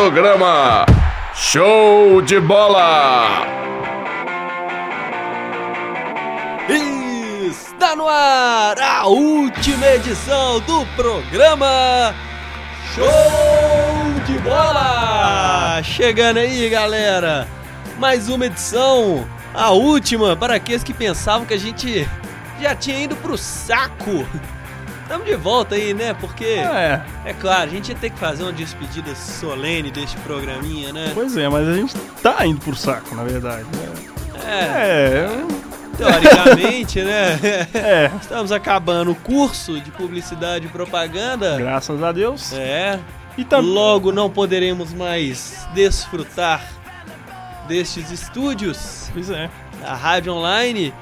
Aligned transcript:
programa 0.00 0.86
Show 1.34 2.22
de 2.22 2.40
Bola! 2.40 3.46
Está 7.50 7.94
no 7.94 8.08
ar 8.08 8.80
a 8.80 9.06
última 9.06 9.86
edição 9.88 10.58
do 10.60 10.86
programa 10.96 12.14
Show 12.94 13.04
de 14.26 14.38
Bola! 14.38 15.82
Chegando 15.82 16.38
aí, 16.38 16.70
galera! 16.70 17.46
Mais 17.98 18.30
uma 18.30 18.46
edição, 18.46 19.28
a 19.52 19.70
última, 19.72 20.34
para 20.34 20.54
aqueles 20.54 20.82
que 20.82 20.94
pensavam 20.94 21.46
que 21.46 21.52
a 21.52 21.58
gente 21.58 22.08
já 22.58 22.74
tinha 22.74 23.00
ido 23.00 23.14
pro 23.16 23.36
saco. 23.36 24.26
Estamos 25.10 25.26
de 25.26 25.34
volta 25.34 25.74
aí, 25.74 25.92
né? 25.92 26.14
Porque, 26.14 26.44
É, 26.44 27.02
é 27.24 27.32
claro, 27.32 27.64
a 27.64 27.66
gente 27.66 27.88
ia 27.88 27.96
ter 27.96 28.10
que 28.10 28.18
fazer 28.20 28.44
uma 28.44 28.52
despedida 28.52 29.12
solene 29.16 29.90
deste 29.90 30.16
programinha, 30.18 30.92
né? 30.92 31.10
pois 31.12 31.36
é, 31.36 31.48
mas 31.48 31.66
a 31.66 31.74
gente 31.74 31.96
tá 32.22 32.46
indo 32.46 32.60
pro 32.60 32.76
saco, 32.76 33.12
na 33.16 33.24
verdade. 33.24 33.64
né? 33.64 34.40
É, 34.46 35.26
É, 35.26 35.28
teoricamente, 35.96 37.02
né? 37.02 37.40
é, 37.74 38.10
Estamos 38.22 38.52
acabando 38.52 39.10
o 39.10 39.16
curso 39.16 39.80
de 39.80 39.90
publicidade 39.90 40.66
e 40.66 40.68
propaganda. 40.68 41.56
graças 41.58 42.00
a 42.04 42.12
Deus. 42.12 42.52
É. 42.52 43.00
E 43.36 43.44
também. 43.44 43.68
Logo 43.68 44.12
não 44.12 44.30
poderemos 44.30 44.94
mais 44.94 45.66
desfrutar 45.74 46.64
destes 47.66 48.12
estúdios 48.12 49.10
Pois 49.12 49.28
é. 49.28 49.50
da 49.80 49.92
rádio 49.92 50.34
online 50.34 50.94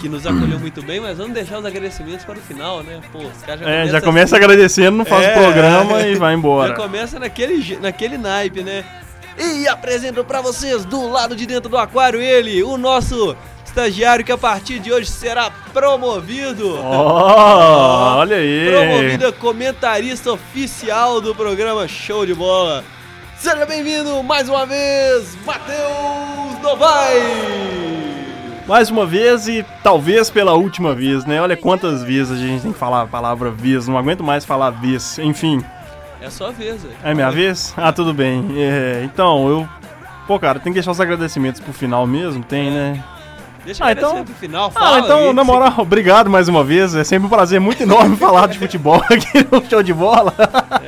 que 0.00 0.08
nos 0.08 0.26
acolheu 0.26 0.58
muito 0.58 0.82
bem, 0.82 1.00
mas 1.00 1.18
vamos 1.18 1.32
deixar 1.34 1.58
os 1.58 1.64
agradecimentos 1.64 2.24
para 2.24 2.38
o 2.38 2.40
final, 2.40 2.82
né? 2.82 3.00
Pô, 3.12 3.18
os 3.18 3.42
caras 3.42 3.60
já 3.60 3.66
É, 3.68 3.72
começam 3.74 3.92
já 3.92 4.00
começa 4.00 4.36
assim, 4.36 4.44
agradecendo, 4.44 4.96
não 4.96 5.04
faz 5.04 5.26
É. 5.26 5.30
o 5.30 5.34
programa 5.42 6.02
e 6.02 6.14
vai 6.14 6.34
embora. 6.34 6.68
Já 6.70 6.74
começa 6.76 7.18
naquele, 7.18 7.76
naquele 7.78 8.16
naipe, 8.18 8.62
né? 8.62 8.84
E 9.38 9.68
apresento 9.68 10.24
pra 10.24 10.40
vocês, 10.40 10.84
do 10.84 11.08
lado 11.10 11.34
de 11.36 11.46
dentro 11.46 11.68
do 11.68 11.76
aquário, 11.78 12.20
ele, 12.20 12.62
o 12.62 12.76
nosso 12.76 13.36
estagiário 13.64 14.24
que 14.24 14.32
a 14.32 14.38
partir 14.38 14.78
de 14.80 14.92
hoje 14.92 15.06
será 15.10 15.50
promovido. 15.72 16.76
Ó, 16.82 18.16
olha 18.18 18.36
aí. 18.38 18.66
Promovido 18.68 19.26
a 19.28 19.32
comentarista 19.32 20.32
oficial 20.32 21.20
do 21.20 21.34
programa 21.34 21.86
Show 21.86 22.24
de 22.26 22.34
Bola. 22.34 22.82
Seja 23.38 23.64
bem-vindo 23.66 24.20
mais 24.24 24.48
uma 24.48 24.66
vez, 24.66 25.36
Matheus 25.46 26.60
Novaes! 26.60 27.97
Mais 28.68 28.90
uma 28.90 29.06
vez 29.06 29.48
e 29.48 29.64
talvez 29.82 30.28
pela 30.30 30.52
última 30.52 30.94
vez, 30.94 31.24
né? 31.24 31.40
Olha 31.40 31.56
quantas 31.56 32.02
vezes 32.02 32.32
a 32.32 32.36
gente 32.36 32.62
tem 32.62 32.72
que 32.72 32.78
falar 32.78 33.02
a 33.02 33.06
palavra 33.06 33.50
vez, 33.50 33.88
não 33.88 33.96
aguento 33.96 34.22
mais 34.22 34.44
falar 34.44 34.70
vez. 34.70 35.18
Enfim, 35.18 35.64
É 36.20 36.26
a 36.26 36.30
sua 36.30 36.52
vez, 36.52 36.82
velho. 36.82 36.94
é 37.02 37.14
minha 37.14 37.30
vez? 37.30 37.72
Ah, 37.76 37.92
tudo 37.92 38.12
bem. 38.12 38.46
É, 38.56 39.00
então, 39.04 39.48
eu. 39.48 39.68
Pô, 40.26 40.38
cara, 40.38 40.60
tem 40.60 40.70
que 40.72 40.74
deixar 40.76 40.90
os 40.90 41.00
agradecimentos 41.00 41.60
pro 41.60 41.72
final 41.72 42.06
mesmo, 42.06 42.44
tem, 42.44 42.70
né? 42.70 43.02
Deixa 43.68 43.84
Ah, 43.84 43.92
então- 43.92 44.24
pro 44.24 44.32
final, 44.34 44.70
fala 44.70 44.96
Ah, 44.96 45.00
então, 45.00 45.18
aí, 45.28 45.32
na 45.34 45.44
moral, 45.44 45.74
obrigado 45.76 46.30
mais 46.30 46.48
uma 46.48 46.64
vez. 46.64 46.94
É 46.94 47.04
sempre 47.04 47.26
um 47.26 47.28
prazer 47.28 47.60
muito 47.60 47.82
enorme 47.82 48.16
falar 48.18 48.48
de 48.48 48.58
futebol 48.58 48.96
aqui 49.10 49.46
no 49.52 49.62
show 49.68 49.82
de 49.82 49.92
bola. 49.92 50.32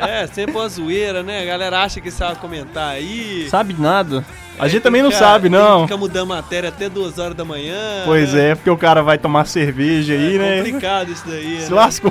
É, 0.00 0.26
sempre 0.26 0.56
uma 0.56 0.66
zoeira, 0.66 1.22
né? 1.22 1.42
A 1.42 1.44
galera 1.44 1.82
acha 1.82 2.00
que 2.00 2.10
sabe 2.10 2.36
comentar 2.38 2.88
aí. 2.92 3.46
Sabe 3.50 3.76
nada. 3.78 4.24
A 4.58 4.64
É, 4.64 4.68
gente 4.70 4.80
tem 4.80 4.80
também 4.80 5.02
não 5.02 5.10
ficar- 5.10 5.24
sabe, 5.26 5.50
não. 5.50 5.82
Fica 5.82 5.98
mudando 5.98 6.28
matéria 6.28 6.70
até 6.70 6.88
duas 6.88 7.18
horas 7.18 7.34
da 7.36 7.44
manhã. 7.44 7.76
Pois 8.06 8.32
né? 8.32 8.52
é, 8.52 8.54
porque 8.54 8.70
o 8.70 8.78
cara 8.78 9.02
vai 9.02 9.18
tomar 9.18 9.44
cerveja 9.46 10.14
aí, 10.14 10.36
É 10.36 10.38
né? 10.38 10.56
complicado 10.56 11.12
isso 11.12 11.24
daí, 11.26 11.60
Se 11.60 11.68
né? 11.70 11.76
lascou. 11.76 12.10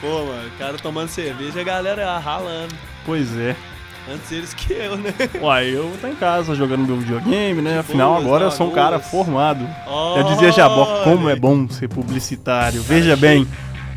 Pô, 0.00 0.08
mano, 0.26 0.48
o 0.54 0.58
cara 0.58 0.76
tomando 0.76 1.08
cerveja, 1.08 1.60
a 1.60 1.64
galera 1.64 2.18
ralando. 2.18 2.74
pois 3.06 3.34
é. 3.38 3.56
Antes 4.10 4.32
eles 4.32 4.54
que 4.54 4.72
eu, 4.72 4.96
né? 4.96 5.14
Uai, 5.40 5.68
eu 5.68 5.92
tô 6.00 6.08
em 6.08 6.16
casa 6.16 6.54
jogando 6.54 6.86
meu 6.86 6.96
videogame, 6.96 7.62
né? 7.62 7.78
Afinal, 7.78 8.14
boas, 8.14 8.24
agora 8.24 8.44
eu 8.44 8.50
tá, 8.50 8.56
sou 8.56 8.68
um 8.68 8.72
cara 8.72 8.98
formado. 8.98 9.68
Eu 10.16 10.24
dizia 10.24 10.50
Jabó, 10.50 11.04
como 11.04 11.28
é 11.28 11.36
bom 11.36 11.68
ser 11.68 11.88
publicitário. 11.88 12.82
Veja 12.82 13.16
bem, 13.16 13.46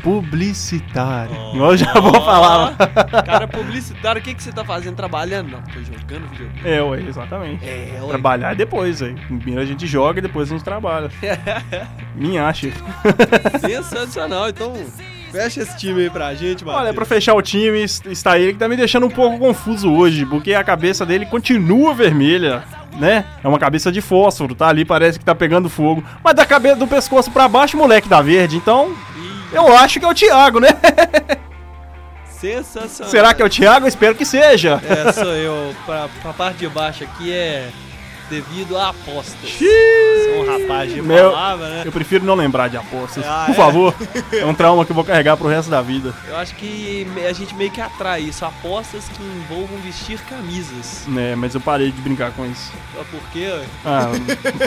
publicitário. 0.02 1.34
Igual 1.52 1.70
o 1.70 1.76
Jabó 1.76 2.20
falava. 2.20 2.76
Cara 3.24 3.48
publicitário, 3.48 4.20
o 4.20 4.24
que, 4.24 4.34
que 4.34 4.42
você 4.42 4.52
tá 4.52 4.64
fazendo? 4.64 4.94
Trabalhando? 4.94 5.50
Não, 5.50 5.62
tô 5.62 5.80
jogando 5.80 6.28
videogame. 6.30 6.68
É, 6.68 6.80
ué, 6.80 7.00
exatamente. 7.00 7.64
É, 7.64 7.98
ué. 8.00 8.08
Trabalhar 8.08 8.52
é 8.52 8.54
depois, 8.54 9.02
aí. 9.02 9.14
Primeiro 9.14 9.60
a 9.60 9.64
gente 9.64 9.84
joga 9.88 10.20
e 10.20 10.22
depois 10.22 10.48
a 10.48 10.54
gente 10.54 10.64
trabalha. 10.64 11.10
Minha 12.14 12.46
acha. 12.46 12.68
Sensacional, 13.60 14.48
então 14.48 14.72
fecha 15.36 15.60
esse 15.60 15.76
time 15.76 16.02
aí 16.02 16.10
pra 16.10 16.34
gente, 16.34 16.64
mano. 16.64 16.78
Olha, 16.78 16.94
pra 16.94 17.04
fechar 17.04 17.34
o 17.34 17.42
time, 17.42 17.82
está 17.82 18.38
ele 18.38 18.54
que 18.54 18.58
tá 18.58 18.68
me 18.68 18.76
deixando 18.76 19.06
um 19.06 19.10
pouco 19.10 19.38
confuso 19.38 19.92
hoje, 19.92 20.24
porque 20.24 20.54
a 20.54 20.64
cabeça 20.64 21.04
dele 21.04 21.26
continua 21.26 21.94
vermelha, 21.94 22.64
né? 22.98 23.24
É 23.44 23.48
uma 23.48 23.58
cabeça 23.58 23.92
de 23.92 24.00
fósforo, 24.00 24.54
tá 24.54 24.68
ali, 24.68 24.84
parece 24.84 25.18
que 25.18 25.24
tá 25.24 25.34
pegando 25.34 25.68
fogo. 25.68 26.02
Mas 26.24 26.34
da 26.34 26.46
cabeça 26.46 26.76
do 26.76 26.86
pescoço 26.86 27.30
pra 27.30 27.48
baixo, 27.48 27.76
moleque 27.76 28.08
da 28.08 28.22
verde, 28.22 28.56
então 28.56 28.94
eu 29.52 29.76
acho 29.76 30.00
que 30.00 30.06
é 30.06 30.08
o 30.08 30.14
Thiago, 30.14 30.60
né? 30.60 30.68
Sensacional. 32.24 33.10
Será 33.10 33.34
que 33.34 33.42
é 33.42 33.44
o 33.44 33.48
Thiago? 33.48 33.86
Eu 33.86 33.88
espero 33.88 34.14
que 34.14 34.24
seja. 34.24 34.80
É, 34.88 35.12
sou 35.12 35.34
eu. 35.34 35.74
Pra, 35.86 36.08
pra 36.22 36.32
parte 36.32 36.58
de 36.58 36.68
baixo 36.68 37.02
aqui 37.04 37.32
é 37.32 37.68
devido 38.28 38.76
a 38.76 38.88
apostas. 38.90 39.50
Sou 39.50 40.42
um 40.44 40.46
rapaz 40.60 40.92
de 40.92 41.00
Meu- 41.02 41.30
palavra, 41.30 41.68
né? 41.68 41.82
Eu 41.84 41.92
prefiro 41.92 42.24
não 42.24 42.34
lembrar 42.34 42.68
de 42.68 42.76
apostas. 42.76 43.24
Ah, 43.26 43.44
Por 43.46 43.52
é? 43.52 43.54
favor. 43.54 43.94
É 44.32 44.44
um 44.44 44.54
trauma 44.54 44.84
que 44.84 44.90
eu 44.92 44.94
vou 44.94 45.04
carregar 45.04 45.36
pro 45.36 45.48
resto 45.48 45.70
da 45.70 45.80
vida. 45.80 46.14
Eu 46.28 46.36
acho 46.36 46.54
que 46.56 47.06
a 47.28 47.32
gente 47.32 47.54
meio 47.54 47.70
que 47.70 47.80
atrai 47.80 48.20
isso, 48.22 48.44
apostas 48.44 49.08
que 49.08 49.22
envolvam 49.22 49.78
vestir 49.78 50.18
camisas. 50.20 51.04
Né, 51.06 51.34
mas 51.36 51.54
eu 51.54 51.60
parei 51.60 51.90
de 51.90 52.00
brincar 52.00 52.32
com 52.32 52.44
isso. 52.46 52.72
Sabe 52.94 53.08
por 53.10 53.20
quê? 53.30 53.60
Ah, 53.84 54.10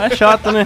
é 0.06 0.16
chato, 0.16 0.52
né? 0.52 0.66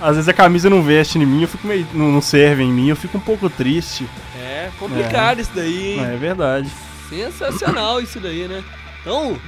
Às 0.00 0.16
vezes 0.16 0.28
a 0.28 0.32
camisa 0.32 0.70
não 0.70 0.82
veste 0.82 1.18
em 1.18 1.26
mim, 1.26 1.42
eu 1.42 1.48
fico 1.48 1.66
meio. 1.66 1.86
não, 1.92 2.06
não 2.10 2.22
serve 2.22 2.62
em 2.62 2.72
mim, 2.72 2.88
eu 2.88 2.96
fico 2.96 3.18
um 3.18 3.20
pouco 3.20 3.48
triste. 3.50 4.08
É 4.40 4.70
complicado 4.78 5.40
isso 5.40 5.50
daí, 5.54 5.92
hein? 5.98 6.04
É 6.04 6.16
verdade. 6.16 6.70
Sensacional 7.08 8.00
isso 8.00 8.18
daí, 8.18 8.48
né? 8.48 8.62
Então, 9.02 9.38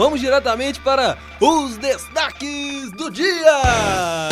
vamos 0.00 0.18
diretamente 0.18 0.80
para 0.80 1.18
os 1.38 1.76
destaques 1.76 2.90
do 2.92 3.10
dia! 3.10 4.30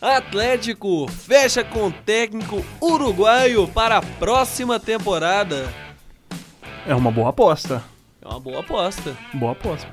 Atlético 0.00 1.06
fecha 1.08 1.62
com 1.64 1.88
o 1.88 1.92
técnico 1.92 2.64
uruguaio 2.80 3.66
para 3.68 3.98
a 3.98 4.02
próxima 4.02 4.78
temporada. 4.80 5.68
É 6.86 6.94
uma 6.94 7.10
boa 7.10 7.30
aposta. 7.30 7.82
É 8.22 8.28
uma 8.28 8.40
boa 8.40 8.60
aposta. 8.60 9.14
Boa 9.34 9.52
aposta. 9.52 9.88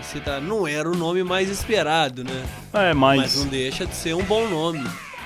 Esse 0.00 0.20
tá- 0.20 0.40
não 0.40 0.66
era 0.66 0.88
o 0.88 0.96
nome 0.96 1.22
mais 1.22 1.50
esperado, 1.50 2.24
né? 2.24 2.44
É, 2.72 2.94
Mas 2.94 3.20
mas. 3.20 3.36
não 3.36 3.46
deixa 3.46 3.84
de 3.84 3.94
ser 3.94 4.14
um 4.14 4.22
bom 4.22 4.48
nome. 4.48 4.82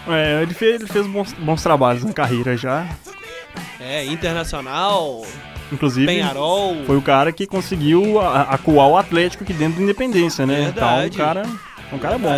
É, 0.08 0.42
ele 0.42 0.54
fez, 0.54 0.80
ele 0.80 0.90
fez 0.90 1.06
bons, 1.06 1.32
bons 1.34 1.62
trabalhos 1.62 2.02
na 2.02 2.12
carreira 2.12 2.56
já. 2.56 2.88
É, 3.80 4.04
internacional, 4.04 5.24
Inclusive, 5.72 6.06
Penharol. 6.06 6.84
foi 6.86 6.96
o 6.96 7.02
cara 7.02 7.32
que 7.32 7.46
conseguiu 7.46 8.20
acuar 8.20 8.88
o 8.88 8.96
Atlético 8.96 9.44
aqui 9.44 9.52
dentro 9.52 9.78
da 9.78 9.82
Independência, 9.84 10.46
né? 10.46 10.64
Verdade. 10.64 11.14
Então, 11.14 11.24
o 11.24 11.26
cara, 11.26 11.42
um 11.92 11.98
cara 11.98 12.18
bom. 12.18 12.28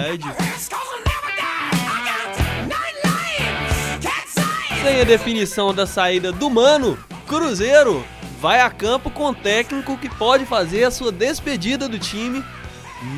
Sem 4.82 5.00
a 5.00 5.04
definição 5.04 5.74
da 5.74 5.86
saída 5.86 6.32
do 6.32 6.50
Mano, 6.50 6.98
Cruzeiro 7.26 8.04
vai 8.40 8.60
a 8.60 8.70
campo 8.70 9.10
com 9.10 9.26
o 9.26 9.34
técnico 9.34 9.96
que 9.98 10.08
pode 10.08 10.46
fazer 10.46 10.84
a 10.84 10.90
sua 10.90 11.12
despedida 11.12 11.88
do 11.88 11.98
time 11.98 12.42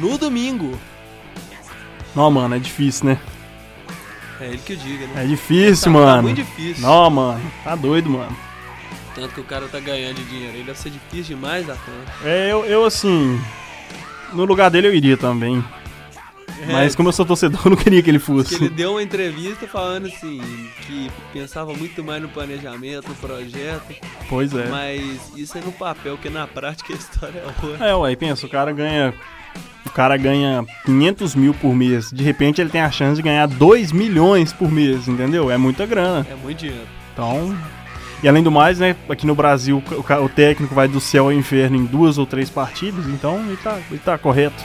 no 0.00 0.18
domingo. 0.18 0.78
Não, 2.14 2.30
mano, 2.30 2.56
é 2.56 2.58
difícil, 2.58 3.06
né? 3.06 3.20
É 4.42 4.48
ele 4.48 4.58
que 4.58 4.74
diga, 4.76 5.06
né? 5.06 5.24
É 5.24 5.26
difícil, 5.26 5.92
Tá- 5.92 5.98
tá 5.98 6.04
mano. 6.06 6.22
muito 6.22 6.36
difícil. 6.36 6.82
Não, 6.82 7.10
mano. 7.10 7.52
Tá 7.62 7.74
doido, 7.74 8.10
mano. 8.10 8.36
Tanto 9.14 9.34
que 9.34 9.40
o 9.40 9.44
cara 9.44 9.68
tá 9.68 9.78
ganhando 9.78 10.16
de 10.16 10.24
dinheiro. 10.24 10.56
Aí 10.56 10.62
deve 10.64 10.78
ser 10.78 10.90
difícil 10.90 11.36
demais 11.36 11.66
da 11.66 11.74
conta. 11.74 12.12
É, 12.24 12.50
eu, 12.50 12.64
eu 12.64 12.84
assim. 12.84 13.40
No 14.32 14.44
lugar 14.44 14.70
dele 14.70 14.88
eu 14.88 14.94
iria 14.94 15.16
também. 15.16 15.62
Mas 16.70 16.94
como 16.94 17.08
eu 17.08 17.12
sou 17.12 17.26
torcedor, 17.26 17.60
eu 17.66 17.70
não 17.70 17.76
queria 17.76 18.02
que 18.02 18.08
ele 18.10 18.18
fosse. 18.20 18.54
É. 18.54 18.58
Que 18.58 18.64
ele 18.64 18.74
deu 18.74 18.92
uma 18.92 19.02
entrevista 19.02 19.66
falando 19.66 20.06
assim, 20.06 20.40
que 20.86 21.10
pensava 21.32 21.74
muito 21.74 22.02
mais 22.04 22.22
no 22.22 22.28
planejamento, 22.28 23.08
no 23.08 23.14
projeto, 23.16 23.94
Pois 24.28 24.54
é. 24.54 24.66
mas 24.68 25.32
isso 25.36 25.58
é 25.58 25.60
no 25.60 25.72
papel, 25.72 26.16
que 26.18 26.30
na 26.30 26.46
prática 26.46 26.92
a 26.92 26.96
história 26.96 27.40
é 27.40 27.44
outra. 27.64 27.86
É, 27.88 27.94
ué, 27.94 28.14
pensa, 28.16 28.46
o 28.46 28.48
cara 28.48 28.72
ganha. 28.72 29.12
O 29.92 29.94
cara 29.94 30.16
ganha 30.16 30.64
500 30.86 31.34
mil 31.34 31.52
por 31.52 31.74
mês. 31.74 32.10
De 32.10 32.24
repente 32.24 32.62
ele 32.62 32.70
tem 32.70 32.80
a 32.80 32.90
chance 32.90 33.16
de 33.16 33.22
ganhar 33.22 33.46
2 33.46 33.92
milhões 33.92 34.50
por 34.50 34.72
mês, 34.72 35.06
entendeu? 35.06 35.50
É 35.50 35.58
muita 35.58 35.84
grana. 35.84 36.26
É 36.30 36.34
muito 36.34 36.60
dinheiro. 36.60 36.86
Então. 37.12 37.54
E 38.22 38.28
além 38.28 38.42
do 38.42 38.50
mais, 38.50 38.78
né? 38.78 38.96
Aqui 39.06 39.26
no 39.26 39.34
Brasil 39.34 39.82
o 39.86 40.28
técnico 40.30 40.74
vai 40.74 40.88
do 40.88 40.98
céu 40.98 41.24
ao 41.24 41.32
inferno 41.32 41.76
em 41.76 41.84
duas 41.84 42.16
ou 42.16 42.24
três 42.24 42.48
partidas, 42.48 43.06
então 43.06 43.38
ele 43.46 43.58
tá, 43.58 43.78
ele 43.90 44.00
tá 44.00 44.16
correto. 44.16 44.64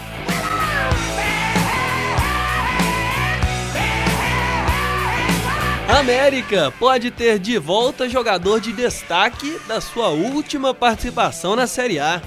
América 5.89 6.71
pode 6.79 7.11
ter 7.11 7.37
de 7.37 7.57
volta 7.57 8.07
jogador 8.07 8.61
de 8.61 8.71
destaque 8.71 9.59
da 9.67 9.81
sua 9.81 10.07
última 10.07 10.73
participação 10.73 11.53
na 11.53 11.67
Série 11.67 11.99
A. 11.99 12.21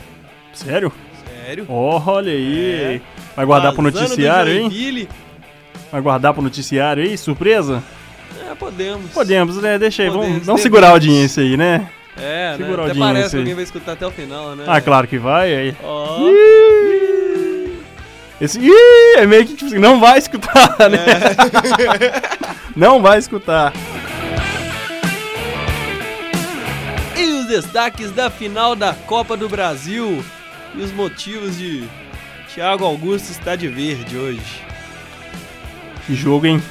Sério? 0.53 0.93
Sério? 1.51 1.67
Olha 1.69 2.31
aí. 2.31 2.75
É. 2.97 3.01
Vai 3.35 3.45
guardar 3.45 3.73
pro 3.73 3.83
Vazando 3.83 4.05
do 4.05 4.09
noticiário, 4.09 4.53
hein? 4.53 5.09
Vai 5.91 6.01
guardar 6.01 6.33
pro 6.33 6.43
noticiário 6.43 7.03
aí? 7.03 7.19
Surpresa? 7.19 7.83
É, 8.49 8.55
podemos. 8.55 9.11
Podemos, 9.11 9.57
né? 9.57 9.77
Deixa 9.77 10.05
aí. 10.05 10.11
Vamos, 10.11 10.27
Podemos, 10.27 10.47
vamos 10.47 10.61
devemos. 10.61 10.63
segurar 10.63 10.89
a 10.89 10.91
audiência 10.93 11.43
aí, 11.43 11.57
né? 11.57 11.89
É, 12.17 12.53
né? 12.53 12.57
Segura 12.57 12.83
a 12.83 12.87
Até 12.87 12.99
parece 12.99 13.31
que 13.31 13.37
alguém 13.39 13.55
vai 13.55 13.65
escutar 13.65 13.93
até 13.93 14.07
o 14.07 14.13
final, 14.13 14.55
né? 14.55 14.65
Ah, 14.65 14.81
claro 14.81 15.09
que 15.09 15.19
vai. 15.19 15.53
Aí. 15.53 15.77
Ó. 15.83 16.19
Esse. 18.41 18.61
Ih, 18.61 19.19
é 19.19 19.27
meio 19.27 19.45
que 19.45 19.55
tipo 19.55 19.67
assim, 19.67 19.81
não 19.81 19.99
vai 19.99 20.19
escutar, 20.19 20.77
né? 20.89 21.05
não 22.77 23.03
vai 23.03 23.19
escutar. 23.19 23.73
E 27.17 27.25
os 27.25 27.47
destaques 27.47 28.13
da 28.13 28.31
final 28.31 28.77
da 28.77 28.95
Copa 28.95 29.37
do 29.37 29.49
Brasil 29.49 30.25
e 30.75 30.81
os 30.81 30.93
motivos 30.93 31.59
de 31.59 31.85
Thiago 32.55 32.85
Augusto 32.85 33.31
estar 33.31 33.57
de 33.57 33.69
verde 33.69 34.17
hoje. 34.17 34.63
Que 36.07 36.15
jogo, 36.15 36.47
hein? 36.47 36.63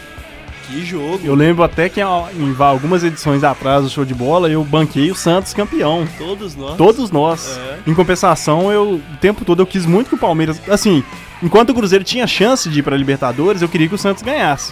Que 0.67 0.85
jogo! 0.85 1.19
Eu 1.23 1.33
lembro 1.33 1.63
até 1.63 1.89
que 1.89 1.99
em 1.99 2.03
algumas 2.03 3.03
edições 3.03 3.43
atrás 3.43 3.83
do 3.83 3.89
show 3.89 4.05
de 4.05 4.13
bola 4.13 4.49
eu 4.49 4.63
banquei 4.63 5.09
o 5.09 5.15
Santos 5.15 5.53
campeão. 5.53 6.07
Todos 6.17 6.55
nós. 6.55 6.77
Todos 6.77 7.11
nós. 7.11 7.57
É. 7.57 7.89
Em 7.89 7.93
compensação, 7.93 8.71
eu 8.71 8.95
o 8.95 9.17
tempo 9.19 9.43
todo 9.43 9.61
eu 9.61 9.65
quis 9.65 9.85
muito 9.85 10.09
que 10.09 10.15
o 10.15 10.17
Palmeiras. 10.17 10.61
Assim, 10.69 11.03
enquanto 11.41 11.71
o 11.71 11.73
Cruzeiro 11.73 12.03
tinha 12.03 12.27
chance 12.27 12.69
de 12.69 12.79
ir 12.79 12.83
pra 12.83 12.95
Libertadores, 12.95 13.61
eu 13.61 13.69
queria 13.69 13.87
que 13.87 13.95
o 13.95 13.97
Santos 13.97 14.21
ganhasse. 14.21 14.71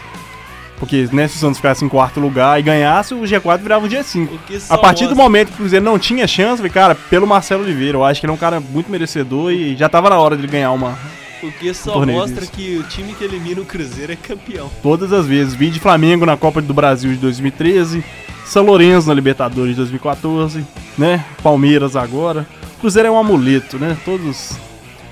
Porque, 0.79 1.09
né, 1.12 1.27
se 1.27 1.38
o 1.38 1.39
Santos 1.39 1.57
ficasse 1.57 1.83
em 1.83 1.89
quarto 1.89 2.19
lugar 2.19 2.59
e 2.59 2.63
ganhasse, 2.63 3.13
o 3.13 3.21
G4 3.21 3.59
virava 3.59 3.85
o 3.85 3.89
G5. 3.89 4.29
O 4.31 4.38
que 4.39 4.59
só 4.59 4.75
A 4.75 4.77
partir 4.77 5.07
do 5.07 5.15
momento 5.15 5.47
que 5.47 5.53
o 5.56 5.57
Cruzeiro 5.57 5.83
não 5.83 5.97
tinha 5.97 6.27
chance, 6.27 6.57
falei, 6.57 6.71
cara, 6.71 6.95
pelo 6.95 7.25
Marcelo 7.25 7.63
Oliveira, 7.63 7.97
eu 7.97 8.03
acho 8.03 8.19
que 8.19 8.25
ele 8.25 8.31
é 8.31 8.35
um 8.35 8.38
cara 8.38 8.59
muito 8.59 8.89
merecedor 8.91 9.51
e 9.51 9.75
já 9.75 9.89
tava 9.89 10.09
na 10.09 10.19
hora 10.19 10.35
dele 10.35 10.47
ganhar 10.47 10.71
uma. 10.71 10.97
O 11.41 11.51
que 11.51 11.74
só 11.74 12.03
mostra 12.06 12.41
disso. 12.41 12.51
que 12.51 12.77
o 12.77 12.83
time 12.83 13.13
que 13.13 13.24
elimina 13.24 13.62
o 13.62 13.65
Cruzeiro 13.65 14.12
é 14.12 14.15
campeão. 14.15 14.71
Todas 14.81 15.12
as 15.13 15.25
vezes. 15.25 15.53
Vi 15.53 15.69
de 15.69 15.79
Flamengo 15.79 16.25
na 16.25 16.38
Copa 16.38 16.62
do 16.62 16.74
Brasil 16.74 17.12
de 17.12 17.18
2013, 17.18 18.03
São 18.45 18.63
Lourenço 18.63 19.07
na 19.07 19.13
Libertadores 19.13 19.71
de 19.71 19.77
2014, 19.77 20.65
né? 20.97 21.25
Palmeiras 21.44 21.95
agora. 21.95 22.45
Cruzeiro 22.80 23.07
é 23.07 23.12
um 23.12 23.18
amuleto, 23.18 23.77
né? 23.77 23.97
Todos, 24.06 24.53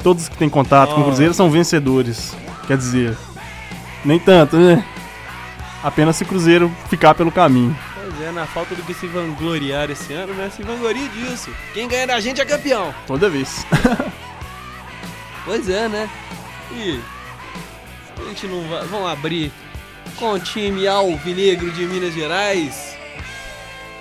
todos 0.04 0.30
que 0.30 0.38
têm 0.38 0.50
contato 0.50 0.94
com 0.94 1.02
o. 1.02 1.04
Cruzeiro 1.06 1.34
são 1.34 1.50
vencedores. 1.50 2.36
Quer 2.68 2.78
dizer, 2.78 3.16
nem 4.04 4.20
tanto, 4.20 4.58
né? 4.58 4.84
Apenas 5.86 6.16
se 6.16 6.24
o 6.24 6.26
Cruzeiro 6.26 6.76
ficar 6.90 7.14
pelo 7.14 7.32
caminho. 7.32 7.78
Pois 7.94 8.20
é, 8.20 8.32
na 8.32 8.48
falta 8.48 8.74
do 8.74 8.82
que 8.82 8.92
se 8.96 9.06
vangloriar 9.06 9.92
esse 9.92 10.12
ano, 10.14 10.34
né? 10.34 10.50
Se 10.50 10.64
vanglorie 10.64 11.08
disso. 11.10 11.52
Quem 11.76 11.88
ganha 11.88 12.08
da 12.08 12.20
gente 12.20 12.42
é 12.42 12.46
campeão. 12.46 12.92
Toda 13.06 13.30
vez. 13.30 13.64
Pois 15.46 15.70
é, 15.70 15.88
né? 15.88 16.10
E 16.72 17.00
a 18.20 18.30
gente 18.30 18.48
não 18.48 18.68
vai. 18.68 18.84
Vamos 18.88 19.12
abrir 19.12 19.52
com 20.18 20.32
o 20.32 20.40
time 20.40 20.88
alvinegro 20.88 21.70
de 21.70 21.86
Minas 21.86 22.16
Gerais. 22.16 22.98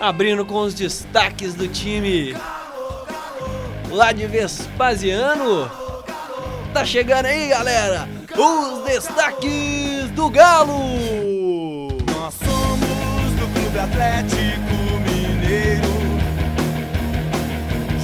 Abrindo 0.01 0.47
com 0.47 0.63
os 0.63 0.73
destaques 0.73 1.53
do 1.53 1.69
time 1.69 2.35
lá 3.91 4.11
de 4.11 4.27
Vespasiano. 4.27 5.71
Tá 6.73 6.83
chegando 6.83 7.27
aí, 7.27 7.49
galera! 7.49 8.09
Os 8.35 8.85
destaques 8.85 10.11
do 10.15 10.31
Galo! 10.31 11.44
Nós 12.25 12.35
somos 12.37 13.33
do 13.39 13.47
Clube 13.53 13.79
Atlético 13.79 14.39
Mineiro. 15.05 15.83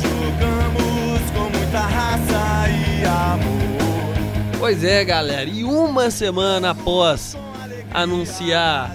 Jogamos 0.02 1.30
com 1.30 1.58
muita 1.58 1.80
raça 1.80 2.68
e 2.68 3.02
amor. 3.06 4.58
Pois 4.58 4.84
é, 4.84 5.02
galera, 5.06 5.48
e 5.48 5.64
uma 5.64 6.10
semana 6.10 6.72
após 6.72 7.34
anunciar 7.94 8.94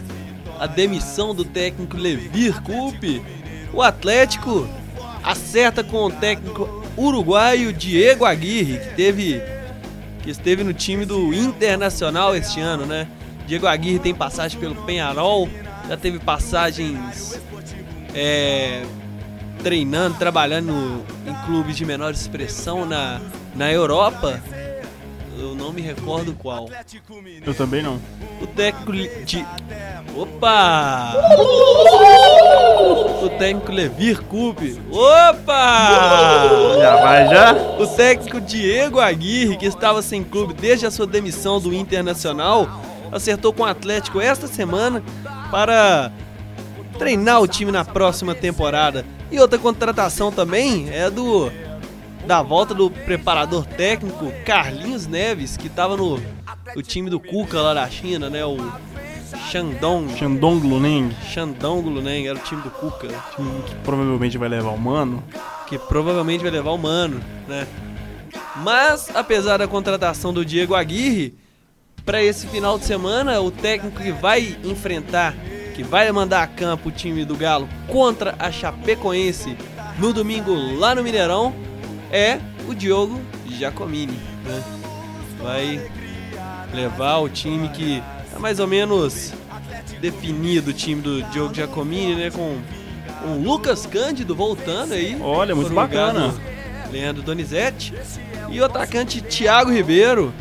a 0.60 0.68
demissão 0.68 1.34
do 1.34 1.44
técnico 1.44 1.98
Levir 1.98 2.62
Coupe, 2.62 3.20
o 3.74 3.82
Atlético 3.82 4.70
acerta 5.24 5.84
com 5.84 6.06
o 6.06 6.12
técnico 6.12 6.84
uruguaio 6.96 7.74
Diego 7.74 8.26
Aguirre, 8.26 8.78
que 8.78 8.94
teve 8.94 9.42
que 10.22 10.30
esteve 10.30 10.64
no 10.64 10.72
time 10.72 11.04
do 11.04 11.34
Internacional 11.34 12.36
este 12.36 12.60
ano, 12.60 12.86
né? 12.86 13.08
Diego 13.48 13.68
Aguirre 13.68 14.00
tem 14.00 14.14
passagem 14.14 14.60
pelo 14.60 14.76
Penharol, 14.76 15.48
já 15.88 15.96
teve 15.96 16.18
passagens 16.20 17.40
é, 18.14 18.84
treinando, 19.64 20.18
trabalhando 20.18 20.68
no- 20.72 21.06
em 21.30 21.34
clubes 21.46 21.76
de 21.76 21.86
menor 21.86 22.12
expressão 22.12 22.86
na, 22.86 23.22
na 23.56 23.72
Europa. 23.72 24.42
Eu 25.38 25.54
não 25.54 25.72
me 25.74 25.82
recordo 25.82 26.34
qual. 26.34 26.68
Eu 27.46 27.54
também 27.54 27.84
não. 27.84 28.00
O 28.42 28.48
técnico 28.48 28.92
de. 29.26 29.46
Opa! 30.16 31.14
O 33.22 33.30
técnico 33.38 33.72
Levir 33.72 34.22
Coupe. 34.24 34.80
Opa! 34.90 36.50
Já 36.80 36.96
vai 37.02 37.28
já? 37.28 37.54
O 37.80 37.86
técnico 37.88 38.40
Diego 38.40 39.00
Aguirre, 39.00 39.58
que 39.58 39.66
estava 39.66 40.02
sem 40.02 40.24
clube 40.24 40.54
desde 40.54 40.86
a 40.86 40.92
sua 40.92 41.06
demissão 41.06 41.60
do 41.60 41.74
Internacional, 41.74 42.70
acertou 43.16 43.54
com 43.54 43.64
o 43.64 43.66
Atlético 43.66 44.20
esta 44.20 44.48
semana 44.48 45.02
para 45.50 46.12
treinar 47.00 47.42
o 47.42 47.48
time 47.48 47.72
na 47.72 47.86
próxima 47.86 48.36
temporada. 48.36 49.06
E 49.32 49.40
outra 49.40 49.58
contratação 49.58 50.32
também 50.32 50.90
é 50.90 51.10
do 51.10 51.52
da 52.28 52.42
volta 52.42 52.74
do 52.74 52.90
preparador 52.90 53.66
técnico 53.66 54.32
Carlinhos 54.44 55.06
Neves, 55.06 55.56
que 55.56 55.68
estava 55.68 55.96
no, 55.96 56.20
no 56.76 56.82
time 56.82 57.10
do 57.10 57.20
Cuca 57.20 57.62
lá 57.62 57.74
da 57.74 57.88
China, 57.90 58.30
né? 58.30 58.44
O 58.44 58.58
Shandong. 59.52 60.18
Shandong 60.18 60.68
Luneng, 60.68 61.16
Shandong 61.32 61.88
Luneng 61.88 62.28
era 62.28 62.38
o 62.38 62.42
time 62.42 62.62
do 62.64 62.72
Cuca, 62.72 63.08
que 63.08 63.76
provavelmente 63.84 64.38
vai 64.38 64.50
levar 64.50 64.72
o 64.72 64.78
mano. 64.78 65.24
que 65.68 65.78
provavelmente 65.78 66.42
vai 66.42 66.52
levar 66.52 66.72
o 66.72 66.78
Mano, 66.78 67.22
né? 67.48 67.68
Mas, 68.58 69.10
apesar 69.14 69.58
da 69.58 69.68
contratação 69.68 70.34
do 70.34 70.46
Diego 70.46 70.76
Aguirre, 70.76 71.36
para 72.06 72.24
esse 72.24 72.46
final 72.48 72.78
de 72.78 72.86
semana, 72.86 73.42
o 73.42 73.50
técnico 73.50 74.00
que 74.00 74.12
vai 74.12 74.56
enfrentar, 74.64 75.34
que 75.74 75.84
vai 75.84 76.10
mandar 76.12 76.44
a 76.44 76.48
campo 76.48 76.90
o 76.90 76.92
time 76.92 77.26
do 77.26 77.36
Galo 77.36 77.68
contra 77.88 78.36
a 78.38 78.52
Chapecoense 78.52 79.58
no 79.98 80.14
domingo 80.14 80.54
lá 80.78 80.94
no 80.94 81.04
Mineirão, 81.04 81.54
é 82.12 82.40
o 82.68 82.76
Diogo 82.76 83.20
Giacomini, 83.48 84.18
né? 84.46 84.64
Vai 85.42 85.92
levar 86.74 87.18
o 87.18 87.28
time 87.30 87.70
que 87.70 88.04
é 88.34 88.40
mais 88.40 88.60
ou 88.60 88.68
menos 88.68 89.34
definido 90.00 90.70
o 90.70 90.74
time 90.74 91.02
do 91.02 91.24
Diogo 91.24 91.54
Giacomini, 91.54 92.16
né? 92.16 92.30
Com 92.30 92.60
o 93.28 93.42
Lucas 93.44 93.88
Cândido 93.88 94.36
voltando 94.36 94.94
aí. 94.94 95.18
Olha, 95.20 95.56
muito 95.56 95.74
bacana. 95.74 96.34
Leandro 96.92 97.24
Donizete. 97.24 97.94
E 98.52 98.60
o 98.60 98.66
atacante 98.66 99.22
Thiago 99.22 99.72
Ribeiro 99.72 100.32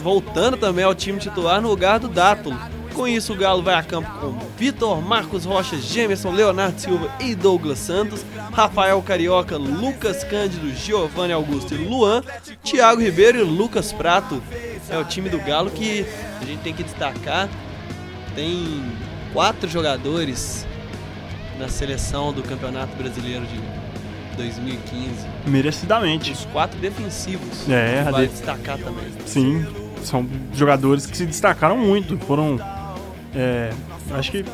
voltando 0.00 0.56
também 0.56 0.84
ao 0.84 0.94
time 0.94 1.18
titular 1.18 1.60
no 1.60 1.68
lugar 1.68 1.98
do 1.98 2.08
Dátulo. 2.08 2.56
Com 2.94 3.08
isso, 3.08 3.32
o 3.32 3.36
Galo 3.36 3.62
vai 3.62 3.74
a 3.74 3.82
campo 3.82 4.10
com 4.20 4.38
Vitor, 4.58 5.00
Marcos 5.00 5.46
Rocha, 5.46 5.78
Gemerson, 5.78 6.30
Leonardo 6.30 6.78
Silva 6.78 7.08
e 7.20 7.34
Douglas 7.34 7.78
Santos, 7.78 8.22
Rafael 8.52 9.00
Carioca, 9.00 9.56
Lucas 9.56 10.22
Cândido, 10.24 10.70
Giovanni 10.74 11.32
Augusto 11.32 11.72
e 11.74 11.78
Luan, 11.78 12.22
Thiago 12.62 13.00
Ribeiro 13.00 13.38
e 13.38 13.42
Lucas 13.42 13.92
Prato. 13.94 14.42
É 14.90 14.98
o 14.98 15.04
time 15.04 15.30
do 15.30 15.38
Galo 15.38 15.70
que 15.70 16.04
a 16.40 16.44
gente 16.44 16.60
tem 16.60 16.74
que 16.74 16.82
destacar. 16.82 17.48
Tem 18.34 18.82
quatro 19.32 19.68
jogadores 19.70 20.66
na 21.58 21.68
seleção 21.68 22.30
do 22.30 22.42
Campeonato 22.42 22.94
Brasileiro 22.96 23.46
de 23.46 24.36
2015. 24.36 25.26
Merecidamente. 25.46 26.32
Os 26.32 26.44
quatro 26.46 26.78
defensivos. 26.78 27.68
É, 27.70 28.02
vale 28.10 28.26
de- 28.26 28.32
destacar 28.34 28.76
também. 28.78 29.04
Sim, 29.26 29.64
são 30.04 30.26
jogadores 30.54 31.06
que 31.06 31.16
se 31.16 31.26
destacaram 31.26 31.76
muito. 31.76 32.16
Foram. 32.18 32.58
é, 33.34 33.70
acho 34.12 34.30
que. 34.30 34.44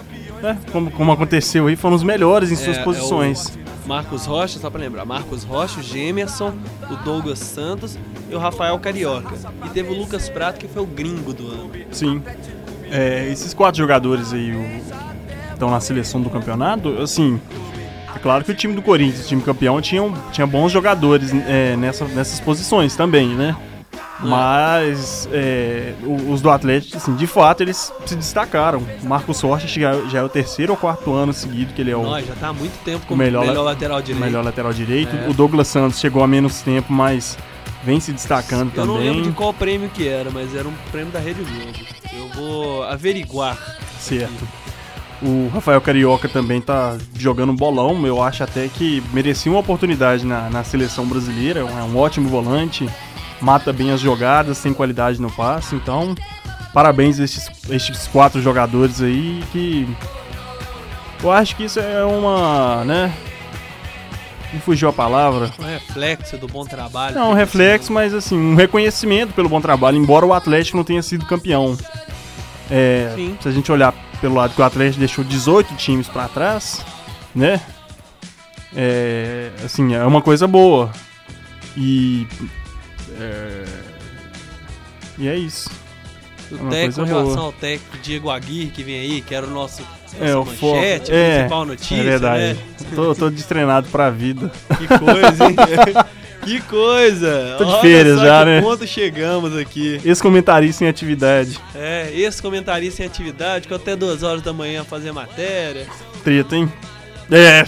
né, 0.43 0.57
como, 0.73 0.91
como 0.91 1.13
aconteceu 1.13 1.67
aí, 1.67 1.77
foram 1.77 1.97
os 1.97 2.03
melhores 2.03 2.51
em 2.51 2.57
suas 2.57 2.77
É, 2.77 2.81
é 2.81 2.85
posições. 2.85 3.59
o 3.85 3.89
Marcos 3.89 4.27
Rocha, 4.27 4.59
só 4.59 4.69
pra 4.71 4.81
lembrar, 4.81 5.05
Marcos 5.05 5.45
Rocha, 5.45 5.81
o 5.81 5.83
Gemerson, 5.83 6.53
o 6.91 6.97
Douglas 6.97 7.39
Santos 7.39 7.99
e 8.31 8.35
o 8.35 8.39
Rafael 8.39 8.79
Carioca. 8.79 9.35
E 9.65 9.69
teve 9.71 9.91
o 9.91 9.99
Lucas 9.99 10.29
Prato, 10.29 10.59
que 10.59 10.69
foi 10.69 10.83
o 10.83 10.87
gringo 10.87 11.33
do 11.33 11.49
ano. 11.49 11.71
Sim. 11.91 12.23
É, 12.91 13.29
esses 13.31 13.53
quatro 13.53 13.79
jogadores 13.79 14.33
aí 14.33 14.53
o- 14.55 15.53
estão 15.53 15.71
na 15.71 15.81
seleção 15.81 16.21
do 16.23 16.31
campeonato, 16.31 16.89
assim. 17.03 17.41
É 18.15 18.19
claro 18.19 18.45
que 18.45 18.51
o 18.51 18.55
time 18.55 18.75
do 18.75 18.83
Corinthians, 18.83 19.25
o 19.25 19.29
time 19.29 19.43
campeão, 19.43 19.81
tinha, 19.81 20.03
tinha 20.33 20.47
bons 20.47 20.71
jogadores 20.73 21.31
é, 21.47 21.77
nessa, 21.77 22.05
nessas 22.07 22.41
posições 22.41 22.95
também, 22.97 23.29
né? 23.29 23.55
Mas 24.21 25.29
é, 25.33 25.95
os 26.29 26.41
do 26.41 26.51
Atlético, 26.51 26.97
assim, 26.97 27.15
de 27.15 27.27
fato, 27.27 27.63
eles 27.63 27.93
se 28.07 28.17
destacaram. 28.17 28.83
O 29.03 29.07
Marcos 29.07 29.41
Rocha 29.41 29.67
já, 29.69 29.95
já 30.09 30.19
é 30.19 30.23
o 30.23 30.29
terceiro 30.29 30.73
ou 30.73 30.77
quarto 30.77 31.13
ano 31.13 31.33
seguido 31.33 31.73
que 31.73 31.81
ele 31.81 31.91
é 31.91 31.97
o 31.97 32.03
Nós 32.03 32.27
já 32.27 32.35
tá 32.35 32.49
há 32.49 32.53
muito 32.53 32.77
tempo 32.85 33.07
como 33.07 33.19
melhor 33.23 33.47
melhor, 33.47 33.63
la- 33.63 33.71
lateral 33.71 34.03
direito. 34.03 34.25
melhor 34.25 34.45
lateral 34.45 34.73
direito. 34.73 35.15
É. 35.15 35.29
O 35.29 35.33
Douglas 35.35 35.69
Santos 35.69 35.99
chegou 36.01 36.23
a 36.23 36.27
menos 36.27 36.61
tempo, 36.63 36.93
mas 36.93 37.39
vem 37.85 38.01
se 38.01 38.13
destacando 38.13 38.73
Eu 38.75 38.87
não 38.87 38.97
lembro 38.97 39.15
de 39.15 39.19
também. 39.21 39.33
qual 39.35 39.53
prêmio 39.55 39.89
que 39.91 40.07
era, 40.09 40.31
mas 40.31 40.55
era 40.55 40.67
um 40.69 40.75
prêmio 40.91 41.13
da 41.13 41.21
Rede 41.21 41.43
Globo. 41.43 41.79
Eu 42.13 42.29
vou 42.31 42.83
averiguar. 42.85 43.57
Certo. 44.01 44.47
O 45.21 45.49
Rafael 45.53 45.81
Carioca 45.81 46.29
também 46.29 46.61
tá 46.61 46.97
jogando 47.19 47.51
um 47.51 47.57
bolão. 47.57 48.07
Eu 48.07 48.23
acho 48.23 48.45
até 48.45 48.69
que 48.69 49.03
merecia 49.13 49.51
uma 49.51 49.61
oportunidade 49.61 50.25
na, 50.25 50.49
na 50.49 50.63
seleção 50.63 51.05
brasileira. 51.07 51.61
É 51.61 51.65
um 51.65 51.97
ótimo 51.97 52.29
volante, 52.29 52.89
mata 53.41 53.73
bem 53.73 53.91
as 53.91 54.01
jogadas, 54.01 54.61
tem 54.61 54.73
qualidade 54.73 55.21
no 55.21 55.31
passe. 55.31 55.75
Então, 55.75 56.15
parabéns 56.73 57.21
a 57.21 57.25
estes, 57.25 57.51
estes 57.71 58.07
quatro 58.07 58.41
jogadores 58.41 59.01
aí 59.01 59.43
que. 59.53 59.89
Eu 61.23 61.33
acho 61.33 61.57
que 61.57 61.65
isso 61.65 61.81
é 61.81 62.05
uma. 62.05 62.85
né? 62.85 63.13
Me 64.53 64.61
fugiu 64.61 64.89
a 64.89 64.93
palavra. 64.93 65.51
Um 65.59 65.65
reflexo 65.65 66.39
do 66.39 66.47
bom 66.47 66.65
trabalho. 66.65 67.15
Não, 67.15 67.33
um 67.33 67.35
reflexo, 67.35 67.93
mas 67.93 68.15
assim, 68.15 68.39
um 68.39 68.55
reconhecimento 68.55 69.35
pelo 69.35 69.49
bom 69.49 69.61
trabalho, 69.61 69.99
embora 69.99 70.25
o 70.25 70.33
Atlético 70.33 70.77
não 70.77 70.85
tenha 70.85 71.03
sido 71.03 71.27
campeão. 71.27 71.77
É, 72.71 73.15
se 73.41 73.49
a 73.49 73.53
gente 73.53 73.71
olhar 73.71 73.95
pelo 74.21 74.35
lado 74.35 74.55
que 74.55 74.61
o 74.61 74.65
Atlético 74.65 74.99
deixou 74.99 75.25
18 75.25 75.75
times 75.77 76.09
pra 76.09 76.29
trás, 76.29 76.85
né? 77.35 77.61
É, 78.75 79.51
assim, 79.65 79.95
é 79.95 80.05
uma 80.05 80.23
coisa 80.23 80.47
boa. 80.47 80.91
E. 81.77 82.27
É, 83.21 83.65
e 85.19 85.29
é 85.29 85.37
isso. 85.37 85.71
O 86.51 86.73
É 86.73 86.83
coisa 86.85 87.03
em 87.03 87.05
relação 87.07 87.35
boa. 87.35 87.45
ao 87.47 87.53
técnico 87.53 87.99
Diego 87.99 88.31
Aguirre, 88.31 88.71
que 88.71 88.83
vem 88.83 88.99
aí, 89.01 89.21
que 89.21 89.35
era 89.35 89.47
o 89.47 89.51
nosso 89.51 89.83
É, 90.19 90.35
o 90.35 90.45
manchete, 90.47 91.13
é, 91.13 91.37
principal 91.41 91.67
notícia, 91.67 91.95
é 91.97 92.03
verdade. 92.03 92.43
né? 92.55 92.57
Tô, 92.95 93.15
tô 93.15 93.29
destreinado 93.29 93.89
pra 93.91 94.09
vida. 94.09 94.51
Que 94.79 94.87
coisa, 94.99 95.45
hein? 95.45 95.57
que 96.43 96.61
coisa! 96.63 97.55
Tô 97.59 97.65
de 97.65 97.71
Olha 97.73 97.81
férias 97.83 98.21
já, 98.21 98.45
né? 98.47 98.63
ponto 98.63 98.87
chegamos 98.87 99.55
aqui. 99.59 100.01
Esse 100.03 100.23
comentarista 100.23 100.85
em 100.85 100.89
atividade. 100.89 101.61
É, 101.75 102.11
esse 102.15 102.41
comentarista 102.41 103.03
em 103.03 103.07
atividade, 103.07 103.69
que 103.69 103.75
até 103.75 103.95
duas 103.95 104.23
horas 104.23 104.41
da 104.41 104.53
manhã 104.55 104.85
fazer 104.85 105.13
matéria. 105.13 105.87
Treta, 106.25 106.57
hein? 106.57 106.73
É. 107.31 107.67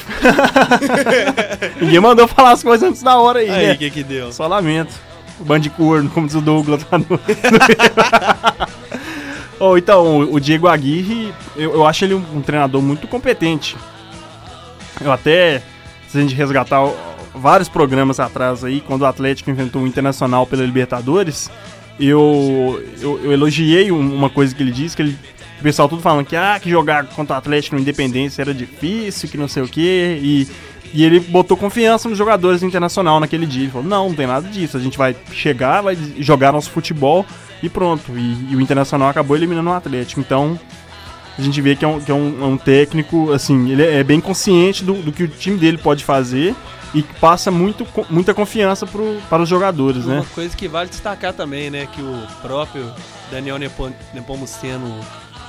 Ninguém 1.85 2.00
mandou 2.00 2.26
falar 2.26 2.52
as 2.52 2.62
coisas 2.62 2.88
antes 2.88 3.02
da 3.02 3.19
hora 3.19 3.40
aí, 3.40 3.50
Aí, 3.50 3.66
né? 3.66 3.73
o 3.75 3.76
que 3.78 3.90
que 3.90 4.02
deu? 4.02 4.33
Só 4.33 4.47
lamento. 4.47 4.95
O 5.40 5.70
corno, 5.70 6.11
como 6.11 6.26
diz 6.26 6.37
o 6.37 6.40
Douglas 6.40 6.87
lá 6.90 6.99
no. 6.99 7.06
oh, 9.59 9.76
então, 9.76 10.20
o- 10.32 10.40
Diego 10.40 10.68
Aguirre, 10.68 11.32
eu, 11.56 11.75
eu 11.75 11.87
acho 11.87 12.04
ele 12.04 12.14
um, 12.14 12.25
um 12.35 12.42
treinador 12.42 12.80
muito 12.82 13.06
competente. 13.09 13.76
Eu 15.00 15.11
até, 15.11 15.62
se 16.09 16.18
a 16.18 16.20
gente 16.20 16.35
resgatar 16.35 16.80
vários 17.35 17.68
programas 17.68 18.20
atrás 18.20 18.64
aí, 18.64 18.80
quando 18.80 19.02
o 19.02 19.06
Atlético 19.06 19.50
enfrentou 19.50 19.82
o 19.82 19.87
Internacional 19.87 20.47
pela 20.47 20.62
Libertadores, 20.62 21.50
eu, 21.99 22.82
eu, 23.00 23.20
eu 23.25 23.32
elogiei 23.32 23.90
um- 23.90 24.14
uma 24.14 24.28
coisa 24.28 24.54
que 24.54 24.62
ele 24.62 24.73
disse, 24.73 24.94
que 24.97 25.02
ele, 25.02 25.18
o 25.59 25.62
pessoal 25.62 25.88
tudo 25.88 26.02
falando 26.02 26.26
que, 26.26 26.37
ah, 26.37 26.59
que 26.61 26.68
jogar 26.70 27.06
contra 27.06 27.35
o 27.35 27.38
Atlético 27.38 27.76
no 27.76 27.82
Independência 27.82 28.42
era 28.42 28.52
difícil, 28.52 29.28
que 29.28 29.38
não 29.38 29.49
sei 29.49 29.62
o 29.62 29.68
quê, 29.68 30.18
e, 30.23 30.47
e 30.92 31.04
ele 31.04 31.20
botou 31.20 31.56
confiança 31.56 32.09
nos 32.09 32.18
jogadores 32.18 32.61
do 32.61 32.66
Internacional 32.66 33.20
naquele 33.20 33.47
dia. 33.47 33.62
Ele 33.64 33.70
falou, 33.70 33.87
não, 33.87 34.09
não 34.09 34.14
tem 34.14 34.26
nada 34.26 34.49
disso, 34.49 34.76
a 34.76 34.80
gente 34.80 34.99
vai 34.99 35.16
chegar, 35.32 35.82
vai 35.82 35.97
jogar 36.18 36.52
nosso 36.52 36.70
futebol 36.70 37.25
e 37.62 37.68
pronto. 37.68 38.12
E, 38.16 38.52
e 38.52 38.56
o 38.56 38.61
Internacional 38.61 39.09
acabou 39.09 39.37
eliminando 39.37 39.70
o 39.70 39.73
Atlético, 39.73 40.20
então 40.20 40.59
a 41.38 41.42
gente 41.42 41.61
vê 41.61 41.75
que 41.76 41.85
é 41.85 41.88
um, 41.88 42.00
que 42.00 42.11
é 42.11 42.14
um, 42.14 42.42
é 42.42 42.44
um 42.44 42.56
técnico, 42.56 43.32
assim, 43.32 43.70
ele 43.70 43.82
é 43.87 44.02
bem 44.04 44.20
consciente 44.20 44.85
do, 44.85 44.94
do 44.94 45.12
que 45.12 45.23
o 45.23 45.28
time 45.28 45.56
dele 45.56 45.78
pode 45.78 46.04
fazer 46.04 46.54
e 46.92 47.02
passa 47.02 47.50
muito, 47.50 47.87
muita 48.11 48.35
confiança 48.35 48.85
pro, 48.85 49.16
para 49.30 49.42
os 49.42 49.49
jogadores, 49.49 50.04
né? 50.06 50.16
Uma 50.16 50.25
coisa 50.25 50.56
que 50.56 50.66
vale 50.66 50.90
destacar 50.90 51.32
também, 51.32 51.70
né, 51.70 51.87
que 51.87 52.02
o 52.02 52.26
próprio 52.42 52.92
Daniel 53.30 53.59
Nepo- 53.59 53.92
Nepomuceno 54.12 54.99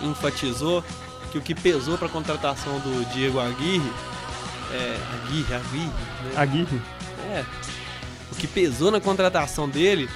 enfatizou 0.03 0.83
que 1.31 1.38
o 1.38 1.41
que 1.41 1.55
pesou 1.55 1.98
para 1.98 2.07
a 2.07 2.12
contratação 2.12 2.74
do 2.79 3.05
Diego 3.13 3.39
Aguirre, 3.39 3.91
é, 4.73 4.97
Aguirre, 5.13 5.53
Aguirre, 5.53 5.87
né? 5.87 6.31
Aguirre. 6.35 6.81
É. 7.31 7.43
O 8.31 8.35
que 8.35 8.47
pesou 8.47 8.91
na 8.91 8.99
contratação 8.99 9.67
dele 9.67 10.09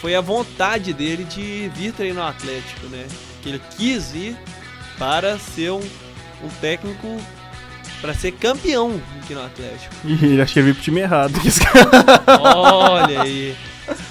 foi 0.00 0.14
a 0.14 0.20
vontade 0.20 0.92
dele 0.92 1.24
de 1.24 1.70
vir 1.74 1.92
treinar 1.92 2.26
o 2.26 2.28
Atlético, 2.28 2.86
né? 2.86 3.06
Que 3.42 3.50
ele 3.50 3.62
quis 3.76 4.12
vir 4.12 4.36
para 4.98 5.38
ser 5.38 5.70
um, 5.72 5.80
um 6.42 6.48
técnico 6.60 7.20
para 8.00 8.14
ser 8.14 8.32
campeão 8.32 9.00
aqui 9.22 9.34
no 9.34 9.44
Atlético. 9.44 9.94
Ih, 10.04 10.24
ele 10.24 10.42
acho 10.42 10.54
que 10.54 10.62
veio 10.62 10.74
pro 10.74 10.82
time 10.82 11.00
errado. 11.00 11.34
Olha 12.26 13.22
aí. 13.22 13.54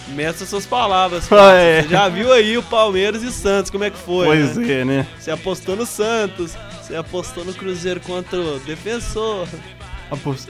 Meça 0.10 0.46
suas 0.46 0.66
palavras. 0.66 1.32
Ah, 1.32 1.54
é. 1.54 1.82
Você 1.82 1.90
já 1.90 2.10
viu 2.10 2.32
aí 2.32 2.58
o 2.58 2.64
Palmeiras 2.64 3.24
e 3.24 3.32
Santos, 3.32 3.72
como 3.72 3.84
é 3.84 3.90
que 3.90 3.98
foi? 3.98 4.28
pois 4.28 4.58
né? 4.58 4.72
é, 4.72 4.86
né? 4.86 5.08
Você 5.18 5.32
apostou 5.32 5.76
no 5.76 5.86
Santos, 5.86 6.56
você 6.82 6.96
apostou 6.96 7.46
no 7.46 7.54
Cruzeiro 7.54 8.00
contra 8.02 8.40
o 8.40 8.60
Defensor. 8.60 9.48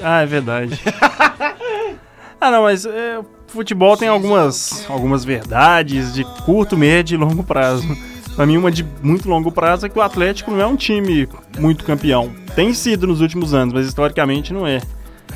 Ah, 0.02 0.22
é 0.22 0.26
verdade. 0.26 0.80
ah, 2.40 2.52
não, 2.52 2.64
mas 2.64 2.86
é, 2.86 3.20
futebol 3.48 3.98
tem 3.98 4.08
algumas, 4.08 4.86
algumas 4.90 5.26
verdades 5.26 6.14
de 6.14 6.24
curto, 6.46 6.78
médio 6.78 7.16
e 7.16 7.18
longo 7.18 7.44
prazo. 7.44 7.88
Pra 8.36 8.46
mim, 8.46 8.58
uma 8.58 8.72
de 8.72 8.86
muito 9.02 9.28
longo 9.28 9.52
prazo 9.52 9.86
é 9.86 9.90
que 9.90 10.00
o 10.00 10.02
Atlético 10.02 10.52
não 10.52 10.62
é 10.62 10.66
um 10.66 10.76
time 10.76 11.28
muito 11.58 11.84
campeão. 11.84 12.32
Tem 12.56 12.74
sido 12.74 13.06
nos 13.06 13.20
últimos 13.20 13.54
anos, 13.54 13.74
mas 13.74 13.86
historicamente 13.86 14.54
não 14.54 14.66
é. 14.66 14.82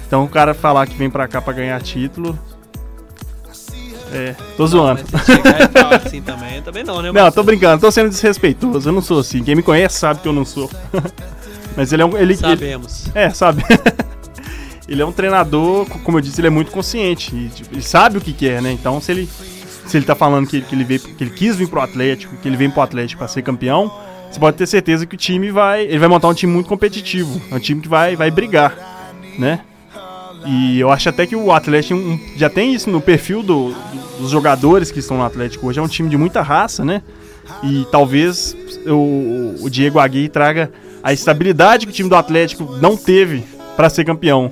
Então 0.07 0.23
o 0.23 0.29
cara 0.29 0.53
falar 0.53 0.87
que 0.87 0.95
vem 0.95 1.09
pra 1.09 1.27
cá 1.27 1.41
pra 1.41 1.53
ganhar 1.53 1.81
título. 1.81 2.37
É, 4.13 4.35
tô 4.55 4.67
zoando. 4.67 5.01
Mas 5.11 5.23
você 5.23 5.35
chegar 5.35 5.61
e 5.61 5.67
falar 5.67 5.95
assim 5.95 6.21
também, 6.21 6.61
também 6.61 6.83
não, 6.83 7.01
né? 7.01 7.11
Não, 7.11 7.31
tô 7.31 7.41
brincando, 7.41 7.81
tô 7.81 7.91
sendo 7.91 8.09
desrespeitoso. 8.09 8.87
Eu 8.87 8.93
não 8.93 9.01
sou 9.01 9.19
assim. 9.19 9.43
Quem 9.43 9.55
me 9.55 9.63
conhece 9.63 9.97
sabe 9.97 10.19
que 10.21 10.27
eu 10.27 10.33
não 10.33 10.45
sou. 10.45 10.69
mas 11.75 11.91
ele 11.93 12.01
é 12.01 12.05
um. 12.05 12.15
Ele, 12.17 12.33
ele, 12.33 12.35
Sabemos. 12.37 13.05
é, 13.15 13.29
sabe? 13.31 13.63
ele 14.87 15.01
é 15.01 15.05
um 15.05 15.11
treinador, 15.11 15.85
co- 15.87 15.99
como 15.99 16.17
eu 16.17 16.21
disse, 16.21 16.39
ele 16.41 16.47
é 16.47 16.51
muito 16.51 16.71
consciente. 16.71 17.35
E, 17.35 17.49
tipo, 17.49 17.73
ele 17.73 17.81
sabe 17.81 18.17
o 18.17 18.21
que 18.21 18.33
quer, 18.33 18.61
né? 18.61 18.71
Então, 18.71 18.99
se 19.01 19.11
ele, 19.11 19.29
se 19.85 19.97
ele 19.97 20.05
tá 20.05 20.15
falando 20.15 20.47
que, 20.47 20.61
que 20.61 20.75
ele 20.75 20.83
veio, 20.83 20.99
que 20.99 21.23
ele 21.23 21.31
quis 21.31 21.55
vir 21.55 21.67
pro 21.67 21.81
Atlético, 21.81 22.35
que 22.37 22.47
ele 22.47 22.57
vem 22.57 22.69
pro 22.69 22.81
Atlético 22.81 23.19
pra 23.19 23.27
ser 23.27 23.41
campeão, 23.41 23.91
você 24.31 24.39
pode 24.39 24.57
ter 24.57 24.67
certeza 24.67 25.05
que 25.05 25.15
o 25.15 25.17
time 25.17 25.51
vai. 25.51 25.83
Ele 25.83 25.99
vai 25.99 26.09
montar 26.09 26.27
um 26.27 26.33
time 26.33 26.51
muito 26.51 26.67
competitivo. 26.67 27.41
É 27.51 27.55
um 27.55 27.59
time 27.59 27.81
que 27.81 27.87
vai, 27.87 28.15
vai 28.15 28.29
brigar, 28.31 28.75
né? 29.37 29.61
E 30.45 30.77
eu 30.77 30.91
acho 30.91 31.07
até 31.07 31.25
que 31.25 31.35
o 31.37 31.53
Atlético 31.53 31.95
um- 31.95 32.19
já 32.35 32.49
tem 32.49 32.73
isso 32.73 32.89
no 32.89 32.99
perfil 32.99 33.41
do- 33.41 33.69
do- 33.69 34.17
dos 34.19 34.29
jogadores 34.29 34.91
que 34.91 34.99
estão 34.99 35.15
no 35.17 35.23
Atlético 35.23 35.67
hoje. 35.67 35.79
É 35.79 35.81
um 35.81 35.87
time 35.87 36.09
de 36.09 36.17
muita 36.17 36.41
raça, 36.41 36.83
né? 36.83 37.01
E 37.63 37.85
talvez 37.91 38.55
o, 38.85 39.55
o 39.61 39.69
Diego 39.69 39.99
Aguirre 39.99 40.27
traga 40.27 40.69
a 41.03 41.11
estabilidade 41.11 41.85
que 41.85 41.91
o 41.91 41.95
time 41.95 42.09
do 42.09 42.15
Atlético 42.15 42.77
não 42.81 42.95
teve 42.95 43.43
pra 43.75 43.89
ser 43.89 44.05
campeão. 44.05 44.49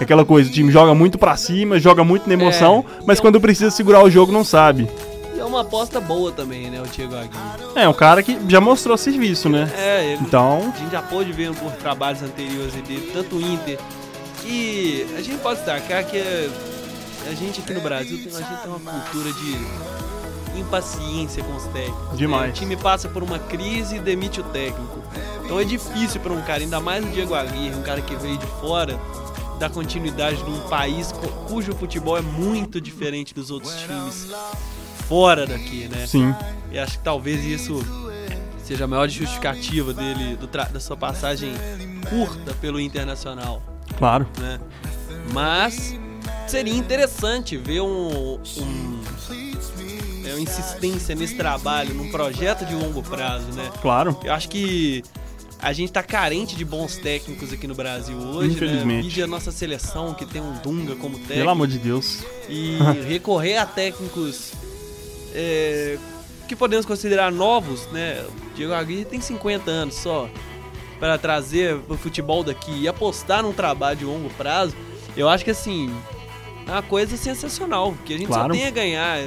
É 0.00 0.02
aquela 0.02 0.24
coisa, 0.24 0.50
o 0.50 0.52
time 0.52 0.72
joga 0.72 0.92
muito 0.94 1.16
pra 1.16 1.36
cima, 1.36 1.78
joga 1.78 2.02
muito 2.02 2.26
na 2.26 2.34
emoção, 2.34 2.84
mas 3.06 3.20
quando 3.20 3.40
precisa 3.40 3.70
segurar 3.70 4.02
o 4.02 4.10
jogo 4.10 4.32
não 4.32 4.42
sabe. 4.42 4.88
E 5.36 5.38
é 5.38 5.44
uma 5.44 5.60
aposta 5.60 6.00
boa 6.00 6.32
também, 6.32 6.68
né? 6.68 6.82
O 6.82 6.86
Diego 6.86 7.14
Aguirre. 7.14 7.38
É, 7.76 7.88
um 7.88 7.92
cara 7.92 8.22
que 8.22 8.36
já 8.48 8.60
mostrou 8.60 8.96
serviço, 8.96 9.48
né? 9.48 9.70
É, 9.78 10.04
ele, 10.12 10.22
Então, 10.22 10.72
a 10.74 10.78
gente 10.78 10.90
já 10.90 11.02
pôde 11.02 11.30
ver 11.32 11.54
por 11.54 11.70
trabalhos 11.72 12.22
anteriores 12.22 12.72
dele, 12.74 13.10
tanto 13.12 13.36
o 13.36 13.40
Inter. 13.40 13.78
E 14.44 15.06
a 15.16 15.22
gente 15.22 15.38
pode 15.38 15.60
destacar 15.60 16.04
que 16.04 16.18
a 16.18 17.34
gente 17.34 17.60
aqui 17.60 17.72
no 17.72 17.80
Brasil 17.80 18.18
tem, 18.18 18.32
a 18.34 18.40
gente 18.40 18.62
tem 18.62 18.70
uma 18.70 18.92
cultura 18.92 19.32
de 19.32 19.56
impaciência 20.58 21.42
com 21.42 21.54
os 21.56 21.64
técnicos. 21.64 22.08
né? 22.10 22.16
Demais. 22.16 22.50
O 22.50 22.52
time 22.54 22.76
passa 22.76 23.08
por 23.08 23.22
uma 23.22 23.38
crise 23.38 23.96
e 23.96 24.00
demite 24.00 24.40
o 24.40 24.44
técnico. 24.44 24.98
Então 25.44 25.58
é 25.60 25.64
difícil 25.64 26.20
para 26.20 26.32
um 26.32 26.40
cara, 26.42 26.62
ainda 26.62 26.80
mais 26.80 27.04
o 27.04 27.08
Diego 27.08 27.34
Aguirre, 27.34 27.74
um 27.74 27.82
cara 27.82 28.00
que 28.00 28.14
veio 28.16 28.38
de 28.38 28.46
fora, 28.46 28.98
dar 29.58 29.70
continuidade 29.70 30.42
num 30.42 30.60
país 30.68 31.12
co- 31.12 31.28
cujo 31.48 31.72
futebol 31.74 32.16
é 32.18 32.22
muito 32.22 32.80
diferente 32.80 33.32
dos 33.34 33.50
outros 33.50 33.72
times 33.74 34.28
fora 35.08 35.46
daqui, 35.46 35.86
né? 35.88 36.06
sim. 36.06 36.34
E 36.72 36.78
acho 36.78 36.98
que 36.98 37.04
talvez 37.04 37.44
isso 37.44 37.84
seja 38.64 38.84
a 38.84 38.88
maior 38.88 39.08
justificativa 39.08 39.92
dele, 39.92 40.38
da 40.72 40.80
sua 40.80 40.96
passagem 40.96 41.52
curta 42.08 42.54
pelo 42.54 42.80
Internacional, 42.80 43.62
Claro. 43.98 44.26
né? 44.38 44.58
Mas 45.32 45.94
seria 46.48 46.74
interessante 46.74 47.56
ver 47.56 47.80
um, 47.82 48.38
um- 48.58 49.00
é, 50.26 50.30
uma 50.30 50.40
insistência 50.40 51.14
nesse 51.14 51.36
trabalho, 51.36 51.94
num 51.94 52.10
projeto 52.10 52.64
de 52.64 52.74
longo 52.74 53.02
prazo, 53.02 53.46
né? 53.52 53.70
Claro. 53.82 54.18
Eu 54.24 54.32
acho 54.32 54.48
que 54.48 55.02
a 55.60 55.72
gente 55.72 55.92
tá 55.92 56.02
carente 56.02 56.56
de 56.56 56.64
bons 56.64 56.96
técnicos 56.96 57.52
aqui 57.52 57.66
no 57.66 57.74
Brasil 57.74 58.16
hoje, 58.18 58.52
Infelizmente. 58.52 58.86
né? 58.96 59.02
Vide 59.02 59.22
a 59.22 59.26
nossa 59.26 59.50
seleção 59.50 60.12
que 60.14 60.26
tem 60.26 60.42
um 60.42 60.52
Dunga 60.62 60.94
como 60.96 61.14
técnico 61.14 61.34
Pelo 61.38 61.50
amor 61.50 61.66
de 61.66 61.78
Deus. 61.78 62.22
e 62.48 62.76
recorrer 63.08 63.56
a 63.56 63.64
técnicos 63.66 64.52
é, 65.34 65.98
que 66.48 66.54
podemos 66.54 66.84
considerar 66.84 67.32
novos, 67.32 67.86
né? 67.92 68.24
O 68.52 68.54
Diego 68.56 68.72
Aguirre 68.74 69.04
tem 69.04 69.20
50 69.20 69.70
anos 69.70 69.94
só 69.94 70.28
para 71.00 71.18
trazer 71.18 71.76
o 71.88 71.96
futebol 71.96 72.44
daqui 72.44 72.72
e 72.82 72.88
apostar 72.88 73.42
num 73.42 73.52
trabalho 73.52 73.96
de 73.98 74.04
longo 74.04 74.28
prazo. 74.30 74.74
Eu 75.16 75.28
acho 75.28 75.44
que 75.44 75.50
assim 75.50 75.94
é 76.66 76.70
uma 76.70 76.82
coisa 76.82 77.16
sensacional, 77.16 77.92
porque 77.92 78.14
a 78.14 78.18
gente 78.18 78.26
Claro. 78.28 78.54
só 78.54 78.58
tem 78.60 78.66
a 78.66 78.70
ganhar 78.70 79.18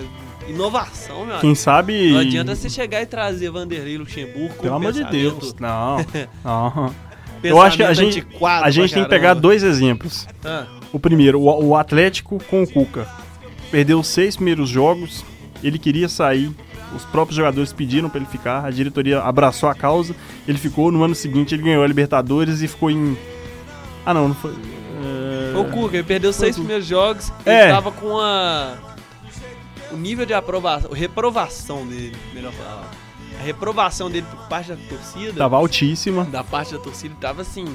inovação, 0.47 1.17
meu 1.17 1.25
amigo. 1.25 1.41
Quem 1.41 1.55
sabe. 1.55 2.11
Não 2.11 2.19
adianta 2.19 2.55
você 2.55 2.69
chegar 2.69 3.01
e 3.01 3.05
trazer 3.05 3.49
Vanderlei 3.51 3.97
Luxemburgo 3.97 4.55
Pelo 4.61 4.75
amor 4.75 4.91
de 4.93 5.03
Deus. 5.05 5.55
Não. 5.59 5.97
não. 6.43 6.95
Eu 7.43 7.61
acho 7.61 7.77
que 7.77 7.83
a 7.83 7.93
gente, 7.93 8.25
a 8.41 8.69
gente 8.71 8.93
tem 8.93 9.03
que 9.03 9.09
pegar 9.09 9.33
dois 9.35 9.61
exemplos. 9.63 10.27
Ah, 10.43 10.65
O 10.91 10.99
primeiro, 10.99 11.39
o, 11.39 11.65
o 11.67 11.75
Atlético 11.75 12.41
com 12.49 12.63
o 12.63 12.67
Cuca. 12.67 13.07
Perdeu 13.69 13.99
os 13.99 14.07
seis 14.07 14.35
primeiros 14.35 14.69
jogos, 14.69 15.23
ele 15.61 15.77
queria 15.77 16.07
sair, 16.09 16.49
os 16.95 17.03
próprios 17.05 17.35
jogadores 17.35 17.71
pediram 17.73 18.09
pra 18.09 18.19
ele 18.19 18.29
ficar, 18.29 18.65
a 18.65 18.71
diretoria 18.71 19.19
abraçou 19.19 19.67
a 19.69 19.75
causa, 19.75 20.15
ele 20.47 20.57
ficou, 20.57 20.89
no 20.91 21.03
ano 21.03 21.13
seguinte 21.13 21.53
ele 21.53 21.63
ganhou 21.63 21.83
a 21.83 21.87
Libertadores 21.87 22.61
e 22.61 22.67
ficou 22.67 22.89
em... 22.89 23.17
Ah 24.05 24.13
não, 24.13 24.29
não 24.29 24.35
foi... 24.35 24.51
é, 24.51 25.51
Foi 25.53 25.61
o 25.61 25.65
Cuca, 25.65 25.97
ele 25.97 26.03
perdeu 26.05 26.29
os 26.29 26.35
seis 26.37 26.55
primeiros 26.55 26.87
jogos 26.87 27.31
É. 27.45 27.63
ele 27.65 27.73
tava 27.73 27.91
com 27.91 28.17
a. 28.17 28.73
O 29.91 29.97
nível 29.97 30.25
de 30.25 30.33
aprovação. 30.33 30.91
Reprovação 30.91 31.85
dele, 31.87 32.15
melhor 32.33 32.51
falar. 32.53 32.89
A 33.39 33.43
reprovação 33.43 34.09
dele 34.09 34.25
por 34.29 34.47
parte 34.47 34.69
da 34.71 34.77
torcida. 34.89 35.33
Tava 35.33 35.57
altíssima. 35.57 36.23
Da 36.25 36.43
parte 36.43 36.73
da 36.73 36.79
torcida 36.79 37.15
tava 37.21 37.41
assim. 37.43 37.65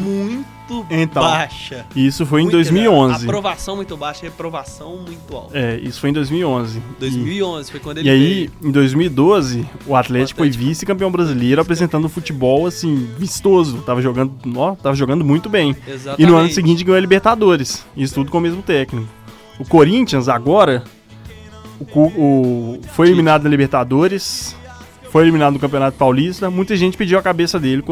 Muito 0.00 0.86
Então, 0.90 1.22
baixa. 1.22 1.84
E 1.94 2.06
isso 2.06 2.24
foi 2.24 2.40
em 2.40 2.44
Muito- 2.44 2.54
2011. 2.54 3.24
Aprovação 3.24 3.76
muito 3.76 3.94
baixa, 3.96 4.22
reprovação 4.22 4.96
muito 4.98 5.34
alta. 5.36 5.58
É, 5.58 5.76
isso 5.80 6.00
foi 6.00 6.10
em 6.10 6.12
2011. 6.14 6.80
2011 6.98 7.70
foi 7.70 7.80
quando 7.80 7.98
E, 7.98 8.00
ele 8.00 8.08
e 8.08 8.12
aí, 8.12 8.34
veio. 8.34 8.52
em 8.62 8.70
2012, 8.70 9.58
o 9.58 9.60
Atlético, 9.62 9.92
O 9.92 9.96
Atlético. 9.96 10.38
foi 10.38 10.50
vice-campeão 10.50 11.10
brasileiro 11.10 11.60
apresentando 11.60 12.08
futebol, 12.08 12.66
assim, 12.66 13.06
vistoso. 13.18 13.78
Tava 13.82 14.00
jogando, 14.00 14.32
ó, 14.56 14.74
tava 14.76 14.94
jogando 14.96 15.24
muito 15.24 15.48
bem. 15.50 15.76
Exatamente. 15.86 16.22
E 16.22 16.26
no 16.26 16.36
ano 16.36 16.50
seguinte 16.50 16.82
ganhou 16.82 16.96
a 16.96 17.00
Libertadores. 17.00 17.84
Isso 17.96 18.14
tudo 18.14 18.30
com 18.30 18.38
o 18.38 18.40
mesmo 18.40 18.62
técnico. 18.62 19.06
O 19.58 19.64
Corinthians, 19.64 20.28
agora, 20.28 20.84
o, 21.80 22.00
o- 22.00 22.80
foi 22.92 23.08
eliminado 23.08 23.44
na 23.44 23.50
Libertadores, 23.50 24.54
foi 25.10 25.22
eliminado 25.22 25.54
no 25.54 25.58
Campeonato 25.58 25.96
Paulista. 25.96 26.50
Muita 26.50 26.76
gente 26.76 26.96
pediu 26.96 27.18
a 27.18 27.22
cabeça 27.22 27.58
dele. 27.58 27.82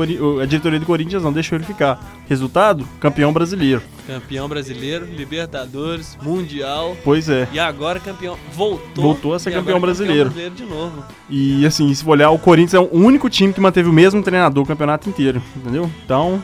A 0.42 0.44
diretoria 0.44 0.78
do 0.78 0.84
Corinthians 0.84 1.22
não 1.22 1.32
deixou 1.32 1.56
ele 1.56 1.64
ficar. 1.64 1.98
Resultado? 2.28 2.86
Campeão 3.00 3.32
brasileiro. 3.32 3.80
Campeão 4.06 4.46
brasileiro, 4.46 5.06
Libertadores, 5.06 6.18
Mundial. 6.22 6.94
Pois 7.02 7.30
é. 7.30 7.48
E 7.50 7.58
agora 7.58 7.98
campeão. 7.98 8.36
Voltou. 8.52 9.02
Voltou 9.02 9.32
a 9.32 9.38
ser 9.38 9.50
agora 9.50 9.62
campeão 9.62 9.80
brasileiro. 9.80 10.24
brasileiro 10.30 10.54
de 10.54 10.64
novo. 10.64 11.02
E 11.30 11.64
assim, 11.64 11.94
se 11.94 12.04
for 12.04 12.10
olhar, 12.10 12.28
o 12.30 12.38
Corinthians 12.38 12.74
é 12.74 12.80
o 12.80 12.90
único 12.92 13.30
time 13.30 13.54
que 13.54 13.60
manteve 13.60 13.88
o 13.88 13.92
mesmo 13.92 14.22
treinador 14.22 14.62
o 14.62 14.66
campeonato 14.66 15.08
inteiro, 15.08 15.40
entendeu? 15.56 15.90
Então, 16.04 16.42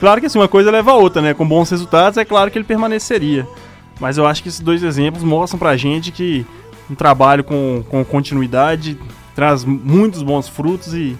claro 0.00 0.20
que 0.20 0.26
assim, 0.28 0.38
uma 0.38 0.48
coisa 0.48 0.70
leva 0.70 0.92
a 0.92 0.96
outra, 0.96 1.20
né? 1.20 1.34
Com 1.34 1.46
bons 1.46 1.68
resultados, 1.70 2.16
é 2.16 2.24
claro 2.24 2.50
que 2.50 2.56
ele 2.56 2.64
permaneceria. 2.64 3.46
Mas 4.00 4.18
eu 4.18 4.26
acho 4.26 4.42
que 4.42 4.48
esses 4.48 4.60
dois 4.60 4.82
exemplos 4.82 5.22
mostram 5.22 5.58
pra 5.58 5.76
gente 5.76 6.10
que 6.10 6.44
um 6.90 6.94
trabalho 6.94 7.42
com, 7.44 7.82
com 7.88 8.04
continuidade 8.04 8.98
traz 9.34 9.64
muitos 9.64 10.22
bons 10.22 10.48
frutos 10.48 10.92
e, 10.94 11.16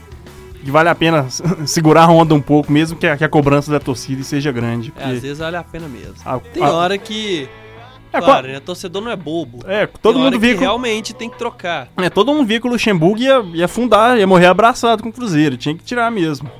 e 0.64 0.70
vale 0.70 0.88
a 0.88 0.94
pena 0.94 1.26
segurar 1.66 2.04
a 2.04 2.10
onda 2.10 2.34
um 2.34 2.40
pouco, 2.40 2.70
mesmo 2.72 2.96
que 2.98 3.06
a, 3.06 3.16
que 3.16 3.24
a 3.24 3.28
cobrança 3.28 3.70
da 3.70 3.80
torcida 3.80 4.22
seja 4.22 4.50
grande. 4.52 4.92
É, 4.96 5.04
às 5.04 5.20
vezes 5.22 5.38
vale 5.38 5.56
a 5.56 5.62
pena 5.64 5.88
mesmo. 5.88 6.14
a- 6.24 6.38
Tem 6.38 6.62
a- 6.62 6.70
hora 6.72 6.98
que. 6.98 7.48
é, 8.12 8.20
claro, 8.20 8.46
né? 8.48 8.60
Torcedor 8.60 9.02
não 9.02 9.10
é 9.10 9.16
bobo. 9.16 9.60
é, 9.66 9.86
todo 9.86 10.18
mundo 10.18 10.32
que 10.32 10.38
via 10.38 10.54
que, 10.54 10.60
realmente 10.60 11.14
tem 11.14 11.30
que 11.30 11.38
trocar. 11.38 11.88
é, 11.96 12.10
todo 12.10 12.32
mundo 12.34 12.46
via 12.46 12.60
que 12.60 12.66
o 12.66 12.70
Luxemburgo 12.70 13.18
ia, 13.20 13.40
ia 13.54 13.68
fundar, 13.68 14.18
ia 14.18 14.26
morrer 14.26 14.46
abraçado 14.46 15.02
com 15.02 15.08
o 15.08 15.12
Cruzeiro, 15.12 15.56
tinha 15.56 15.74
que 15.74 15.82
tirar 15.84 16.10
mesmo. 16.10 16.50